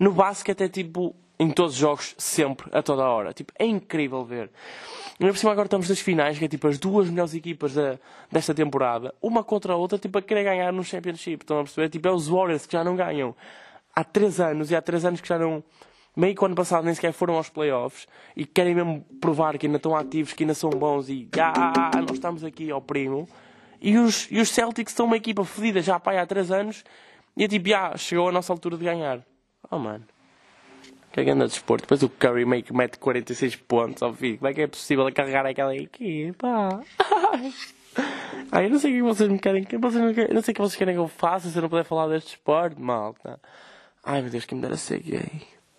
No 0.00 0.12
basquete 0.12 0.62
é 0.62 0.68
tipo 0.68 1.14
em 1.38 1.50
todos 1.50 1.74
os 1.74 1.78
jogos, 1.78 2.14
sempre, 2.16 2.70
a 2.72 2.82
toda 2.82 3.02
a 3.02 3.08
hora. 3.10 3.34
Tipo, 3.34 3.52
é 3.58 3.66
incrível 3.66 4.24
ver. 4.24 4.50
E 5.20 5.26
por 5.26 5.36
cima 5.36 5.52
agora 5.52 5.66
estamos 5.66 5.90
nas 5.90 6.00
finais, 6.00 6.38
que 6.38 6.46
é 6.46 6.48
tipo 6.48 6.66
as 6.66 6.78
duas 6.78 7.10
melhores 7.10 7.34
equipas 7.34 7.74
da, 7.74 7.98
desta 8.32 8.54
temporada, 8.54 9.14
uma 9.20 9.44
contra 9.44 9.74
a 9.74 9.76
outra, 9.76 9.98
tipo, 9.98 10.16
a 10.16 10.22
querer 10.22 10.44
ganhar 10.44 10.72
no 10.72 10.82
Championship. 10.82 11.42
Estão 11.42 11.60
a 11.60 11.64
perceber? 11.64 11.90
Tipo, 11.90 12.08
é 12.08 12.12
os 12.12 12.26
Warriors 12.26 12.64
que 12.64 12.72
já 12.72 12.82
não 12.82 12.96
ganham 12.96 13.36
há 13.94 14.02
três 14.02 14.40
anos 14.40 14.70
e 14.70 14.76
há 14.76 14.80
três 14.80 15.04
anos 15.04 15.20
que 15.20 15.28
já 15.28 15.38
não. 15.38 15.62
Meio 16.16 16.34
que 16.34 16.42
o 16.42 16.46
ano 16.46 16.54
passado 16.54 16.84
nem 16.84 16.94
sequer 16.94 17.12
foram 17.12 17.34
aos 17.34 17.50
playoffs 17.50 18.08
e 18.34 18.46
querem 18.46 18.74
mesmo 18.74 19.04
provar 19.20 19.58
que 19.58 19.66
ainda 19.66 19.76
estão 19.76 19.94
ativos, 19.94 20.32
que 20.32 20.44
ainda 20.44 20.54
são 20.54 20.70
bons 20.70 21.10
e 21.10 21.28
ah, 21.38 21.90
nós 22.00 22.12
estamos 22.12 22.42
aqui 22.42 22.70
ao 22.70 22.80
primo. 22.80 23.28
E 23.80 23.96
os, 23.96 24.28
e 24.30 24.40
os 24.40 24.48
Celtics 24.48 24.92
estão 24.92 25.06
uma 25.06 25.16
equipa 25.16 25.44
fodida 25.44 25.80
já 25.80 25.98
pá, 26.00 26.20
há 26.20 26.26
3 26.26 26.50
anos 26.50 26.84
e 27.36 27.44
é 27.44 27.48
tipo, 27.48 27.72
ah, 27.72 27.96
chegou 27.96 28.28
a 28.28 28.32
nossa 28.32 28.52
altura 28.52 28.76
de 28.76 28.84
ganhar. 28.84 29.24
Oh, 29.70 29.78
mano. 29.78 30.04
Que 31.12 31.22
grande 31.22 31.46
desporto. 31.46 31.82
Depois 31.82 32.02
o 32.02 32.08
Curry 32.08 32.44
meio 32.44 32.64
que 32.64 32.72
mete 32.72 32.98
46 32.98 33.56
pontos 33.56 34.02
ao 34.02 34.12
filho. 34.12 34.38
Como 34.38 34.48
é 34.48 34.54
que 34.54 34.62
é 34.62 34.66
possível 34.66 35.10
carregar 35.12 35.46
aquela 35.46 35.74
equipa? 35.76 36.84
Ai, 38.50 38.66
eu 38.66 38.70
não 38.70 38.78
sei 38.78 38.92
o 38.92 38.94
que 38.96 39.02
vocês 39.02 39.30
me 39.30 39.38
querem. 39.38 39.64
Vocês 39.64 40.02
não 40.02 40.12
querem 40.12 40.34
não 40.34 40.42
sei 40.42 40.52
o 40.52 40.54
que 40.54 40.60
vocês 40.60 40.76
querem 40.76 40.94
que 40.94 41.00
eu 41.00 41.08
faça 41.08 41.48
se 41.48 41.56
eu 41.56 41.62
não 41.62 41.68
puder 41.68 41.84
falar 41.84 42.08
deste 42.08 42.30
esporte, 42.30 42.80
malta. 42.80 43.40
Ai 44.04 44.20
meu 44.20 44.30
Deus, 44.30 44.44
que 44.44 44.54
me 44.54 44.60
dera 44.60 44.76
ser 44.76 45.00
gay. 45.00 45.30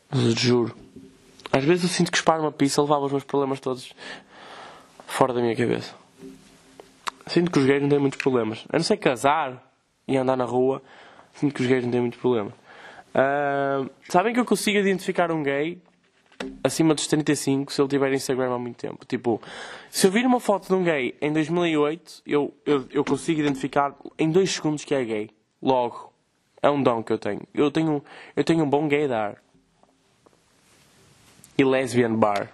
Mas 0.09 0.33
juro. 0.35 0.75
Às 1.51 1.63
vezes 1.63 1.83
eu 1.83 1.89
sinto 1.89 2.11
que 2.11 2.17
espar 2.17 2.39
uma 2.39 2.51
pizza 2.51 2.81
levava 2.81 3.05
os 3.05 3.11
meus 3.11 3.23
problemas 3.23 3.59
todos 3.59 3.93
fora 5.07 5.33
da 5.33 5.41
minha 5.41 5.55
cabeça. 5.55 5.93
Sinto 7.29 7.51
que 7.51 7.59
os 7.59 7.65
gays 7.65 7.81
não 7.81 7.89
têm 7.89 7.99
muitos 7.99 8.19
problemas. 8.19 8.65
A 8.69 8.77
não 8.77 8.83
ser 8.83 8.97
casar 8.97 9.71
e 10.07 10.17
andar 10.17 10.35
na 10.35 10.45
rua, 10.45 10.81
sinto 11.33 11.53
que 11.53 11.61
os 11.61 11.67
gays 11.67 11.83
não 11.83 11.91
têm 11.91 12.01
muitos 12.01 12.19
problemas. 12.19 12.53
Uh, 13.13 13.89
sabem 14.09 14.33
que 14.33 14.39
eu 14.39 14.45
consigo 14.45 14.79
identificar 14.79 15.31
um 15.31 15.43
gay 15.43 15.79
acima 16.63 16.95
dos 16.95 17.05
35 17.05 17.71
se 17.71 17.79
ele 17.79 17.87
tiver 17.87 18.11
Instagram 18.13 18.55
há 18.55 18.57
muito 18.57 18.77
tempo. 18.77 19.05
Tipo, 19.05 19.39
se 19.91 20.07
eu 20.07 20.11
vir 20.11 20.25
uma 20.25 20.39
foto 20.39 20.69
de 20.69 20.73
um 20.73 20.83
gay 20.83 21.15
em 21.21 21.31
2008, 21.31 22.23
eu, 22.25 22.51
eu, 22.65 22.87
eu 22.89 23.05
consigo 23.05 23.39
identificar 23.39 23.95
em 24.17 24.31
2 24.31 24.49
segundos 24.49 24.83
que 24.83 24.95
é 24.95 25.03
gay. 25.03 25.29
Logo. 25.61 26.11
É 26.61 26.69
um 26.69 26.81
dom 26.81 27.03
que 27.03 27.13
eu 27.13 27.19
tenho. 27.19 27.41
Eu 27.53 27.69
tenho, 27.69 28.03
eu 28.35 28.43
tenho 28.43 28.63
um 28.63 28.69
bom 28.69 28.87
gaydar. 28.87 29.37
E 31.57 31.63
lesbian 31.63 32.15
bar. 32.15 32.49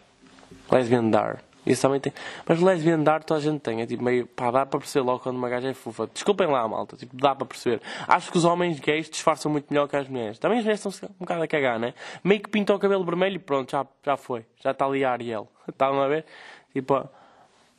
Lesbian 0.69 1.09
dar. 1.09 1.44
Isso 1.65 1.81
também 1.81 1.99
tem. 1.99 2.13
Mas 2.47 2.61
lesbian 2.61 2.99
dar 2.99 3.23
toda 3.23 3.39
a 3.39 3.43
gente 3.43 3.59
tem. 3.59 3.81
É 3.81 3.85
tipo 3.85 4.03
meio. 4.03 4.27
pá, 4.27 4.51
dá 4.51 4.65
para 4.65 4.79
perceber 4.79 5.05
logo 5.05 5.19
quando 5.19 5.37
uma 5.37 5.49
gaja 5.49 5.69
é 5.69 5.73
fofa. 5.73 6.07
Desculpem 6.13 6.47
lá, 6.47 6.67
malta. 6.67 6.95
Tipo, 6.95 7.15
dá 7.17 7.33
para 7.33 7.45
perceber. 7.45 7.81
Acho 8.07 8.31
que 8.31 8.37
os 8.37 8.45
homens 8.45 8.79
gays 8.79 9.09
disfarçam 9.09 9.51
muito 9.51 9.65
melhor 9.69 9.87
que 9.87 9.95
as 9.95 10.07
mulheres. 10.07 10.37
Também 10.37 10.59
as 10.59 10.63
mulheres 10.63 10.85
estão 10.85 11.09
um 11.09 11.13
bocado 11.19 11.43
a 11.43 11.47
cagar, 11.47 11.79
né? 11.79 11.93
Meio 12.23 12.41
que 12.41 12.49
pintam 12.49 12.75
o 12.75 12.79
cabelo 12.79 13.03
vermelho 13.03 13.35
e 13.35 13.39
pronto, 13.39 13.71
já, 13.71 13.85
já 14.03 14.15
foi. 14.15 14.45
Já 14.61 14.71
está 14.71 14.85
ali 14.85 15.03
a 15.03 15.11
Ariel. 15.11 15.47
Estavam 15.67 16.01
a 16.01 16.07
ver? 16.07 16.25
Tipo. 16.71 17.07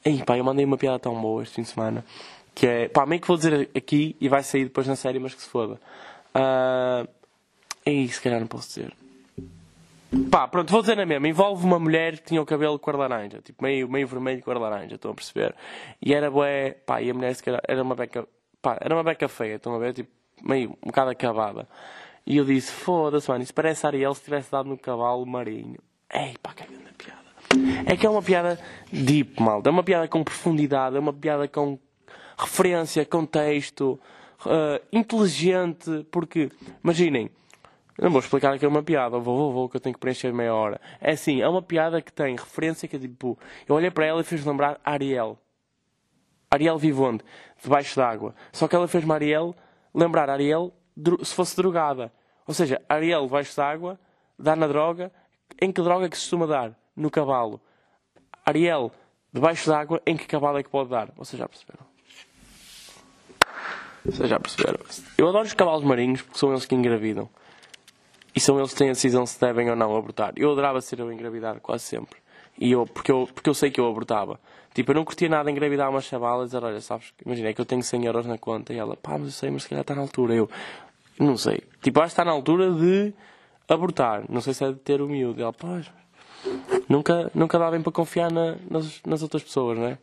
Ei, 0.05 0.23
pá, 0.23 0.37
eu 0.37 0.45
mandei 0.45 0.65
uma 0.65 0.77
piada 0.77 0.99
tão 0.99 1.21
boa 1.21 1.43
este 1.43 1.55
fim 1.57 1.63
de 1.63 1.69
semana. 1.69 2.05
Que 2.55 2.67
é. 2.67 2.89
pá, 2.89 3.07
meio 3.07 3.21
que 3.21 3.29
vou 3.29 3.37
dizer 3.37 3.71
aqui 3.77 4.17
e 4.21 4.29
vai 4.29 4.43
sair 4.43 4.65
depois 4.65 4.87
na 4.87 4.97
série, 4.97 5.19
mas 5.19 5.35
que 5.35 5.43
se 5.43 5.49
foda. 5.49 5.81
Uh... 6.35 7.09
Ei, 7.85 8.09
se 8.09 8.21
calhar 8.21 8.41
não 8.41 8.49
posso 8.49 8.69
dizer. 8.69 8.93
Pá, 10.31 10.47
pronto, 10.47 10.71
vou 10.71 10.81
dizer 10.81 10.97
na 10.97 11.05
mesma. 11.05 11.29
Envolve 11.29 11.65
uma 11.65 11.79
mulher 11.79 12.19
que 12.19 12.25
tinha 12.25 12.41
o 12.41 12.47
cabelo 12.47 12.79
cor 12.79 12.97
laranja, 12.97 13.41
tipo 13.43 13.63
meio, 13.63 13.89
meio 13.89 14.07
vermelho 14.07 14.43
cor 14.43 14.57
laranja, 14.57 14.95
estão 14.95 15.11
a 15.11 15.15
perceber? 15.15 15.55
E 16.01 16.15
era 16.15 16.31
bué, 16.31 16.71
pá, 16.71 17.03
e 17.03 17.11
a 17.11 17.15
mulher 17.15 17.35
se 17.35 17.43
calhar, 17.43 17.61
era 17.67 17.83
uma 17.83 17.95
beca, 17.95 18.27
pá, 18.63 18.79
era 18.81 18.95
uma 18.95 19.03
beca 19.03 19.29
feia, 19.29 19.57
estão 19.57 19.75
a 19.75 19.79
ver? 19.79 19.95
Tipo, 19.95 20.11
meio, 20.43 20.71
um 20.83 20.87
bocado 20.87 21.11
acabada. 21.11 21.69
E 22.25 22.37
eu 22.37 22.45
disse, 22.45 22.73
foda-se, 22.73 23.29
mano, 23.29 23.43
isso 23.43 23.55
parece 23.55 23.87
Ariel 23.87 24.15
se 24.15 24.23
tivesse 24.23 24.51
dado 24.51 24.69
no 24.69 24.79
cavalo 24.79 25.25
marinho. 25.27 25.79
Ei, 26.13 26.35
pá, 26.43 26.53
que 26.55 26.65
grande 26.65 26.93
piada. 26.97 27.27
É 27.87 27.97
que 27.97 28.07
é 28.07 28.11
uma 28.11 28.23
piada 28.23 28.59
deep, 28.93 29.41
malta. 29.41 29.69
É 29.69 29.73
uma 29.73 29.83
piada 29.83 30.09
com 30.09 30.23
profundidade, 30.23 30.97
é 30.97 30.99
uma 30.99 31.13
piada 31.13 31.49
com 31.49 31.79
referência, 32.39 33.05
contexto, 33.05 33.99
uh, 34.45 34.81
inteligente, 34.93 36.07
porque, 36.11 36.51
imaginem, 36.83 37.31
não 37.99 38.11
vou 38.11 38.21
explicar 38.21 38.55
aqui 38.55 38.67
uma 38.67 38.83
piada, 38.83 39.19
vou, 39.19 39.37
vou, 39.37 39.53
vou, 39.53 39.69
que 39.69 39.77
eu 39.77 39.81
tenho 39.81 39.95
que 39.95 40.01
preencher 40.01 40.33
meia 40.33 40.55
hora. 40.55 40.81
É 41.01 41.13
assim, 41.13 41.41
é 41.41 41.49
uma 41.49 41.63
piada 41.63 42.03
que 42.03 42.13
tem 42.13 42.37
referência 42.37 42.87
que 42.87 42.97
é 42.97 42.99
tipo. 42.99 43.39
Eu 43.67 43.75
olhei 43.75 43.91
para 43.91 44.05
ela 44.05 44.21
e 44.21 44.25
fez 44.25 44.45
lembrar 44.45 44.79
Ariel. 44.85 45.39
Ariel 46.51 46.79
vive 46.79 47.01
onde? 47.01 47.25
Debaixo 47.63 47.97
d'água. 47.97 48.35
Só 48.53 48.69
que 48.69 48.77
ela 48.77 48.87
fez-me 48.87 49.13
Ariel 49.13 49.55
lembrar 49.95 50.29
Ariel 50.29 50.73
se 51.23 51.35
fosse 51.35 51.57
drogada. 51.57 52.13
Ou 52.47 52.53
seja, 52.53 52.81
Ariel 52.89 53.25
debaixo 53.25 53.57
d'água, 53.57 53.99
dá 54.39 54.55
na 54.55 54.67
droga. 54.67 55.11
Em 55.61 55.73
que 55.73 55.81
droga 55.81 56.07
é 56.07 56.09
que 56.09 56.17
se 56.17 56.25
costuma 56.25 56.47
dar? 56.47 56.79
No 56.95 57.11
cavalo. 57.11 57.61
Ariel 58.45 58.93
debaixo 59.33 59.69
d'água, 59.69 60.01
em 60.07 60.17
que 60.17 60.27
cavalo 60.27 60.59
é 60.59 60.63
que 60.63 60.69
pode 60.69 60.91
dar? 60.91 61.11
Vocês 61.17 61.39
já 61.39 61.49
perceberam? 61.49 61.87
Vocês 64.05 64.29
já 64.29 64.39
perceberam? 64.39 64.79
Eu 65.19 65.29
adoro 65.29 65.47
os 65.47 65.55
cavalos 65.55 65.83
marinhos 65.83 66.23
porque 66.23 66.39
são 66.39 66.53
eles 66.53 66.65
que 66.65 66.75
engravidam. 66.75 67.29
E 68.37 68.41
são 68.41 68.59
eles 68.59 68.73
que 68.73 68.77
têm 68.77 68.91
a 68.91 68.93
decisão 68.93 69.25
se 69.25 69.41
devem 69.41 69.71
ou 69.71 69.75
não 69.75 69.97
abortar. 69.97 70.35
Eu 70.37 70.53
adorava 70.53 70.79
ser 70.83 71.01
eu 71.01 71.11
engravidar, 71.11 71.59
quase 71.59 71.85
sempre. 71.85 72.19
E 72.59 72.71
eu, 72.71 72.85
porque, 72.87 73.11
eu, 73.11 73.27
porque 73.35 73.49
eu 73.49 73.55
sei 73.55 73.71
que 73.71 73.81
eu 73.81 73.89
abortava. 73.89 74.39
Tipo, 74.75 74.91
eu 74.91 74.97
não 74.97 75.07
curtia 75.07 75.27
nada 75.27 75.51
engravidar 75.51 75.89
uma 75.89 76.03
chavala 76.03 76.43
e 76.43 76.47
dizer, 76.47 76.63
olha, 76.63 76.81
sabes, 76.83 77.15
imagina, 77.25 77.49
é 77.49 77.55
que 77.55 77.61
eu 77.63 77.65
tenho 77.65 77.83
100 77.83 78.05
euros 78.05 78.27
na 78.27 78.37
conta. 78.37 78.75
E 78.75 78.79
ela, 78.79 78.95
pá, 78.95 79.13
mas 79.13 79.29
eu 79.29 79.33
sei, 79.33 79.51
mas 79.51 79.63
se 79.63 79.71
calhar 79.71 79.81
está 79.81 79.95
na 79.95 80.03
altura. 80.03 80.35
Eu, 80.35 80.51
não 81.19 81.39
sei. 81.39 81.63
Tipo, 81.81 82.01
acho 82.01 82.09
que 82.09 82.13
está 82.13 82.27
na 82.27 82.33
altura 82.33 82.71
de 82.73 83.15
abortar. 83.67 84.25
Não 84.29 84.43
sei 84.43 84.53
se 84.53 84.65
é 84.65 84.69
de 84.69 84.79
ter 84.81 85.01
o 85.01 85.09
miúdo. 85.09 85.41
E 85.41 85.43
ela, 85.43 85.55
pá, 85.55 85.81
nunca, 86.91 87.31
nunca 87.35 87.59
dá 87.59 87.71
bem 87.71 87.81
para 87.81 87.93
confiar 87.93 88.31
na, 88.31 88.57
nas, 88.71 89.01
nas 89.07 89.23
outras 89.23 89.43
pessoas, 89.43 89.79
não 89.79 89.87
é? 89.87 89.99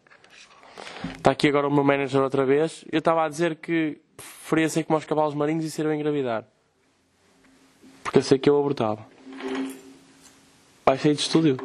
Está 1.18 1.30
aqui 1.30 1.48
agora 1.48 1.68
o 1.68 1.72
meu 1.72 1.84
manager 1.84 2.20
outra 2.22 2.46
vez. 2.46 2.84
Eu 2.92 2.98
estava 2.98 3.26
a 3.26 3.30
dizer 3.30 3.58
que 3.58 4.02
preferia 4.18 4.70
ser 4.70 4.84
como 4.86 4.98
os 4.98 5.06
cavalos 5.06 5.36
marinhos 5.36 5.66
e 5.66 5.70
ser 5.70 5.86
eu 5.86 5.94
engravidar. 5.94 6.46
Porque 8.14 8.20
eu 8.20 8.24
sei 8.30 8.38
que 8.38 8.48
eu 8.48 8.60
abortava. 8.60 9.04
Baixei 10.86 11.16
de 11.16 11.22
estúdio. 11.22 11.58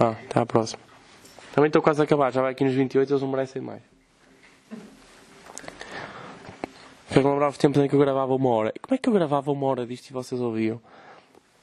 Ah, 0.00 0.16
até 0.24 0.40
à 0.40 0.46
próxima. 0.46 0.80
Também 1.54 1.68
estou 1.68 1.82
quase 1.82 2.00
a 2.00 2.04
acabar, 2.04 2.32
já 2.32 2.40
vai 2.40 2.52
aqui 2.52 2.64
nos 2.64 2.72
28, 2.72 3.12
eles 3.12 3.20
não 3.20 3.28
merecem 3.28 3.60
mais. 3.60 3.82
Quero 7.10 7.30
lembrar 7.30 7.50
os 7.50 7.58
tempos 7.58 7.82
em 7.82 7.86
que 7.86 7.94
eu 7.94 8.00
gravava 8.00 8.34
uma 8.34 8.48
hora. 8.48 8.72
Como 8.80 8.94
é 8.94 8.98
que 8.98 9.06
eu 9.06 9.12
gravava 9.12 9.52
uma 9.52 9.66
hora 9.66 9.86
disto 9.86 10.08
e 10.08 10.14
vocês 10.14 10.40
ouviam? 10.40 10.80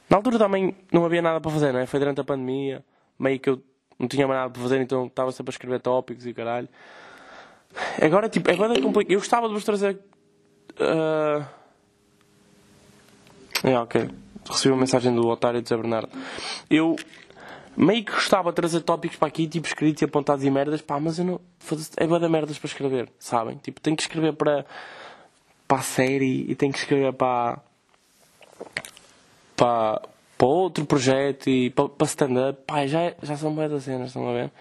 Na 0.08 0.18
altura 0.18 0.38
também 0.38 0.76
não 0.92 1.04
havia 1.04 1.24
nada 1.24 1.42
para 1.42 1.50
fazer, 1.50 1.74
não 1.74 1.80
é? 1.80 1.88
Foi 1.88 2.00
durante 2.00 2.22
a 2.22 2.24
pandemia, 2.24 2.86
meio 3.18 3.40
que 3.40 3.50
eu 3.50 3.60
não 3.98 4.08
tinha 4.08 4.28
mais 4.28 4.40
nada 4.40 4.54
para 4.54 4.62
fazer, 4.62 4.80
então 4.82 5.08
estava 5.08 5.32
sempre 5.32 5.50
a 5.50 5.54
escrever 5.54 5.80
tópicos 5.80 6.28
e 6.28 6.34
caralho. 6.36 6.70
Agora, 8.00 8.30
tipo, 8.30 8.52
agora 8.52 8.78
é 8.78 8.82
complicado. 8.82 9.12
Eu 9.12 9.18
gostava 9.18 9.48
de 9.48 9.56
vos 9.56 9.64
trazer. 9.64 10.00
Uh, 10.80 11.59
é, 13.64 13.78
ok. 13.78 14.10
Recebi 14.50 14.74
uma 14.74 14.80
mensagem 14.80 15.14
do 15.14 15.28
Otário 15.28 15.62
de 15.62 15.70
Zé 15.70 15.76
Bernardo. 15.76 16.10
Eu 16.70 16.96
meio 17.76 18.04
que 18.04 18.12
gostava 18.12 18.50
de 18.52 18.56
trazer 18.56 18.82
tópicos 18.82 19.18
para 19.18 19.28
aqui, 19.28 19.48
tipo 19.48 19.68
escritos 19.68 20.02
e 20.02 20.06
apontados 20.06 20.44
e 20.44 20.50
merdas, 20.50 20.82
pá, 20.82 21.00
mas 21.00 21.20
eu 21.20 21.26
não. 21.26 21.42
É 21.98 22.08
boa 22.08 22.20
da 22.20 22.28
merdas 22.28 22.58
para 22.58 22.68
escrever, 22.68 23.10
sabem? 23.20 23.58
Tipo, 23.58 23.80
tenho 23.80 23.96
que 23.96 24.04
escrever 24.04 24.34
para. 24.34 24.66
para 25.68 25.80
a 25.80 25.82
série 25.82 26.46
e 26.50 26.56
tenho 26.56 26.72
que 26.74 26.80
escrever 26.80 27.14
para. 27.14 27.60
para. 29.56 30.02
para 30.38 30.48
outro 30.48 30.86
projeto 30.86 31.50
e 31.50 31.70
para, 31.70 31.90
para 31.90 32.08
stand-up, 32.08 32.60
pá, 32.66 32.86
já, 32.88 33.14
já 33.22 33.38
são 33.38 33.54
boas 33.54 33.70
das 33.70 33.84
cenas, 33.84 34.08
estão 34.08 34.28
a 34.28 34.34
ver? 34.34 34.52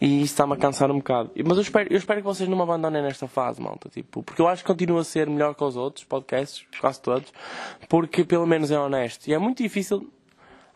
E 0.00 0.22
isso 0.22 0.34
está-me 0.34 0.52
a 0.52 0.56
cansar 0.56 0.90
um 0.90 0.98
bocado. 0.98 1.30
Mas 1.44 1.56
eu 1.56 1.62
espero, 1.62 1.92
eu 1.92 1.96
espero 1.96 2.20
que 2.20 2.26
vocês 2.26 2.48
não 2.48 2.56
me 2.56 2.62
abandonem 2.62 3.02
nesta 3.02 3.26
fase, 3.26 3.60
malta. 3.60 3.88
Tipo, 3.88 4.22
porque 4.22 4.42
eu 4.42 4.48
acho 4.48 4.62
que 4.62 4.66
continua 4.66 5.00
a 5.00 5.04
ser 5.04 5.28
melhor 5.28 5.54
que 5.54 5.64
os 5.64 5.76
outros 5.76 6.04
podcasts, 6.04 6.66
quase 6.80 7.00
todos, 7.00 7.32
porque 7.88 8.24
pelo 8.24 8.46
menos 8.46 8.70
é 8.70 8.78
honesto. 8.78 9.26
E 9.26 9.32
é 9.32 9.38
muito 9.38 9.62
difícil. 9.62 10.10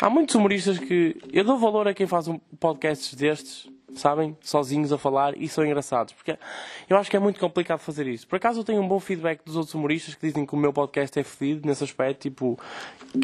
Há 0.01 0.09
muitos 0.09 0.35
humoristas 0.35 0.79
que. 0.79 1.17
Eu 1.31 1.45
dou 1.45 1.59
valor 1.59 1.87
a 1.87 1.93
quem 1.93 2.07
faz 2.07 2.29
um 2.29 2.39
podcasts 2.59 3.13
destes, 3.13 3.69
sabem? 3.95 4.35
Sozinhos 4.41 4.91
a 4.91 4.97
falar 4.97 5.37
e 5.37 5.47
são 5.49 5.67
engraçados. 5.67 6.15
Porque 6.15 6.39
eu 6.89 6.97
acho 6.97 7.11
que 7.11 7.17
é 7.17 7.21
muito 7.21 7.39
complicado 7.39 7.81
fazer 7.81 8.07
isso. 8.07 8.27
Por 8.27 8.37
acaso 8.37 8.61
eu 8.61 8.65
tenho 8.65 8.81
um 8.81 8.89
bom 8.89 8.99
feedback 8.99 9.45
dos 9.45 9.57
outros 9.57 9.75
humoristas 9.75 10.15
que 10.15 10.27
dizem 10.27 10.47
que 10.47 10.55
o 10.55 10.57
meu 10.57 10.73
podcast 10.73 11.19
é 11.19 11.23
fedido 11.23 11.69
nesse 11.69 11.85
aspecto, 11.85 12.23
tipo, 12.23 12.59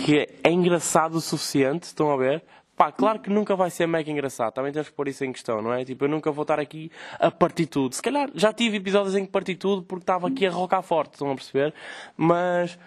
que 0.04 0.28
é 0.44 0.50
engraçado 0.50 1.14
o 1.14 1.20
suficiente, 1.22 1.84
estão 1.84 2.10
a 2.10 2.16
ver? 2.18 2.42
Pá, 2.76 2.92
claro 2.92 3.18
que 3.20 3.30
nunca 3.30 3.56
vai 3.56 3.70
ser 3.70 3.86
mega 3.86 4.10
engraçado. 4.10 4.52
Também 4.52 4.70
temos 4.70 4.90
que 4.90 4.94
pôr 4.94 5.08
isso 5.08 5.24
em 5.24 5.32
questão, 5.32 5.62
não 5.62 5.72
é? 5.72 5.82
Tipo, 5.82 6.04
eu 6.04 6.08
nunca 6.08 6.30
vou 6.30 6.42
estar 6.42 6.60
aqui 6.60 6.92
a 7.18 7.30
partir 7.30 7.66
tudo. 7.66 7.94
Se 7.94 8.02
calhar 8.02 8.28
já 8.34 8.52
tive 8.52 8.76
episódios 8.76 9.14
em 9.14 9.24
que 9.24 9.32
parti 9.32 9.54
tudo 9.54 9.82
porque 9.82 10.02
estava 10.02 10.28
aqui 10.28 10.46
a 10.46 10.50
rocar 10.50 10.82
forte, 10.82 11.14
estão 11.14 11.30
a 11.30 11.34
perceber? 11.34 11.72
Mas 12.18 12.78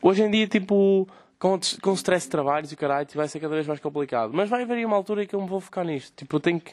hoje 0.00 0.22
em 0.22 0.30
dia, 0.30 0.46
tipo, 0.46 1.06
com, 1.38 1.60
com 1.82 1.92
stress 1.92 2.24
de 2.24 2.30
trabalhos 2.30 2.72
e 2.72 2.76
caralho, 2.76 3.06
vai 3.14 3.28
ser 3.28 3.38
cada 3.38 3.54
vez 3.54 3.66
mais 3.66 3.80
complicado. 3.80 4.32
Mas 4.32 4.48
vai 4.48 4.62
haver 4.62 4.84
uma 4.86 4.96
altura 4.96 5.24
em 5.24 5.26
que 5.26 5.34
eu 5.34 5.42
me 5.42 5.48
vou 5.48 5.60
focar 5.60 5.84
nisto. 5.84 6.12
Tipo, 6.16 6.36
eu 6.36 6.40
tenho 6.40 6.60
que. 6.60 6.72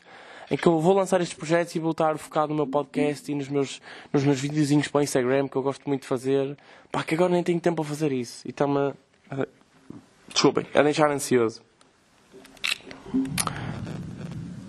Em 0.49 0.55
que 0.55 0.67
eu 0.67 0.79
vou 0.79 0.93
lançar 0.93 1.19
estes 1.21 1.35
projetos 1.35 1.73
e 1.75 1.79
vou 1.79 1.91
estar 1.91 2.17
focado 2.19 2.49
no 2.49 2.55
meu 2.55 2.67
podcast 2.67 3.29
e 3.31 3.35
nos 3.35 3.49
meus, 3.49 3.81
nos 4.13 4.23
meus 4.23 4.39
videozinhos 4.39 4.87
para 4.87 4.99
o 4.99 5.03
Instagram, 5.03 5.47
que 5.47 5.55
eu 5.55 5.63
gosto 5.63 5.83
muito 5.87 6.03
de 6.03 6.07
fazer. 6.07 6.55
Pá, 6.91 7.03
que 7.03 7.15
agora 7.15 7.33
nem 7.33 7.43
tenho 7.43 7.59
tempo 7.59 7.81
a 7.81 7.85
fazer 7.85 8.11
isso. 8.13 8.47
E 8.47 8.51
está-me 8.51 8.93
a. 9.29 9.47
Desculpem, 10.29 10.65
a 10.73 10.83
deixar 10.83 11.11
ansioso. 11.11 11.61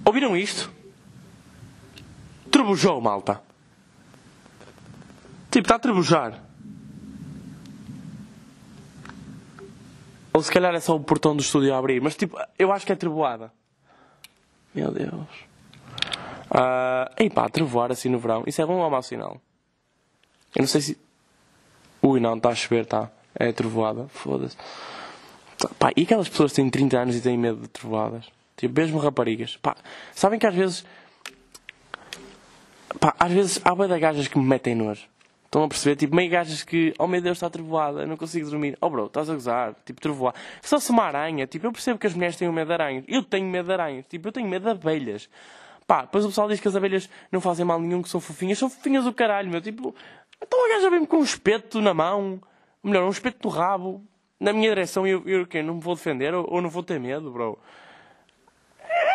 Ouviram 0.05 0.37
isto? 0.37 0.71
Trebujou, 2.51 3.01
malta. 3.01 3.43
Tipo, 5.51 5.67
está 5.67 5.77
a 5.77 5.79
trebujar. 5.79 6.43
Ou 10.33 10.43
se 10.43 10.53
calhar 10.53 10.75
é 10.75 10.81
só 10.81 10.95
o 10.95 11.01
portão 11.01 11.35
do 11.35 11.41
estúdio 11.41 11.75
a 11.75 11.79
abrir. 11.79 12.01
Mas 12.01 12.15
tipo, 12.15 12.39
eu 12.59 12.71
acho 12.71 12.85
que 12.85 12.93
é 12.93 12.97
treboada. 12.97 13.53
Meu 14.75 14.93
Deus. 14.93 15.27
Uh, 16.51 17.09
ei 17.17 17.31
pá, 17.31 17.49
trevoar 17.49 17.91
assim 17.91 18.11
no 18.11 18.19
verão. 18.19 18.45
Isso 18.47 18.61
é 18.61 18.67
bom 18.67 18.75
ou 18.75 18.91
mau 18.91 19.03
sinal? 19.03 19.41
Eu 20.55 20.61
não 20.61 20.67
sei 20.67 20.81
se. 20.81 20.99
Ui, 22.03 22.21
não, 22.21 22.37
está 22.37 22.51
a 22.51 22.55
chover, 22.55 22.85
está. 22.85 23.11
É 23.35 23.51
trovoada, 23.53 24.07
foda-se. 24.09 24.57
Pá, 25.79 25.91
e 25.97 26.03
aquelas 26.03 26.29
pessoas 26.29 26.53
que 26.53 26.57
têm 26.57 26.71
30 26.71 26.99
anos 26.99 27.17
e 27.17 27.21
têm 27.21 27.39
medo 27.39 27.63
de 27.63 27.69
trovoadas? 27.69 28.27
Tipo, 28.57 28.81
mesmo 28.81 28.99
raparigas. 28.99 29.57
Pá, 29.57 29.77
sabem 30.15 30.39
que 30.39 30.47
às 30.47 30.55
vezes. 30.55 30.85
Pá, 33.01 33.15
às 33.19 33.33
vezes 33.33 33.61
há 33.65 33.75
de 33.75 33.99
gajas 33.99 34.29
que 34.29 34.39
me 34.39 34.45
metem 34.45 34.75
nojo. 34.75 35.07
Estão 35.45 35.65
a 35.65 35.69
perceber? 35.69 35.97
Tipo, 35.97 36.15
meio 36.15 36.31
gajas 36.31 36.63
que, 36.63 36.93
oh 36.99 37.07
meu 37.07 37.21
Deus, 37.21 37.37
está 37.37 37.49
trovoada, 37.49 38.05
não 38.05 38.17
consigo 38.17 38.51
dormir. 38.51 38.77
Oh 38.81 38.91
bro, 38.91 39.07
estás 39.07 39.31
a 39.31 39.35
gozar. 39.35 39.75
Tipo, 39.85 40.01
trovoada. 40.01 40.37
Só 40.61 40.79
se 40.79 40.91
uma 40.91 41.05
aranha. 41.05 41.47
Tipo, 41.47 41.67
eu 41.67 41.73
percebo 41.73 41.99
que 41.99 42.07
as 42.07 42.15
mulheres 42.15 42.37
têm 42.37 42.51
medo 42.51 42.67
de 42.67 42.75
aranhas. 42.75 43.05
Eu 43.09 43.23
tenho 43.23 43.47
medo 43.47 43.67
de 43.67 43.73
aranhas. 43.73 44.07
Tipo, 44.07 44.29
eu 44.29 44.33
tenho 44.33 44.49
medo 44.49 44.65
de 44.65 44.71
abelhas. 44.71 45.29
Pá, 45.87 46.03
depois 46.03 46.25
o 46.25 46.29
pessoal 46.29 46.49
diz 46.49 46.61
que 46.61 46.67
as 46.67 46.75
abelhas 46.75 47.09
não 47.31 47.41
fazem 47.41 47.65
mal 47.65 47.81
nenhum, 47.81 48.03
que 48.03 48.09
são 48.09 48.21
fofinhas. 48.21 48.59
São 48.59 48.69
fofinhas 48.69 49.05
do 49.05 49.13
caralho, 49.13 49.49
meu. 49.49 49.61
Tipo, 49.61 49.95
então 50.43 50.67
a 50.67 50.77
gaja 50.77 50.91
vem-me 50.91 51.07
com 51.07 51.19
um 51.19 51.25
espeto 51.25 51.81
na 51.81 51.95
mão. 51.95 52.41
Melhor, 52.83 53.07
um 53.07 53.11
espeto 53.11 53.49
no 53.49 53.55
rabo. 53.55 54.05
Na 54.39 54.53
minha 54.53 54.69
direção 54.69 55.07
e 55.07 55.11
eu, 55.11 55.23
eu, 55.27 55.47
eu, 55.51 55.65
não 55.65 55.75
me 55.75 55.81
vou 55.81 55.95
defender 55.95 56.35
ou, 56.35 56.47
ou 56.49 56.61
não 56.61 56.69
vou 56.69 56.83
ter 56.83 57.01
medo, 57.01 57.31
bro. 57.31 57.59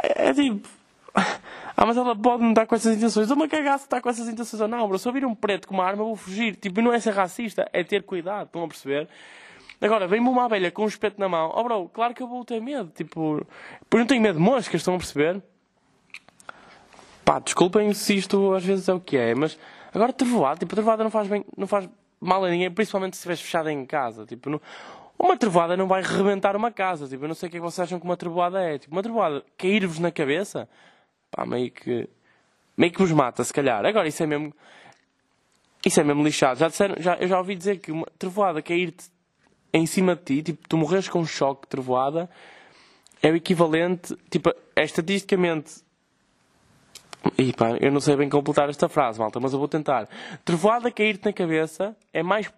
É, 0.04 0.30
é 0.30 0.34
tipo. 0.34 0.68
Ah, 1.74 1.86
mas 1.86 1.98
ela 1.98 2.16
pode 2.16 2.44
me 2.44 2.54
dar 2.54 2.68
com 2.68 2.76
essas 2.76 2.96
intenções. 2.96 3.28
Eu 3.32 3.36
me 3.36 3.48
cagaço 3.48 3.86
estar 3.86 4.02
com 4.02 4.10
essas 4.10 4.28
intenções 4.28 4.62
ou 4.62 4.68
não, 4.68 4.88
bro. 4.88 5.00
Se 5.00 5.08
eu 5.08 5.14
vir 5.14 5.26
um 5.26 5.34
preto 5.34 5.68
com 5.68 5.74
uma 5.74 5.84
arma, 5.84 6.04
eu 6.04 6.08
vou 6.08 6.16
fugir. 6.16 6.56
Tipo, 6.56 6.80
não 6.80 6.94
é 6.94 7.00
ser 7.00 7.12
racista, 7.12 7.68
é 7.74 7.84
ter 7.84 8.04
cuidado. 8.04 8.46
Estão 8.46 8.64
a 8.64 8.68
perceber? 8.68 9.08
Agora, 9.82 10.08
vem-me 10.08 10.30
uma 10.30 10.46
abelha 10.46 10.70
com 10.70 10.84
um 10.84 10.88
espeto 10.88 11.20
na 11.20 11.28
mão. 11.28 11.52
Oh, 11.56 11.64
bro, 11.64 11.90
claro 11.90 12.14
que 12.14 12.22
eu 12.22 12.28
vou 12.28 12.46
ter 12.46 12.62
medo. 12.62 12.92
Tipo, 12.94 13.38
eu 13.92 13.98
não 13.98 14.06
tenho 14.06 14.22
medo 14.22 14.36
de 14.36 14.44
moscas, 14.44 14.82
estão 14.82 14.94
a 14.94 14.98
perceber? 14.98 15.42
Pá, 17.26 17.40
desculpem 17.40 17.92
se 17.94 18.16
isto 18.16 18.54
às 18.54 18.64
vezes 18.64 18.88
é 18.88 18.94
o 18.94 19.00
que 19.00 19.18
é, 19.18 19.34
mas 19.34 19.58
agora 19.94 20.12
trevoada, 20.12 20.60
tipo, 20.60 20.74
trevoada 20.76 21.04
não 21.04 21.12
faz 21.12 21.28
bem, 21.28 21.46
não 21.56 21.66
faz 21.68 21.88
mal 22.20 22.44
a 22.44 22.50
ninguém, 22.50 22.70
principalmente 22.70 23.16
se 23.16 23.20
estiveres 23.20 23.42
fechado 23.42 23.70
em 23.70 23.86
casa. 23.86 24.26
Tipo, 24.26 24.50
não, 24.50 24.62
uma 25.22 25.38
trevoada 25.38 25.78
não 25.78 25.88
vai 25.88 26.02
rebentar 26.02 26.56
uma 26.56 26.72
casa. 26.72 27.08
Tipo, 27.08 27.26
eu 27.26 27.28
não 27.28 27.36
sei 27.36 27.48
o 27.48 27.50
que 27.52 27.58
é 27.58 27.60
que 27.60 27.64
vocês 27.64 27.88
acham 27.88 28.00
que 28.00 28.06
uma 28.06 28.18
trevoada 28.18 28.62
é. 28.62 28.78
Tipo, 28.78 28.96
uma 28.96 29.04
trevoada 29.04 29.44
cair-vos 29.58 30.00
na 30.00 30.12
cabeça, 30.12 30.68
pá, 31.30 31.46
meio 31.46 31.72
que. 31.72 32.10
meio 32.76 32.92
que 32.92 33.00
vos 33.00 33.12
mata, 33.12 33.44
se 33.44 33.54
calhar. 33.54 33.86
Agora, 33.86 34.08
isso 34.08 34.22
é 34.24 34.26
mesmo. 34.26 34.54
Isso 35.86 36.00
é 36.00 36.04
mesmo 36.04 36.24
lixado. 36.24 36.60
Já 36.60 36.68
disseram, 36.68 36.96
já, 37.00 37.16
eu 37.16 37.28
já 37.28 37.38
ouvi 37.38 37.56
dizer 37.56 37.80
que 37.80 37.92
uma 37.92 38.06
trevoada 38.18 38.62
cair-te 38.62 39.10
em 39.74 39.86
cima 39.86 40.16
de 40.16 40.24
ti, 40.24 40.44
tipo, 40.44 40.68
tu 40.68 40.78
morres 40.78 41.08
com 41.08 41.20
um 41.20 41.26
choque 41.26 41.62
de 41.64 41.70
trevoada, 41.70 42.30
é 43.22 43.32
o 43.32 43.36
equivalente, 43.36 44.16
tipo, 44.30 44.54
é 44.76 44.84
estatisticamente. 44.84 45.82
E 47.38 47.54
pá, 47.54 47.78
eu 47.80 47.92
não 47.92 48.00
sei 48.00 48.16
bem 48.16 48.30
completar 48.30 48.70
esta 48.70 48.90
frase, 48.90 49.20
malta, 49.20 49.40
mas 49.40 49.54
eu 49.54 49.60
vou 49.60 49.68
tentar. 49.68 50.10
Trevoada 50.44 50.92
cair-te 50.92 51.26
na 51.26 51.34
cabeça 51.34 51.96
é 52.12 52.24
mais 52.24 52.52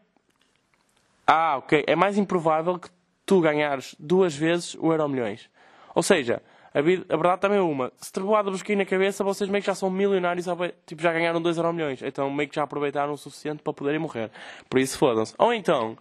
ah, 1.25 1.57
ok. 1.57 1.83
É 1.88 1.95
mais 1.95 2.17
improvável 2.17 2.77
que 2.77 2.89
tu 3.25 3.39
ganhares 3.41 3.95
duas 3.99 4.36
vezes 4.36 4.75
o 4.75 4.91
Euro 4.91 5.07
Milhões. 5.07 5.49
Ou 5.95 6.03
seja, 6.03 6.41
a, 6.73 6.81
verdade 6.81 7.39
também 7.39 7.59
é 7.59 7.62
uma. 7.62 7.91
Se 7.97 8.12
trovoada 8.12 8.49
vos 8.49 8.63
cair 8.63 8.75
na 8.75 8.86
cabeça, 8.86 9.23
vocês 9.23 9.49
meio 9.49 9.62
que 9.62 9.67
já 9.67 9.75
são 9.75 9.89
milionários, 9.89 10.45
tipo, 10.86 11.01
já 11.01 11.13
ganharam 11.13 11.41
dois 11.41 11.57
Euro 11.57 11.71
Milhões. 11.71 12.01
Então 12.01 12.31
meio 12.31 12.49
que 12.49 12.55
já 12.55 12.63
aproveitaram 12.63 13.13
o 13.13 13.17
suficiente 13.17 13.62
para 13.62 13.73
poderem 13.73 13.99
morrer. 13.99 14.31
Por 14.69 14.79
isso 14.79 14.97
fodam-se. 14.97 15.33
Ou 15.38 15.53
então, 15.53 15.97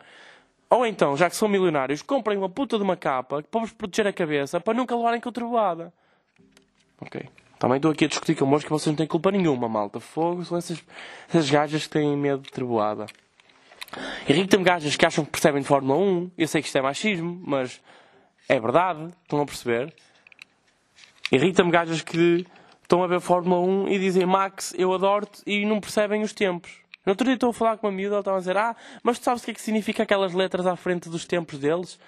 ou 0.70 0.86
então, 0.86 1.16
já 1.16 1.28
que 1.28 1.36
são 1.36 1.48
milionários, 1.48 2.00
comprem 2.00 2.38
uma 2.38 2.48
puta 2.48 2.78
de 2.78 2.82
uma 2.82 2.96
capa 2.96 3.42
para 3.42 3.60
vos 3.60 3.72
proteger 3.72 4.06
a 4.06 4.12
cabeça 4.12 4.58
para 4.58 4.72
nunca 4.72 4.96
levarem 4.96 5.20
com 5.20 5.28
a 5.28 5.32
trovoada. 5.32 5.92
Ok. 7.00 7.28
Também 7.58 7.76
estou 7.76 7.92
aqui 7.92 8.06
a 8.06 8.08
discutir 8.08 8.34
com 8.34 8.58
que 8.58 8.68
vocês 8.70 8.86
não 8.86 8.96
têm 8.96 9.06
culpa 9.06 9.30
nenhuma, 9.30 9.68
malta. 9.68 10.00
Fogo 10.00 10.44
são 10.44 10.56
essas, 10.56 10.82
essas 11.28 11.48
gajas 11.50 11.84
que 11.84 11.90
têm 11.90 12.16
medo 12.16 12.42
de 12.42 12.50
trovoada. 12.50 13.06
Irrita-me 14.28 14.64
gajas 14.64 14.96
que 14.96 15.06
acham 15.06 15.24
que 15.24 15.30
percebem 15.30 15.62
de 15.62 15.68
Fórmula 15.68 15.98
1. 15.98 16.30
Eu 16.38 16.48
sei 16.48 16.60
que 16.60 16.66
isto 16.66 16.78
é 16.78 16.82
machismo, 16.82 17.40
mas 17.44 17.80
é 18.48 18.58
verdade. 18.58 19.10
Estão 19.22 19.40
a 19.40 19.46
perceber? 19.46 19.94
Irrita-me 21.30 21.70
gajas 21.70 22.02
que 22.02 22.46
estão 22.82 23.02
a 23.02 23.06
ver 23.06 23.20
Fórmula 23.20 23.60
1 23.60 23.88
e 23.88 23.98
dizem 23.98 24.26
Max, 24.26 24.74
eu 24.76 24.92
adoro-te 24.92 25.42
e 25.46 25.64
não 25.64 25.80
percebem 25.80 26.22
os 26.22 26.32
tempos. 26.34 26.82
No 27.06 27.12
outro 27.12 27.24
dia 27.24 27.34
estou 27.34 27.50
a 27.50 27.52
falar 27.54 27.78
com 27.78 27.86
uma 27.86 27.92
miúda, 27.92 28.16
ela 28.16 28.20
estava 28.20 28.36
a 28.36 28.40
dizer 28.40 28.56
Ah, 28.56 28.76
mas 29.02 29.18
tu 29.18 29.24
sabes 29.24 29.42
o 29.42 29.44
que 29.46 29.50
é 29.50 29.54
que 29.54 29.62
significa 29.62 30.02
aquelas 30.02 30.34
letras 30.34 30.66
à 30.66 30.76
frente 30.76 31.08
dos 31.08 31.24
tempos 31.24 31.58
deles? 31.58 31.98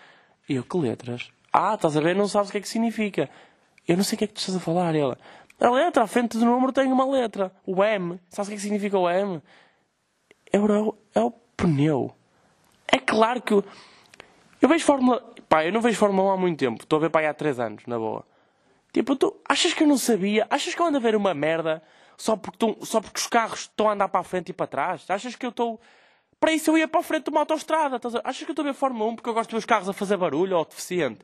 E 0.49 0.57
eu, 0.57 0.63
que 0.63 0.77
letras? 0.77 1.31
Ah, 1.53 1.75
estás 1.75 1.97
a 1.97 2.01
ver? 2.01 2.15
Não 2.15 2.29
sabes 2.29 2.51
o 2.51 2.53
que 2.53 2.59
é 2.59 2.61
que 2.61 2.69
significa. 2.69 3.31
Eu 3.89 3.97
não 3.97 4.05
sei 4.05 4.17
o 4.17 4.19
que 4.19 4.25
é 4.25 4.27
que 4.27 4.35
tu 4.35 4.41
estás 4.41 4.57
a 4.57 4.61
falar. 4.61 4.95
ela, 4.95 5.19
a 5.59 5.71
letra 5.71 6.03
à 6.03 6.07
frente 6.07 6.37
do 6.37 6.45
número 6.45 6.73
tem 6.73 6.93
uma 6.93 7.11
letra. 7.11 7.51
O 7.65 7.83
M. 7.83 8.21
Sabes 8.29 8.49
o 8.49 8.51
que 8.51 8.55
é 8.55 8.57
que 8.57 8.63
significa 8.63 8.99
o 8.99 9.09
M? 9.09 9.41
É 10.53 10.59
o, 10.59 10.99
é 11.15 11.21
o 11.21 11.31
pneu. 11.57 12.15
É 12.87 12.99
claro 12.99 13.41
que 13.43 13.53
eu, 13.53 13.65
eu 14.61 14.69
vejo 14.69 14.85
Fórmula. 14.85 15.21
Pá, 15.49 15.65
eu 15.65 15.73
não 15.73 15.81
vejo 15.81 15.99
Fórmula 15.99 16.31
1 16.31 16.33
há 16.33 16.37
muito 16.37 16.59
tempo. 16.59 16.83
Estou 16.83 16.97
a 16.99 17.09
ver 17.09 17.17
aí 17.17 17.27
há 17.27 17.35
3 17.35 17.61
anos, 17.61 17.87
na 17.87 17.99
boa. 17.99 18.25
Tipo, 18.93 19.17
tu 19.17 19.37
achas 19.49 19.75
que 19.75 19.83
eu 19.83 19.87
não 19.87 19.99
sabia? 19.99 20.47
Achas 20.49 20.75
que 20.75 20.81
eu 20.81 20.87
ando 20.87 20.99
a 20.99 21.01
ver 21.01 21.17
uma 21.17 21.35
merda 21.35 21.83
só 22.17 22.37
porque, 22.37 22.59
tu, 22.59 22.79
só 22.87 23.01
porque 23.01 23.19
os 23.19 23.27
carros 23.27 23.61
estão 23.61 23.89
a 23.89 23.93
andar 23.93 24.09
para 24.09 24.21
a 24.21 24.25
frente 24.25 24.51
e 24.51 24.53
para 24.53 24.67
trás? 24.67 25.05
Achas 25.09 25.35
que 25.35 25.45
eu 25.45 25.51
estou. 25.51 25.81
Para 26.39 26.53
isso 26.53 26.71
eu 26.71 26.79
ia 26.79 26.87
para 26.87 27.01
a 27.01 27.03
frente 27.03 27.25
de 27.25 27.31
uma 27.31 27.41
autostrada. 27.41 28.01
Achas 28.23 28.45
que 28.45 28.51
eu 28.51 28.53
estou 28.53 28.65
a 28.65 28.69
ver 28.69 28.75
Fórmula 28.75 29.11
1 29.11 29.17
porque 29.17 29.29
eu 29.29 29.35
gosto 29.35 29.51
de 29.51 29.55
ver 29.55 29.59
os 29.59 29.65
carros 29.65 29.89
a 29.89 29.93
fazer 29.93 30.17
barulho 30.17 30.57
ou 30.57 30.65
deficiente? 30.65 31.21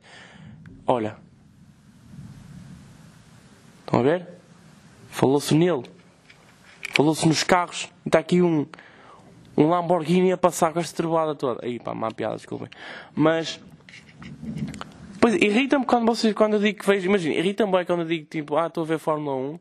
Olha. 0.87 1.17
Estão 3.81 4.01
a 4.01 4.03
ver? 4.03 4.29
Falou-se 5.09 5.55
nele. 5.55 5.89
Falou-se 6.93 7.27
nos 7.27 7.45
carros. 7.45 7.89
Está 8.05 8.19
aqui 8.19 8.43
um 8.43 8.67
um 9.61 9.69
Lamborghini 9.69 10.33
a 10.33 10.37
passar 10.37 10.73
com 10.73 10.81
esta 10.81 10.97
trovoada 10.97 11.35
toda. 11.35 11.65
Aí 11.65 11.79
pá, 11.79 11.95
má 11.95 12.11
piada, 12.11 12.37
desculpem. 12.37 12.69
Mas. 13.15 13.61
Pois 15.21 15.35
irrita-me 15.35 15.85
quando 15.85 16.07
vocês 16.07 16.35
quando 16.35 16.55
eu 16.55 16.61
digo 16.61 16.79
que 16.79 16.87
vejo. 16.87 17.07
Imagina, 17.07 17.35
irrita-me 17.35 17.73
bem 17.73 17.85
quando 17.85 18.01
eu 18.01 18.07
digo 18.07 18.27
tipo, 18.27 18.57
ah, 18.57 18.67
estou 18.67 18.85
a 18.85 18.87
ver 18.87 18.99
Fórmula 18.99 19.37
1. 19.37 19.59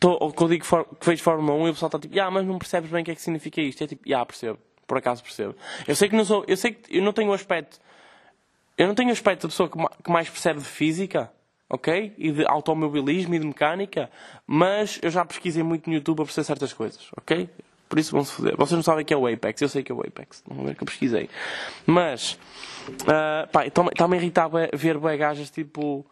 Tô, 0.00 0.12
ou 0.20 0.32
quando 0.32 0.50
eu 0.50 0.56
digo 0.56 0.64
for, 0.64 0.84
que 0.84 1.06
vejo 1.06 1.22
Fórmula 1.22 1.52
1 1.54 1.66
e 1.66 1.70
o 1.70 1.72
pessoal 1.74 1.88
está 1.88 1.98
tipo, 1.98 2.20
ah, 2.20 2.30
mas 2.30 2.46
não 2.46 2.58
percebes 2.58 2.90
bem 2.90 3.02
o 3.02 3.04
que 3.04 3.10
é 3.12 3.14
que 3.14 3.22
significa 3.22 3.60
isto. 3.60 3.84
É 3.84 3.86
tipo, 3.86 4.14
ah, 4.14 4.26
percebo. 4.26 4.58
Por 4.86 4.98
acaso 4.98 5.22
percebo. 5.22 5.54
Eu 5.86 5.94
sei 5.94 6.08
que 6.08 6.16
não 6.16 6.24
sou. 6.24 6.44
Eu 6.48 6.56
sei 6.56 6.72
que 6.72 6.96
eu 6.96 7.02
não 7.02 7.12
tenho 7.12 7.30
o 7.30 7.32
aspecto. 7.32 7.78
Eu 8.76 8.88
não 8.88 8.94
tenho 8.94 9.10
o 9.10 9.12
aspecto 9.12 9.42
da 9.42 9.48
pessoa 9.48 9.68
que 9.68 10.10
mais 10.10 10.28
percebe 10.28 10.58
de 10.58 10.66
física 10.66 11.30
ok? 11.70 12.12
E 12.18 12.32
de 12.32 12.44
automobilismo 12.44 13.32
e 13.34 13.38
de 13.38 13.46
mecânica, 13.46 14.10
mas 14.44 14.98
eu 15.00 15.08
já 15.08 15.24
pesquisei 15.24 15.62
muito 15.62 15.88
no 15.88 15.94
YouTube 15.94 16.20
a 16.20 16.24
perceber 16.24 16.44
certas 16.44 16.72
coisas, 16.72 17.08
ok? 17.16 17.48
Por 17.90 17.98
isso 17.98 18.12
vão 18.12 18.24
se 18.24 18.32
foder. 18.32 18.56
Vocês 18.56 18.76
não 18.76 18.84
sabem 18.84 19.04
que 19.04 19.12
é 19.12 19.16
o 19.16 19.26
Apex, 19.26 19.60
eu 19.60 19.68
sei 19.68 19.82
que 19.82 19.90
é 19.90 19.94
o 19.94 20.00
Apex. 20.00 20.44
Não 20.48 20.64
ver 20.64 20.76
que 20.76 20.82
eu 20.84 20.86
pesquisei. 20.86 21.28
Mas, 21.84 22.38
uh, 22.88 23.50
pá, 23.50 23.66
está-me 23.66 24.16
a 24.16 24.16
irritar 24.16 24.48
ver 24.48 25.18
gajas 25.18 25.50
tipo. 25.50 26.06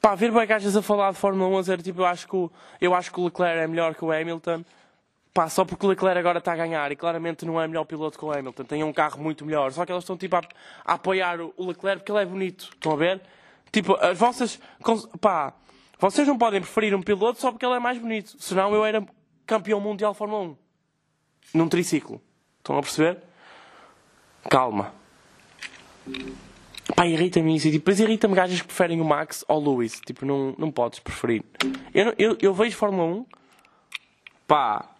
Pá, 0.00 0.14
ver 0.14 0.32
gajas 0.46 0.74
a 0.74 0.80
falar 0.80 1.12
de 1.12 1.18
Fórmula 1.18 1.50
1 1.50 1.58
a 1.58 1.60
dizer 1.60 1.82
tipo, 1.82 2.00
eu 2.00 2.06
acho, 2.06 2.26
que 2.26 2.34
o, 2.34 2.50
eu 2.80 2.94
acho 2.94 3.12
que 3.12 3.20
o 3.20 3.26
Leclerc 3.26 3.58
é 3.58 3.66
melhor 3.66 3.94
que 3.94 4.02
o 4.06 4.10
Hamilton. 4.10 4.64
Pá, 5.34 5.50
só 5.50 5.66
porque 5.66 5.84
o 5.84 5.88
Leclerc 5.90 6.18
agora 6.18 6.38
está 6.38 6.54
a 6.54 6.56
ganhar 6.56 6.90
e 6.90 6.96
claramente 6.96 7.44
não 7.44 7.60
é 7.60 7.68
melhor 7.68 7.84
piloto 7.84 8.18
que 8.18 8.24
o 8.24 8.32
Hamilton. 8.32 8.64
Tem 8.64 8.82
um 8.82 8.92
carro 8.92 9.22
muito 9.22 9.44
melhor. 9.44 9.70
Só 9.72 9.84
que 9.84 9.92
elas 9.92 10.02
estão 10.02 10.16
tipo 10.16 10.34
a, 10.34 10.40
a 10.82 10.94
apoiar 10.94 11.38
o 11.42 11.66
Leclerc 11.66 11.98
porque 11.98 12.12
ele 12.12 12.22
é 12.22 12.24
bonito. 12.24 12.70
Estão 12.72 12.92
a 12.92 12.96
ver? 12.96 13.20
Tipo, 13.70 13.96
as 14.00 14.16
vossas. 14.16 14.58
Pá, 15.20 15.52
vocês 15.98 16.26
não 16.26 16.38
podem 16.38 16.62
preferir 16.62 16.94
um 16.94 17.02
piloto 17.02 17.38
só 17.38 17.52
porque 17.52 17.66
ele 17.66 17.74
é 17.74 17.80
mais 17.80 17.98
bonito. 17.98 18.34
Senão 18.38 18.74
eu 18.74 18.82
era 18.82 19.04
campeão 19.46 19.78
mundial 19.78 20.12
de 20.12 20.18
Fórmula 20.18 20.42
1 20.52 20.65
num 21.54 21.68
triciclo. 21.68 22.20
Estão 22.58 22.78
a 22.78 22.82
perceber? 22.82 23.18
Calma. 24.48 24.92
Pá, 26.94 27.06
irrita-me 27.06 27.56
isso. 27.56 27.68
E 27.68 27.72
depois 27.72 27.98
irrita-me 28.00 28.34
gajas 28.34 28.60
que 28.60 28.66
preferem 28.66 29.00
o 29.00 29.04
Max 29.04 29.44
ao 29.48 29.60
Lewis. 29.60 30.00
Tipo, 30.00 30.24
não, 30.24 30.54
não 30.58 30.70
podes 30.70 30.98
preferir. 30.98 31.42
Eu, 31.92 32.14
eu, 32.18 32.38
eu 32.40 32.54
vejo 32.54 32.76
Fórmula 32.76 33.04
1. 33.04 33.26
Pá. 34.46 34.95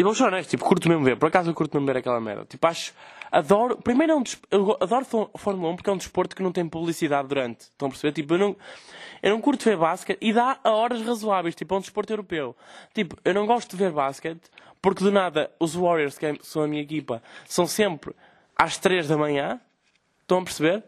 E 0.00 0.02
vou 0.02 0.14
ser 0.14 0.24
honesto, 0.24 0.48
tipo, 0.48 0.64
curto 0.64 0.88
mesmo 0.88 1.04
ver. 1.04 1.18
Por 1.18 1.26
acaso 1.26 1.50
eu 1.50 1.54
curto 1.54 1.76
mesmo 1.76 1.86
ver 1.86 1.98
aquela 1.98 2.18
merda. 2.18 2.46
Tipo, 2.46 2.66
acho. 2.66 2.94
Adoro. 3.30 3.76
Primeiro, 3.76 4.14
é 4.14 4.16
um 4.16 4.22
eu 4.50 4.78
adoro 4.80 5.04
Fórmula 5.36 5.74
1 5.74 5.76
porque 5.76 5.90
é 5.90 5.92
um 5.92 5.98
desporto 5.98 6.34
que 6.34 6.42
não 6.42 6.50
tem 6.50 6.66
publicidade 6.66 7.28
durante. 7.28 7.64
Estão 7.64 7.88
a 7.88 7.90
perceber? 7.90 8.14
Tipo, 8.14 8.32
eu 8.32 8.38
não. 8.38 8.56
Eu 9.22 9.30
não 9.32 9.42
curto 9.42 9.62
ver 9.62 9.76
basquete 9.76 10.16
e 10.22 10.32
dá 10.32 10.58
a 10.64 10.70
horas 10.70 11.02
razoáveis. 11.02 11.54
Tipo, 11.54 11.74
é 11.74 11.76
um 11.76 11.80
desporto 11.82 12.10
europeu. 12.10 12.56
Tipo, 12.94 13.14
eu 13.22 13.34
não 13.34 13.44
gosto 13.44 13.72
de 13.72 13.76
ver 13.76 13.92
basquete 13.92 14.40
porque 14.80 15.04
do 15.04 15.12
nada 15.12 15.50
os 15.60 15.74
Warriors, 15.74 16.16
que 16.16 16.24
é, 16.24 16.34
são 16.40 16.62
a 16.62 16.66
minha 16.66 16.80
equipa, 16.80 17.22
são 17.44 17.66
sempre 17.66 18.14
às 18.56 18.78
3 18.78 19.06
da 19.06 19.18
manhã. 19.18 19.60
Estão 20.22 20.38
a 20.38 20.42
perceber? 20.42 20.82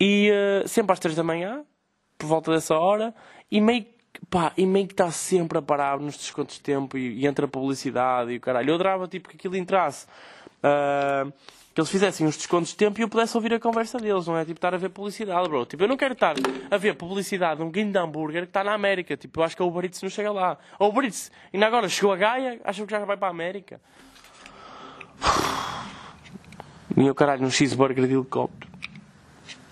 E 0.00 0.28
uh, 0.32 0.66
sempre 0.66 0.92
às 0.92 0.98
3 0.98 1.14
da 1.14 1.22
manhã, 1.22 1.64
por 2.18 2.26
volta 2.26 2.50
dessa 2.50 2.76
hora, 2.76 3.14
e 3.48 3.60
meio, 3.60 3.86
pá, 4.28 4.52
e 4.56 4.66
meio 4.66 4.86
que 4.86 4.92
está 4.92 5.10
sempre 5.10 5.58
a 5.58 5.62
parar 5.62 5.98
nos 5.98 6.16
descontos 6.16 6.56
de 6.56 6.60
tempo 6.62 6.96
e, 6.96 7.20
e 7.20 7.26
entra 7.26 7.46
publicidade 7.46 8.32
e 8.32 8.36
o 8.36 8.40
caralho. 8.40 8.70
Eu 8.70 8.74
adorava 8.74 9.08
tipo, 9.08 9.28
que 9.28 9.36
aquilo 9.36 9.56
entrasse. 9.56 10.06
Uh, 10.62 11.32
que 11.72 11.80
eles 11.80 11.90
fizessem 11.90 12.26
uns 12.26 12.36
descontos 12.36 12.70
de 12.70 12.76
tempo 12.76 12.98
e 13.00 13.02
eu 13.02 13.08
pudesse 13.08 13.36
ouvir 13.36 13.54
a 13.54 13.60
conversa 13.60 13.98
deles, 13.98 14.26
não 14.26 14.36
é? 14.36 14.44
Tipo, 14.44 14.58
estar 14.58 14.74
a 14.74 14.76
ver 14.76 14.88
publicidade, 14.88 15.48
bro. 15.48 15.64
Tipo, 15.64 15.84
eu 15.84 15.88
não 15.88 15.96
quero 15.96 16.14
estar 16.14 16.34
a 16.70 16.76
ver 16.76 16.96
publicidade 16.96 17.60
de 17.60 17.62
um 17.62 17.70
guinho 17.70 17.92
de 17.92 17.98
hambúrguer 17.98 18.42
que 18.42 18.50
está 18.50 18.64
na 18.64 18.74
América. 18.74 19.16
Tipo, 19.16 19.40
eu 19.40 19.44
acho 19.44 19.56
que 19.56 19.62
a 19.62 19.64
Uber 19.64 19.84
Eats 19.84 20.02
não 20.02 20.10
chega 20.10 20.32
lá. 20.32 20.58
A 20.78 20.84
Uber 20.84 21.04
Eats, 21.04 21.30
ainda 21.54 21.66
agora 21.66 21.88
chegou 21.88 22.12
a 22.12 22.16
Gaia, 22.16 22.60
acham 22.64 22.84
que 22.84 22.90
já 22.90 23.04
vai 23.04 23.16
para 23.16 23.28
a 23.28 23.30
América. 23.30 23.80
E 26.96 27.08
o 27.08 27.14
caralho, 27.14 27.46
um 27.46 27.50
cheeseburger 27.50 28.04
de 28.04 28.12
helicóptero. 28.12 28.68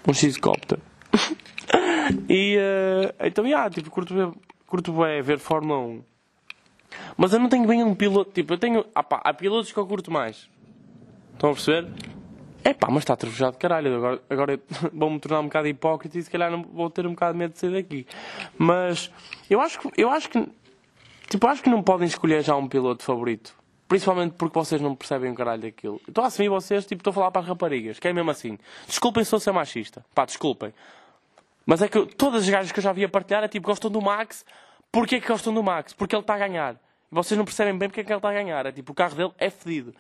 Um 0.06 0.14
cheesecóptero. 0.14 0.80
e 2.28 2.56
uh, 2.56 3.26
então, 3.26 3.46
yeah, 3.46 3.68
tipo, 3.70 3.90
curto, 3.90 4.36
curto 4.66 4.92
bem 4.92 5.22
ver 5.22 5.38
Fórmula 5.38 5.80
1. 5.80 6.02
Mas 7.16 7.32
eu 7.32 7.38
não 7.38 7.48
tenho 7.48 7.66
bem 7.66 7.82
um 7.82 7.94
piloto, 7.94 8.30
tipo, 8.32 8.54
eu 8.54 8.58
tenho. 8.58 8.84
Ah 8.94 9.02
pá, 9.02 9.20
há 9.24 9.34
pilotos 9.34 9.72
que 9.72 9.78
eu 9.78 9.86
curto 9.86 10.10
mais. 10.10 10.48
Estão 11.34 11.50
a 11.50 11.52
perceber? 11.52 11.90
É 12.64 12.74
pá, 12.74 12.88
mas 12.90 13.02
está 13.02 13.16
trevejado 13.16 13.52
de 13.52 13.58
caralho. 13.58 13.94
Agora, 13.96 14.22
agora 14.28 14.60
vou-me 14.92 15.18
tornar 15.18 15.40
um 15.40 15.44
bocado 15.44 15.68
hipócrita 15.68 16.18
e 16.18 16.22
se 16.22 16.30
calhar 16.30 16.50
não 16.50 16.62
vou 16.62 16.90
ter 16.90 17.06
um 17.06 17.10
bocado 17.10 17.32
de 17.32 17.38
medo 17.38 17.52
de 17.52 17.58
sair 17.58 17.72
daqui. 17.72 18.06
Mas 18.56 19.10
eu 19.48 19.60
acho 19.60 19.78
que. 19.78 19.90
Eu 19.96 20.10
acho 20.10 20.28
que 20.28 20.48
tipo, 21.28 21.46
acho 21.46 21.62
que 21.62 21.70
não 21.70 21.82
podem 21.82 22.06
escolher 22.06 22.42
já 22.42 22.56
um 22.56 22.68
piloto 22.68 23.02
favorito. 23.02 23.54
Principalmente 23.86 24.32
porque 24.32 24.58
vocês 24.58 24.80
não 24.80 24.94
percebem 24.94 25.30
o 25.30 25.34
caralho 25.34 25.62
daquilo. 25.62 26.00
Estou 26.06 26.22
a 26.22 26.26
assumir 26.26 26.48
vocês, 26.48 26.84
tipo, 26.84 27.00
estou 27.00 27.10
a 27.10 27.14
falar 27.14 27.30
para 27.30 27.40
as 27.40 27.48
raparigas, 27.48 27.98
que 27.98 28.06
é 28.06 28.12
mesmo 28.12 28.30
assim. 28.30 28.58
Desculpem 28.86 29.24
se 29.24 29.34
eu 29.34 29.40
ser 29.40 29.52
machista. 29.52 30.04
Pá, 30.14 30.26
desculpem. 30.26 30.74
Mas 31.68 31.82
é 31.82 31.88
que 31.88 32.06
todas 32.06 32.44
as 32.44 32.48
gajas 32.48 32.72
que 32.72 32.78
eu 32.78 32.82
já 32.82 32.94
vi 32.94 33.04
a 33.04 33.08
partilhar 33.10 33.44
é 33.44 33.48
tipo, 33.48 33.66
gostam 33.66 33.90
do 33.90 34.00
Max. 34.00 34.42
Porquê 34.90 35.20
que 35.20 35.28
gostam 35.28 35.52
do 35.52 35.62
Max? 35.62 35.92
Porque 35.92 36.16
ele 36.16 36.22
está 36.22 36.34
a 36.34 36.38
ganhar. 36.38 36.76
E 37.12 37.14
vocês 37.14 37.36
não 37.36 37.44
percebem 37.44 37.76
bem 37.76 37.90
porque 37.90 38.00
é 38.00 38.04
que 38.04 38.10
ele 38.10 38.18
está 38.18 38.30
a 38.30 38.32
ganhar. 38.32 38.64
É 38.64 38.72
tipo, 38.72 38.92
o 38.92 38.94
carro 38.94 39.14
dele 39.14 39.32
é 39.36 39.50
fedido. 39.50 39.94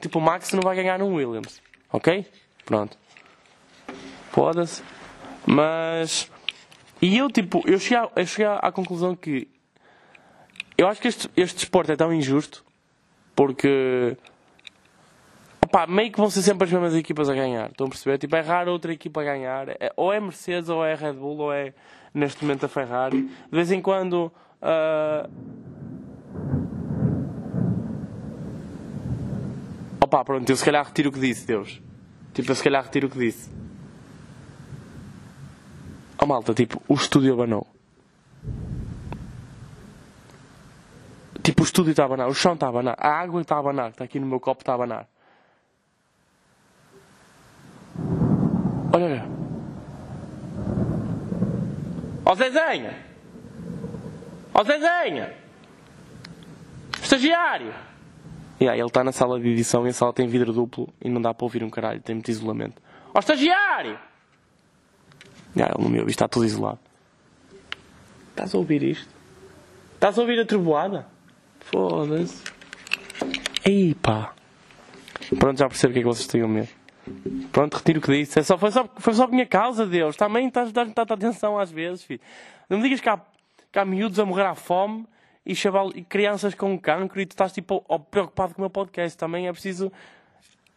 Tipo, 0.00 0.20
o 0.20 0.22
Max 0.22 0.52
não 0.52 0.60
vai 0.60 0.76
ganhar 0.76 0.96
num 0.96 1.12
Williams. 1.12 1.60
Ok? 1.92 2.24
Pronto. 2.64 2.96
Foda-se. 4.30 4.84
Mas. 5.44 6.30
E 7.02 7.18
eu, 7.18 7.28
tipo, 7.28 7.64
eu 7.66 7.80
cheguei, 7.80 7.98
à, 7.98 8.08
eu 8.14 8.24
cheguei 8.24 8.46
à 8.46 8.70
conclusão 8.70 9.16
que. 9.16 9.48
Eu 10.78 10.86
acho 10.86 11.00
que 11.00 11.08
este, 11.08 11.28
este 11.36 11.56
desporto 11.56 11.90
é 11.90 11.96
tão 11.96 12.14
injusto 12.14 12.64
porque. 13.34 14.16
Opa, 15.74 15.88
meio 15.88 16.12
que 16.12 16.18
vão 16.18 16.30
ser 16.30 16.40
sempre 16.42 16.66
as 16.66 16.72
mesmas 16.72 16.94
equipas 16.94 17.28
a 17.28 17.34
ganhar. 17.34 17.68
Estão 17.68 17.88
a 17.88 17.90
perceber? 17.90 18.16
Tipo, 18.16 18.36
é 18.36 18.40
raro 18.40 18.70
outra 18.70 18.92
equipa 18.92 19.22
a 19.22 19.24
ganhar. 19.24 19.70
É, 19.70 19.92
ou 19.96 20.12
é 20.12 20.20
Mercedes, 20.20 20.68
ou 20.68 20.84
é 20.84 20.94
Red 20.94 21.14
Bull, 21.14 21.38
ou 21.38 21.52
é 21.52 21.74
neste 22.14 22.44
momento 22.44 22.64
a 22.64 22.68
Ferrari. 22.68 23.22
De 23.22 23.50
vez 23.50 23.72
em 23.72 23.82
quando. 23.82 24.30
Uh... 24.62 25.28
Opa, 30.00 30.24
pronto, 30.24 30.48
eu 30.48 30.54
se 30.54 30.64
calhar 30.64 30.86
retiro 30.86 31.08
o 31.08 31.12
que 31.12 31.18
disse, 31.18 31.44
Deus. 31.44 31.82
Tipo, 32.32 32.52
eu 32.52 32.54
se 32.54 32.62
calhar 32.62 32.84
retiro 32.84 33.08
o 33.08 33.10
que 33.10 33.18
disse. 33.18 33.50
Oh 36.22 36.26
malta, 36.26 36.54
tipo, 36.54 36.80
o 36.86 36.94
estúdio 36.94 37.32
abanou. 37.32 37.66
Tipo, 41.42 41.62
o 41.62 41.64
estúdio 41.64 41.90
está 41.90 42.04
a 42.04 42.06
abanar, 42.06 42.28
o 42.28 42.34
chão 42.34 42.54
está 42.54 42.66
a 42.66 42.68
abanar, 42.68 42.94
a 42.96 43.08
água 43.08 43.42
está 43.42 43.56
a 43.56 43.58
abanar, 43.58 43.86
que 43.86 43.94
está 43.94 44.04
aqui 44.04 44.20
no 44.20 44.26
meu 44.26 44.38
copo 44.38 44.62
está 44.62 44.70
a 44.70 44.74
abanar. 44.76 45.08
Olha, 48.94 49.06
olha. 49.06 49.26
Ó 52.24 52.30
oh, 52.30 52.34
Zezenha! 52.36 52.96
Ó 54.54 54.60
oh, 54.60 54.64
Zezenha! 54.64 55.34
Estagiário! 57.02 57.74
E 58.60 58.68
aí, 58.68 58.78
ele 58.78 58.86
está 58.86 59.02
na 59.02 59.10
sala 59.10 59.40
de 59.40 59.48
edição 59.48 59.84
e 59.84 59.90
a 59.90 59.92
sala 59.92 60.12
tem 60.12 60.28
vidro 60.28 60.52
duplo 60.52 60.88
e 61.02 61.10
não 61.10 61.20
dá 61.20 61.34
para 61.34 61.44
ouvir 61.44 61.64
um 61.64 61.70
caralho, 61.70 62.00
tem 62.00 62.14
muito 62.14 62.30
isolamento. 62.30 62.80
Ó 63.08 63.12
oh, 63.16 63.18
estagiário! 63.18 63.98
E 65.56 65.62
aí, 65.62 65.68
ele 65.74 65.82
não 65.82 65.90
me 65.90 65.98
ouve, 65.98 66.12
está 66.12 66.28
tudo 66.28 66.44
isolado. 66.44 66.78
Estás 68.30 68.54
a 68.54 68.58
ouvir 68.58 68.80
isto? 68.84 69.12
Estás 69.94 70.16
a 70.16 70.20
ouvir 70.20 70.38
a 70.38 70.46
trovoada? 70.46 71.04
Foda-se. 71.58 72.44
Ei 73.64 73.92
pá. 73.96 74.32
Pronto, 75.36 75.58
já 75.58 75.66
percebo 75.66 75.90
o 75.90 75.94
que 75.94 75.98
é 75.98 76.02
que 76.02 76.08
vocês 76.08 76.28
têm 76.28 76.46
medo. 76.46 76.83
Pronto, 77.52 77.76
retiro 77.76 77.98
o 77.98 78.02
que 78.02 78.12
disse. 78.12 78.38
É 78.38 78.42
só, 78.42 78.56
foi, 78.56 78.70
só, 78.70 78.88
foi 78.96 79.14
só 79.14 79.26
minha 79.26 79.46
causa, 79.46 79.86
Deus. 79.86 80.16
Também 80.16 80.48
estás 80.48 80.70
a 80.70 80.72
dar 80.72 80.86
tanta 80.86 81.14
atenção 81.14 81.58
às 81.58 81.70
vezes, 81.70 82.04
filho. 82.04 82.20
Não 82.68 82.78
me 82.78 82.84
digas 82.84 83.00
que 83.00 83.08
há, 83.08 83.20
que 83.70 83.78
há 83.78 83.84
miúdos 83.84 84.18
a 84.18 84.24
morrer 84.24 84.46
à 84.46 84.54
fome 84.54 85.06
e, 85.44 85.54
chaval, 85.54 85.90
e 85.94 86.02
crianças 86.02 86.54
com 86.54 86.78
cancro 86.78 87.20
e 87.20 87.26
tu 87.26 87.32
estás 87.32 87.52
tipo 87.52 87.84
preocupado 88.10 88.54
com 88.54 88.62
o 88.62 88.64
meu 88.64 88.70
podcast. 88.70 89.16
Também 89.18 89.46
é 89.46 89.52
preciso. 89.52 89.92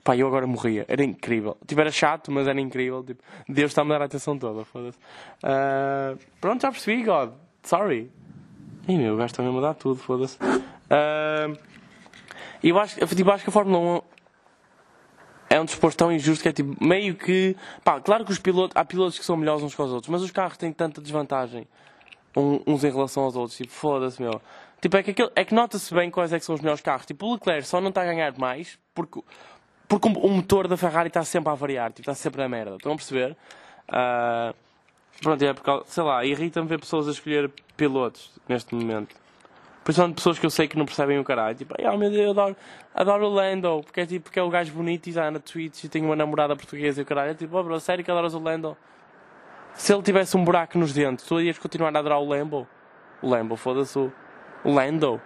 Pá, 0.04 0.16
eu 0.16 0.28
agora 0.28 0.46
morria. 0.48 0.86
Era 0.88 1.04
incrível. 1.04 1.58
Tipo, 1.66 1.82
era 1.82 1.92
chato, 1.92 2.32
mas 2.32 2.48
era 2.48 2.60
incrível. 2.60 3.04
Tipo, 3.04 3.24
Deus 3.48 3.72
está 3.72 3.82
a 3.82 3.86
me 3.86 3.92
dar 3.92 4.02
a 4.02 4.06
atenção 4.06 4.38
toda. 4.38 4.64
Foda-se. 4.66 4.98
Uh, 5.44 6.18
pronto, 6.40 6.62
já 6.62 6.72
percebi, 6.72 7.04
God. 7.04 7.32
Sorry. 7.64 8.12
Ih, 8.88 8.98
meu, 8.98 9.16
o 9.16 9.18
gajo 9.18 9.34
mesmo 9.40 9.58
a 9.58 9.62
dar 9.62 9.74
tudo, 9.74 10.00
foda-se. 10.00 10.38
Uh, 10.42 11.58
eu 12.64 12.80
acho, 12.80 13.06
tipo, 13.16 13.32
acho 13.32 13.44
que 13.44 13.50
a 13.50 13.54
Fórmula 13.54 13.80
1 13.98 14.17
é 15.58 15.62
um 15.62 15.66
desporto 15.66 15.98
tão 15.98 16.12
injusto 16.12 16.42
que 16.42 16.50
é 16.50 16.54
tipo, 16.54 16.76
meio 16.84 17.16
que. 17.16 17.56
Pá, 17.84 18.00
claro 18.00 18.24
que 18.24 18.32
os 18.32 18.40
pilotos, 18.40 18.76
há 18.76 18.86
pilotos 18.86 19.18
que 19.20 19.26
são 19.26 19.36
melhores 19.36 19.64
uns 19.64 19.76
que 19.76 19.82
os 19.82 19.92
outros, 19.92 20.10
mas 20.10 20.22
os 20.22 20.32
carros 20.32 20.58
têm 20.58 20.72
tanta 20.72 21.02
desvantagem 21.02 21.68
uns 22.36 22.84
em 22.84 22.92
relação 22.92 23.24
aos 23.24 23.36
outros. 23.36 23.58
Tipo, 23.58 23.72
foda-se, 23.72 24.22
meu. 24.22 24.42
Tipo, 24.80 24.98
é 24.98 25.04
que, 25.04 25.12
aquilo, 25.12 25.32
é 25.36 25.44
que 25.44 25.56
nota-se 25.56 25.94
bem 25.94 26.12
quais 26.12 26.32
é 26.32 26.40
que 26.40 26.46
são 26.46 26.56
os 26.56 26.62
melhores 26.62 26.82
carros. 26.82 27.06
Tipo, 27.06 27.26
o 27.26 27.34
Leclerc 27.34 27.68
só 27.68 27.82
não 27.82 27.90
está 27.90 28.04
a 28.04 28.06
ganhar 28.06 28.38
mais 28.38 28.78
porque, 28.94 29.22
porque 29.88 30.08
o 30.08 30.30
motor 30.30 30.68
da 30.68 30.78
Ferrari 30.78 31.08
está 31.08 31.24
sempre 31.24 31.52
a 31.52 31.56
variar, 31.56 31.90
tipo, 31.90 32.02
está 32.02 32.14
sempre 32.14 32.42
na 32.42 32.48
merda. 32.48 32.76
Estão 32.76 32.94
a 32.94 32.96
perceber? 32.96 33.36
Uh, 33.90 34.54
pronto, 35.22 35.44
é 35.44 35.54
porque, 35.54 35.84
sei 35.88 36.04
lá, 36.04 36.24
irrita-me 36.24 36.68
ver 36.68 36.80
pessoas 36.80 37.08
a 37.08 37.12
escolher 37.12 37.52
pilotos 37.76 38.32
neste 38.48 38.76
momento. 38.76 39.16
Principalmente 39.88 40.16
pessoas 40.18 40.38
que 40.38 40.46
eu 40.46 40.50
sei 40.50 40.68
que 40.68 40.78
não 40.78 40.86
percebem 40.86 41.18
o 41.18 41.24
caralho. 41.24 41.56
Tipo, 41.56 41.74
ai 41.80 41.88
oh, 41.88 41.98
meu 41.98 42.10
Deus, 42.10 42.26
eu 42.26 42.32
adoro, 42.32 42.58
adoro 42.94 43.26
o 43.28 43.30
Lando, 43.30 43.80
porque 43.86 44.02
é 44.02 44.06
tipo, 44.06 44.26
porque 44.26 44.38
é 44.38 44.44
o 44.44 44.50
gajo 44.50 44.74
bonito 44.74 45.08
e 45.08 45.14
já 45.14 45.32
na 45.32 45.40
Twitch 45.40 45.86
e 45.86 45.88
tem 45.88 46.04
uma 46.04 46.14
namorada 46.14 46.58
portuguesa 46.58 47.00
e 47.00 47.04
o 47.04 47.06
caralho. 47.06 47.32
É 47.32 47.34
tipo, 47.34 47.56
oh 47.58 47.64
bro, 47.64 47.80
sério 47.80 48.04
que 48.04 48.12
adoras 48.12 48.34
o 48.34 48.40
Lando? 48.40 48.76
Se 49.76 49.94
ele 49.94 50.04
tivesse 50.04 50.36
um 50.36 50.44
buraco 50.44 50.78
nos 50.78 50.92
dentes, 50.92 51.24
tu 51.26 51.40
ias 51.40 51.58
continuar 51.58 51.96
a 51.96 52.00
adorar 52.00 52.20
o 52.20 52.28
Lambo? 52.28 52.68
O 53.22 53.30
Lambo, 53.30 53.56
foda-se 53.56 53.98
o, 53.98 54.12
Lando. 54.66 55.22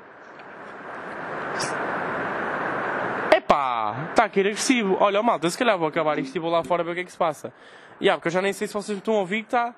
Epá, 3.36 4.10
está 4.12 4.26
aqui 4.26 4.42
agressivo. 4.42 4.96
Olha, 5.00 5.24
malta, 5.24 5.50
se 5.50 5.58
calhar 5.58 5.76
vou 5.76 5.88
acabar 5.88 6.20
isto 6.20 6.36
e 6.36 6.40
vou 6.40 6.52
lá 6.52 6.64
fora 6.64 6.84
ver 6.84 6.92
o 6.92 6.94
que 6.94 7.00
é 7.00 7.04
que 7.04 7.12
se 7.12 7.18
passa. 7.18 7.52
E 8.00 8.04
yeah, 8.04 8.20
porque 8.20 8.28
eu 8.28 8.32
já 8.32 8.44
nem 8.44 8.54
sei 8.54 8.68
se 8.68 8.76
vocês 8.76 8.96
me 8.96 9.00
estão 9.00 9.16
a 9.16 9.22
ouvir 9.22 9.42
que 9.42 9.48
está. 9.48 9.74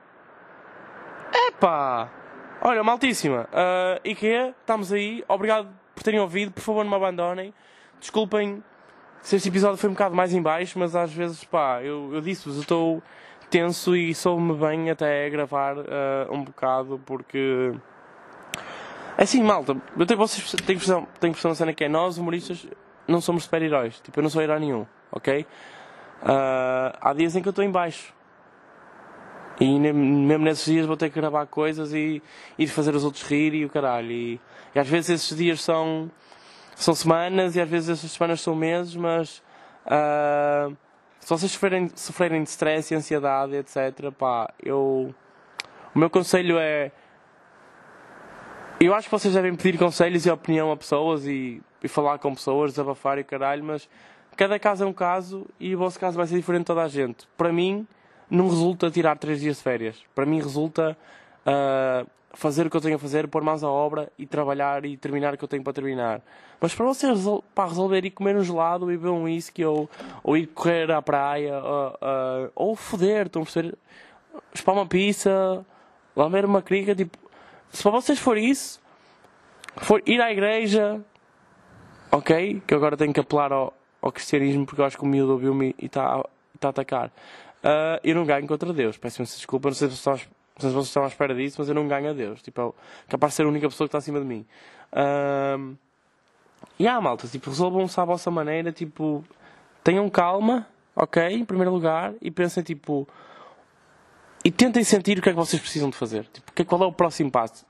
Epá! 1.34 2.23
Olha, 2.66 2.82
maltíssima. 2.82 3.50
Uh, 3.52 4.08
IKEA, 4.08 4.56
estamos 4.62 4.94
aí. 4.94 5.22
Obrigado 5.28 5.68
por 5.94 6.02
terem 6.02 6.22
ouvido. 6.22 6.54
Por 6.54 6.62
favor, 6.62 6.86
não 6.86 6.92
me 6.92 6.96
abandonem. 6.96 7.54
Desculpem 8.00 8.64
se 9.22 9.36
este 9.36 9.50
episódio 9.50 9.76
foi 9.76 9.90
um 9.90 9.94
bocado 9.94 10.16
mais 10.16 10.34
em 10.34 10.42
baixo, 10.42 10.80
mas 10.80 10.96
às 10.96 11.12
vezes, 11.12 11.44
pá, 11.44 11.82
eu, 11.84 12.14
eu 12.14 12.22
disse-vos, 12.22 12.56
eu 12.56 12.62
estou 12.62 13.04
tenso 13.50 13.98
e 13.98 14.16
sou-me 14.16 14.54
bem 14.54 14.90
até 14.90 15.30
gravar 15.30 15.78
uh, 15.78 15.84
um 16.32 16.42
bocado 16.42 17.02
porque. 17.06 17.74
É 19.18 19.24
assim, 19.24 19.44
malta, 19.44 19.76
eu 19.98 20.06
tenho, 20.06 20.18
vocês 20.18 20.42
que 20.42 20.64
perceber, 20.64 21.06
têm 21.20 21.32
perceber 21.32 21.50
uma 21.50 21.56
cena 21.56 21.74
que 21.74 21.84
é 21.84 21.90
nós, 21.90 22.18
humoristas, 22.18 22.66
não 23.06 23.20
somos 23.20 23.44
super-heróis. 23.44 24.00
Tipo, 24.00 24.20
eu 24.20 24.24
não 24.24 24.30
sou 24.30 24.42
herói 24.42 24.60
nenhum, 24.60 24.86
ok? 25.12 25.42
Uh, 26.22 26.98
há 27.02 27.14
dias 27.14 27.36
em 27.36 27.42
que 27.42 27.48
eu 27.50 27.52
estou 27.52 27.66
em 27.66 27.72
baixo. 27.72 28.14
E 29.60 29.80
mesmo 29.80 30.44
nesses 30.44 30.66
dias 30.66 30.86
vou 30.86 30.98
ter 30.98 31.10
que 31.10 31.20
gravar 31.20 31.46
coisas 31.46 31.94
e, 31.94 32.22
e 32.58 32.68
fazer 32.68 32.96
os 32.96 33.04
outros 33.04 33.24
rir 33.24 33.54
e 33.54 33.66
o 33.66 33.70
caralho. 33.70 34.12
E, 34.12 34.40
e, 34.74 34.80
às 34.80 34.88
vezes 34.88 35.10
esses 35.12 35.38
dias 35.38 35.62
são, 35.62 36.10
são 36.76 36.96
semanas 36.96 37.56
e 37.56 37.62
às 37.62 37.70
vezes 37.70 37.90
essas 37.90 38.12
semanas 38.12 38.42
são 38.42 38.56
meses, 38.56 38.96
mas 38.96 39.44
uh, 39.86 40.76
se 41.20 41.30
vocês 41.30 41.52
sofrerem, 41.52 41.90
sofrerem 41.96 42.44
de 42.44 42.50
stress 42.50 42.94
e 42.94 42.98
ansiedade, 42.98 43.56
etc., 43.56 44.12
pá, 44.12 44.52
eu. 44.62 45.14
O 45.96 46.00
meu 46.00 46.10
conselho 46.10 46.58
é. 46.58 46.92
Eu 48.80 48.94
acho 48.94 49.08
que 49.08 49.12
vocês 49.12 49.34
devem 49.34 49.56
pedir 49.56 49.78
conselhos 49.78 50.26
e 50.26 50.32
opinião 50.32 50.72
a 50.72 50.76
pessoas 50.76 51.26
e, 51.26 51.62
e 51.82 51.88
falar 51.88 52.18
com 52.18 52.34
pessoas, 52.34 52.72
desabafar 52.72 53.18
e 53.20 53.22
o 53.22 53.26
caralho, 53.26 53.64
mas 53.64 53.88
cada 54.36 54.60
caso 54.60 54.84
é 54.84 54.88
um 54.88 54.92
caso 54.92 55.46
e 55.60 55.74
o 55.74 55.78
vosso 55.78 55.98
caso 55.98 56.18
vai 56.18 56.28
ser 56.28 56.36
diferente 56.36 56.62
de 56.62 56.66
toda 56.66 56.82
a 56.82 56.88
gente. 56.90 57.26
Para 57.38 57.54
mim 57.54 57.88
não 58.30 58.50
resulta 58.50 58.90
tirar 58.90 59.18
três 59.18 59.42
dias 59.42 59.58
de 59.58 59.64
férias. 59.64 59.98
Para 60.14 60.26
mim 60.26 60.42
resulta 60.42 60.98
uh, 61.46 62.08
fazer 62.34 62.66
o 62.66 62.70
que 62.70 62.76
eu 62.76 62.82
tenho 62.82 62.96
a 62.96 63.00
fazer, 63.00 63.28
pôr 63.28 63.44
mãos 63.44 63.64
à 63.64 63.70
obra 63.70 64.12
e 64.18 64.26
trabalhar 64.26 64.86
e 64.86 64.98
terminar 64.98 65.34
o 65.34 65.38
que 65.38 65.44
eu 65.44 65.48
tenho 65.48 65.64
para 65.64 65.74
terminar. 65.74 66.22
Mas 66.60 66.74
para 66.74 66.86
você 66.86 67.08
resol 67.08 67.44
para 67.54 67.70
resolver 67.70 68.04
ir 68.06 68.12
comer 68.12 68.36
um 68.36 68.44
gelado 68.44 68.92
e 68.92 68.98
beber 68.98 69.12
um 69.12 69.24
whisky 69.24 69.64
ou, 69.64 69.90
ou 70.24 70.36
ir 70.36 70.48
correr 70.48 70.92
à 70.92 71.02
praia 71.02 71.60
uh, 71.60 72.52
ou 72.56 72.76
foder, 72.76 73.28
estão 73.28 73.44
a 73.44 73.46
perceber? 73.46 73.78
Espar 74.54 74.74
uma 74.74 74.86
pizza, 74.86 75.64
lamber 76.16 76.46
uma 76.46 76.62
crica, 76.62 76.96
tipo, 76.96 77.18
se 77.70 77.84
para 77.84 77.92
vocês 77.92 78.18
for 78.18 78.38
isso, 78.38 78.82
for 79.78 80.02
ir 80.06 80.20
à 80.22 80.32
igreja, 80.32 81.00
ok? 82.12 82.62
Que 82.66 82.74
agora 82.74 82.98
tenho 82.98 83.14
que 83.14 83.20
apelar 83.20 83.52
ao, 83.52 83.74
ao 84.02 84.12
cristianismo 84.12 84.66
porque 84.66 84.82
eu 84.82 84.86
acho 84.86 84.98
que 84.98 85.04
o 85.04 85.08
miúdo 85.08 85.34
ouviu-me 85.34 85.76
e 85.78 85.86
está 85.86 86.24
tá 86.60 86.70
a 86.70 86.72
atacar 86.72 87.12
uh, 87.64 88.00
eu 88.04 88.16
não 88.16 88.26
ganho 88.26 88.48
contra 88.48 88.72
Deus. 88.74 88.98
Peço-me 88.98 89.26
desculpa, 89.26 89.70
não 89.70 89.76
sei 89.76 89.90
se 89.90 89.98
vocês, 89.98 90.28
vocês 90.58 90.86
estão 90.86 91.04
à 91.04 91.08
espera 91.08 91.34
disso, 91.34 91.56
mas 91.60 91.70
eu 91.70 91.76
não 91.76 91.88
ganho 91.88 92.10
a 92.10 92.14
Deus. 92.14 92.42
Tipo, 92.42 92.76
é 93.08 93.12
capaz 93.12 93.34
de 93.34 93.38
ser 93.38 93.44
a 93.44 93.48
única 93.48 93.68
pessoa 93.70 93.88
que 93.88 93.90
está 93.90 93.98
acima 93.98 94.20
de 94.20 94.26
mim. 94.26 94.46
Uh, 94.92 95.76
e 96.80 96.88
há 96.88 97.00
malta, 97.00 97.28
tipo, 97.28 97.50
resolvam-se 97.50 98.00
à 98.00 98.06
vossa 98.06 98.32
maneira, 98.32 98.72
tipo, 98.72 99.24
tenham 99.84 100.10
calma, 100.10 100.68
ok? 100.96 101.24
Em 101.24 101.46
primeiro 101.46 101.72
lugar, 101.72 102.14
e 102.22 102.32
pensem 102.32 102.64
tipo. 102.64 103.08
E 104.46 104.52
tentem 104.52 104.84
sentir 104.84 105.20
o 105.20 105.22
que 105.22 105.30
é 105.30 105.32
que 105.32 105.38
vocês 105.38 105.62
precisam 105.62 105.90
de 105.90 105.96
fazer. 105.96 106.26
Tipo, 106.26 106.66
qual 106.66 106.84
é 106.84 106.86
o 106.86 106.92
próximo 106.92 107.32
passo? 107.32 107.66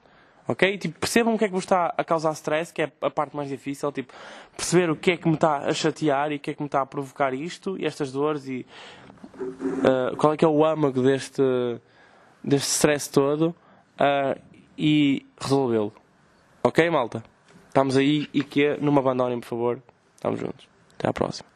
Ok? 0.47 0.77
Tipo, 0.77 0.99
percebam 0.99 1.35
o 1.35 1.37
que 1.37 1.45
é 1.45 1.47
que 1.47 1.53
vos 1.53 1.63
está 1.63 1.93
a 1.95 2.03
causar 2.03 2.31
stress, 2.33 2.73
que 2.73 2.81
é 2.81 2.91
a 3.01 3.09
parte 3.09 3.35
mais 3.35 3.47
difícil. 3.47 3.91
Tipo, 3.91 4.13
perceber 4.57 4.89
o 4.89 4.95
que 4.95 5.11
é 5.11 5.17
que 5.17 5.27
me 5.27 5.35
está 5.35 5.57
a 5.57 5.73
chatear 5.73 6.31
e 6.31 6.35
o 6.35 6.39
que 6.39 6.51
é 6.51 6.53
que 6.53 6.61
me 6.61 6.67
está 6.67 6.81
a 6.81 6.85
provocar 6.85 7.33
isto 7.33 7.77
e 7.77 7.85
estas 7.85 8.11
dores 8.11 8.47
e 8.47 8.65
ah, 9.83 10.15
qual 10.17 10.33
é 10.33 10.37
que 10.37 10.45
é 10.45 10.47
o 10.47 10.65
âmago 10.65 11.01
deste, 11.01 11.41
deste 12.43 12.69
stress 12.69 13.09
todo 13.09 13.55
ah, 13.97 14.37
e 14.77 15.25
resolvê-lo. 15.39 15.93
Ok, 16.63 16.89
malta? 16.89 17.23
Estamos 17.67 17.97
aí 17.97 18.29
e 18.33 18.43
que 18.43 18.65
é, 18.65 18.77
não 18.79 18.91
me 18.91 18.99
abandonem, 18.99 19.39
por 19.39 19.47
favor. 19.47 19.81
Estamos 20.15 20.39
juntos. 20.39 20.67
Até 20.97 21.09
à 21.09 21.13
próxima. 21.13 21.52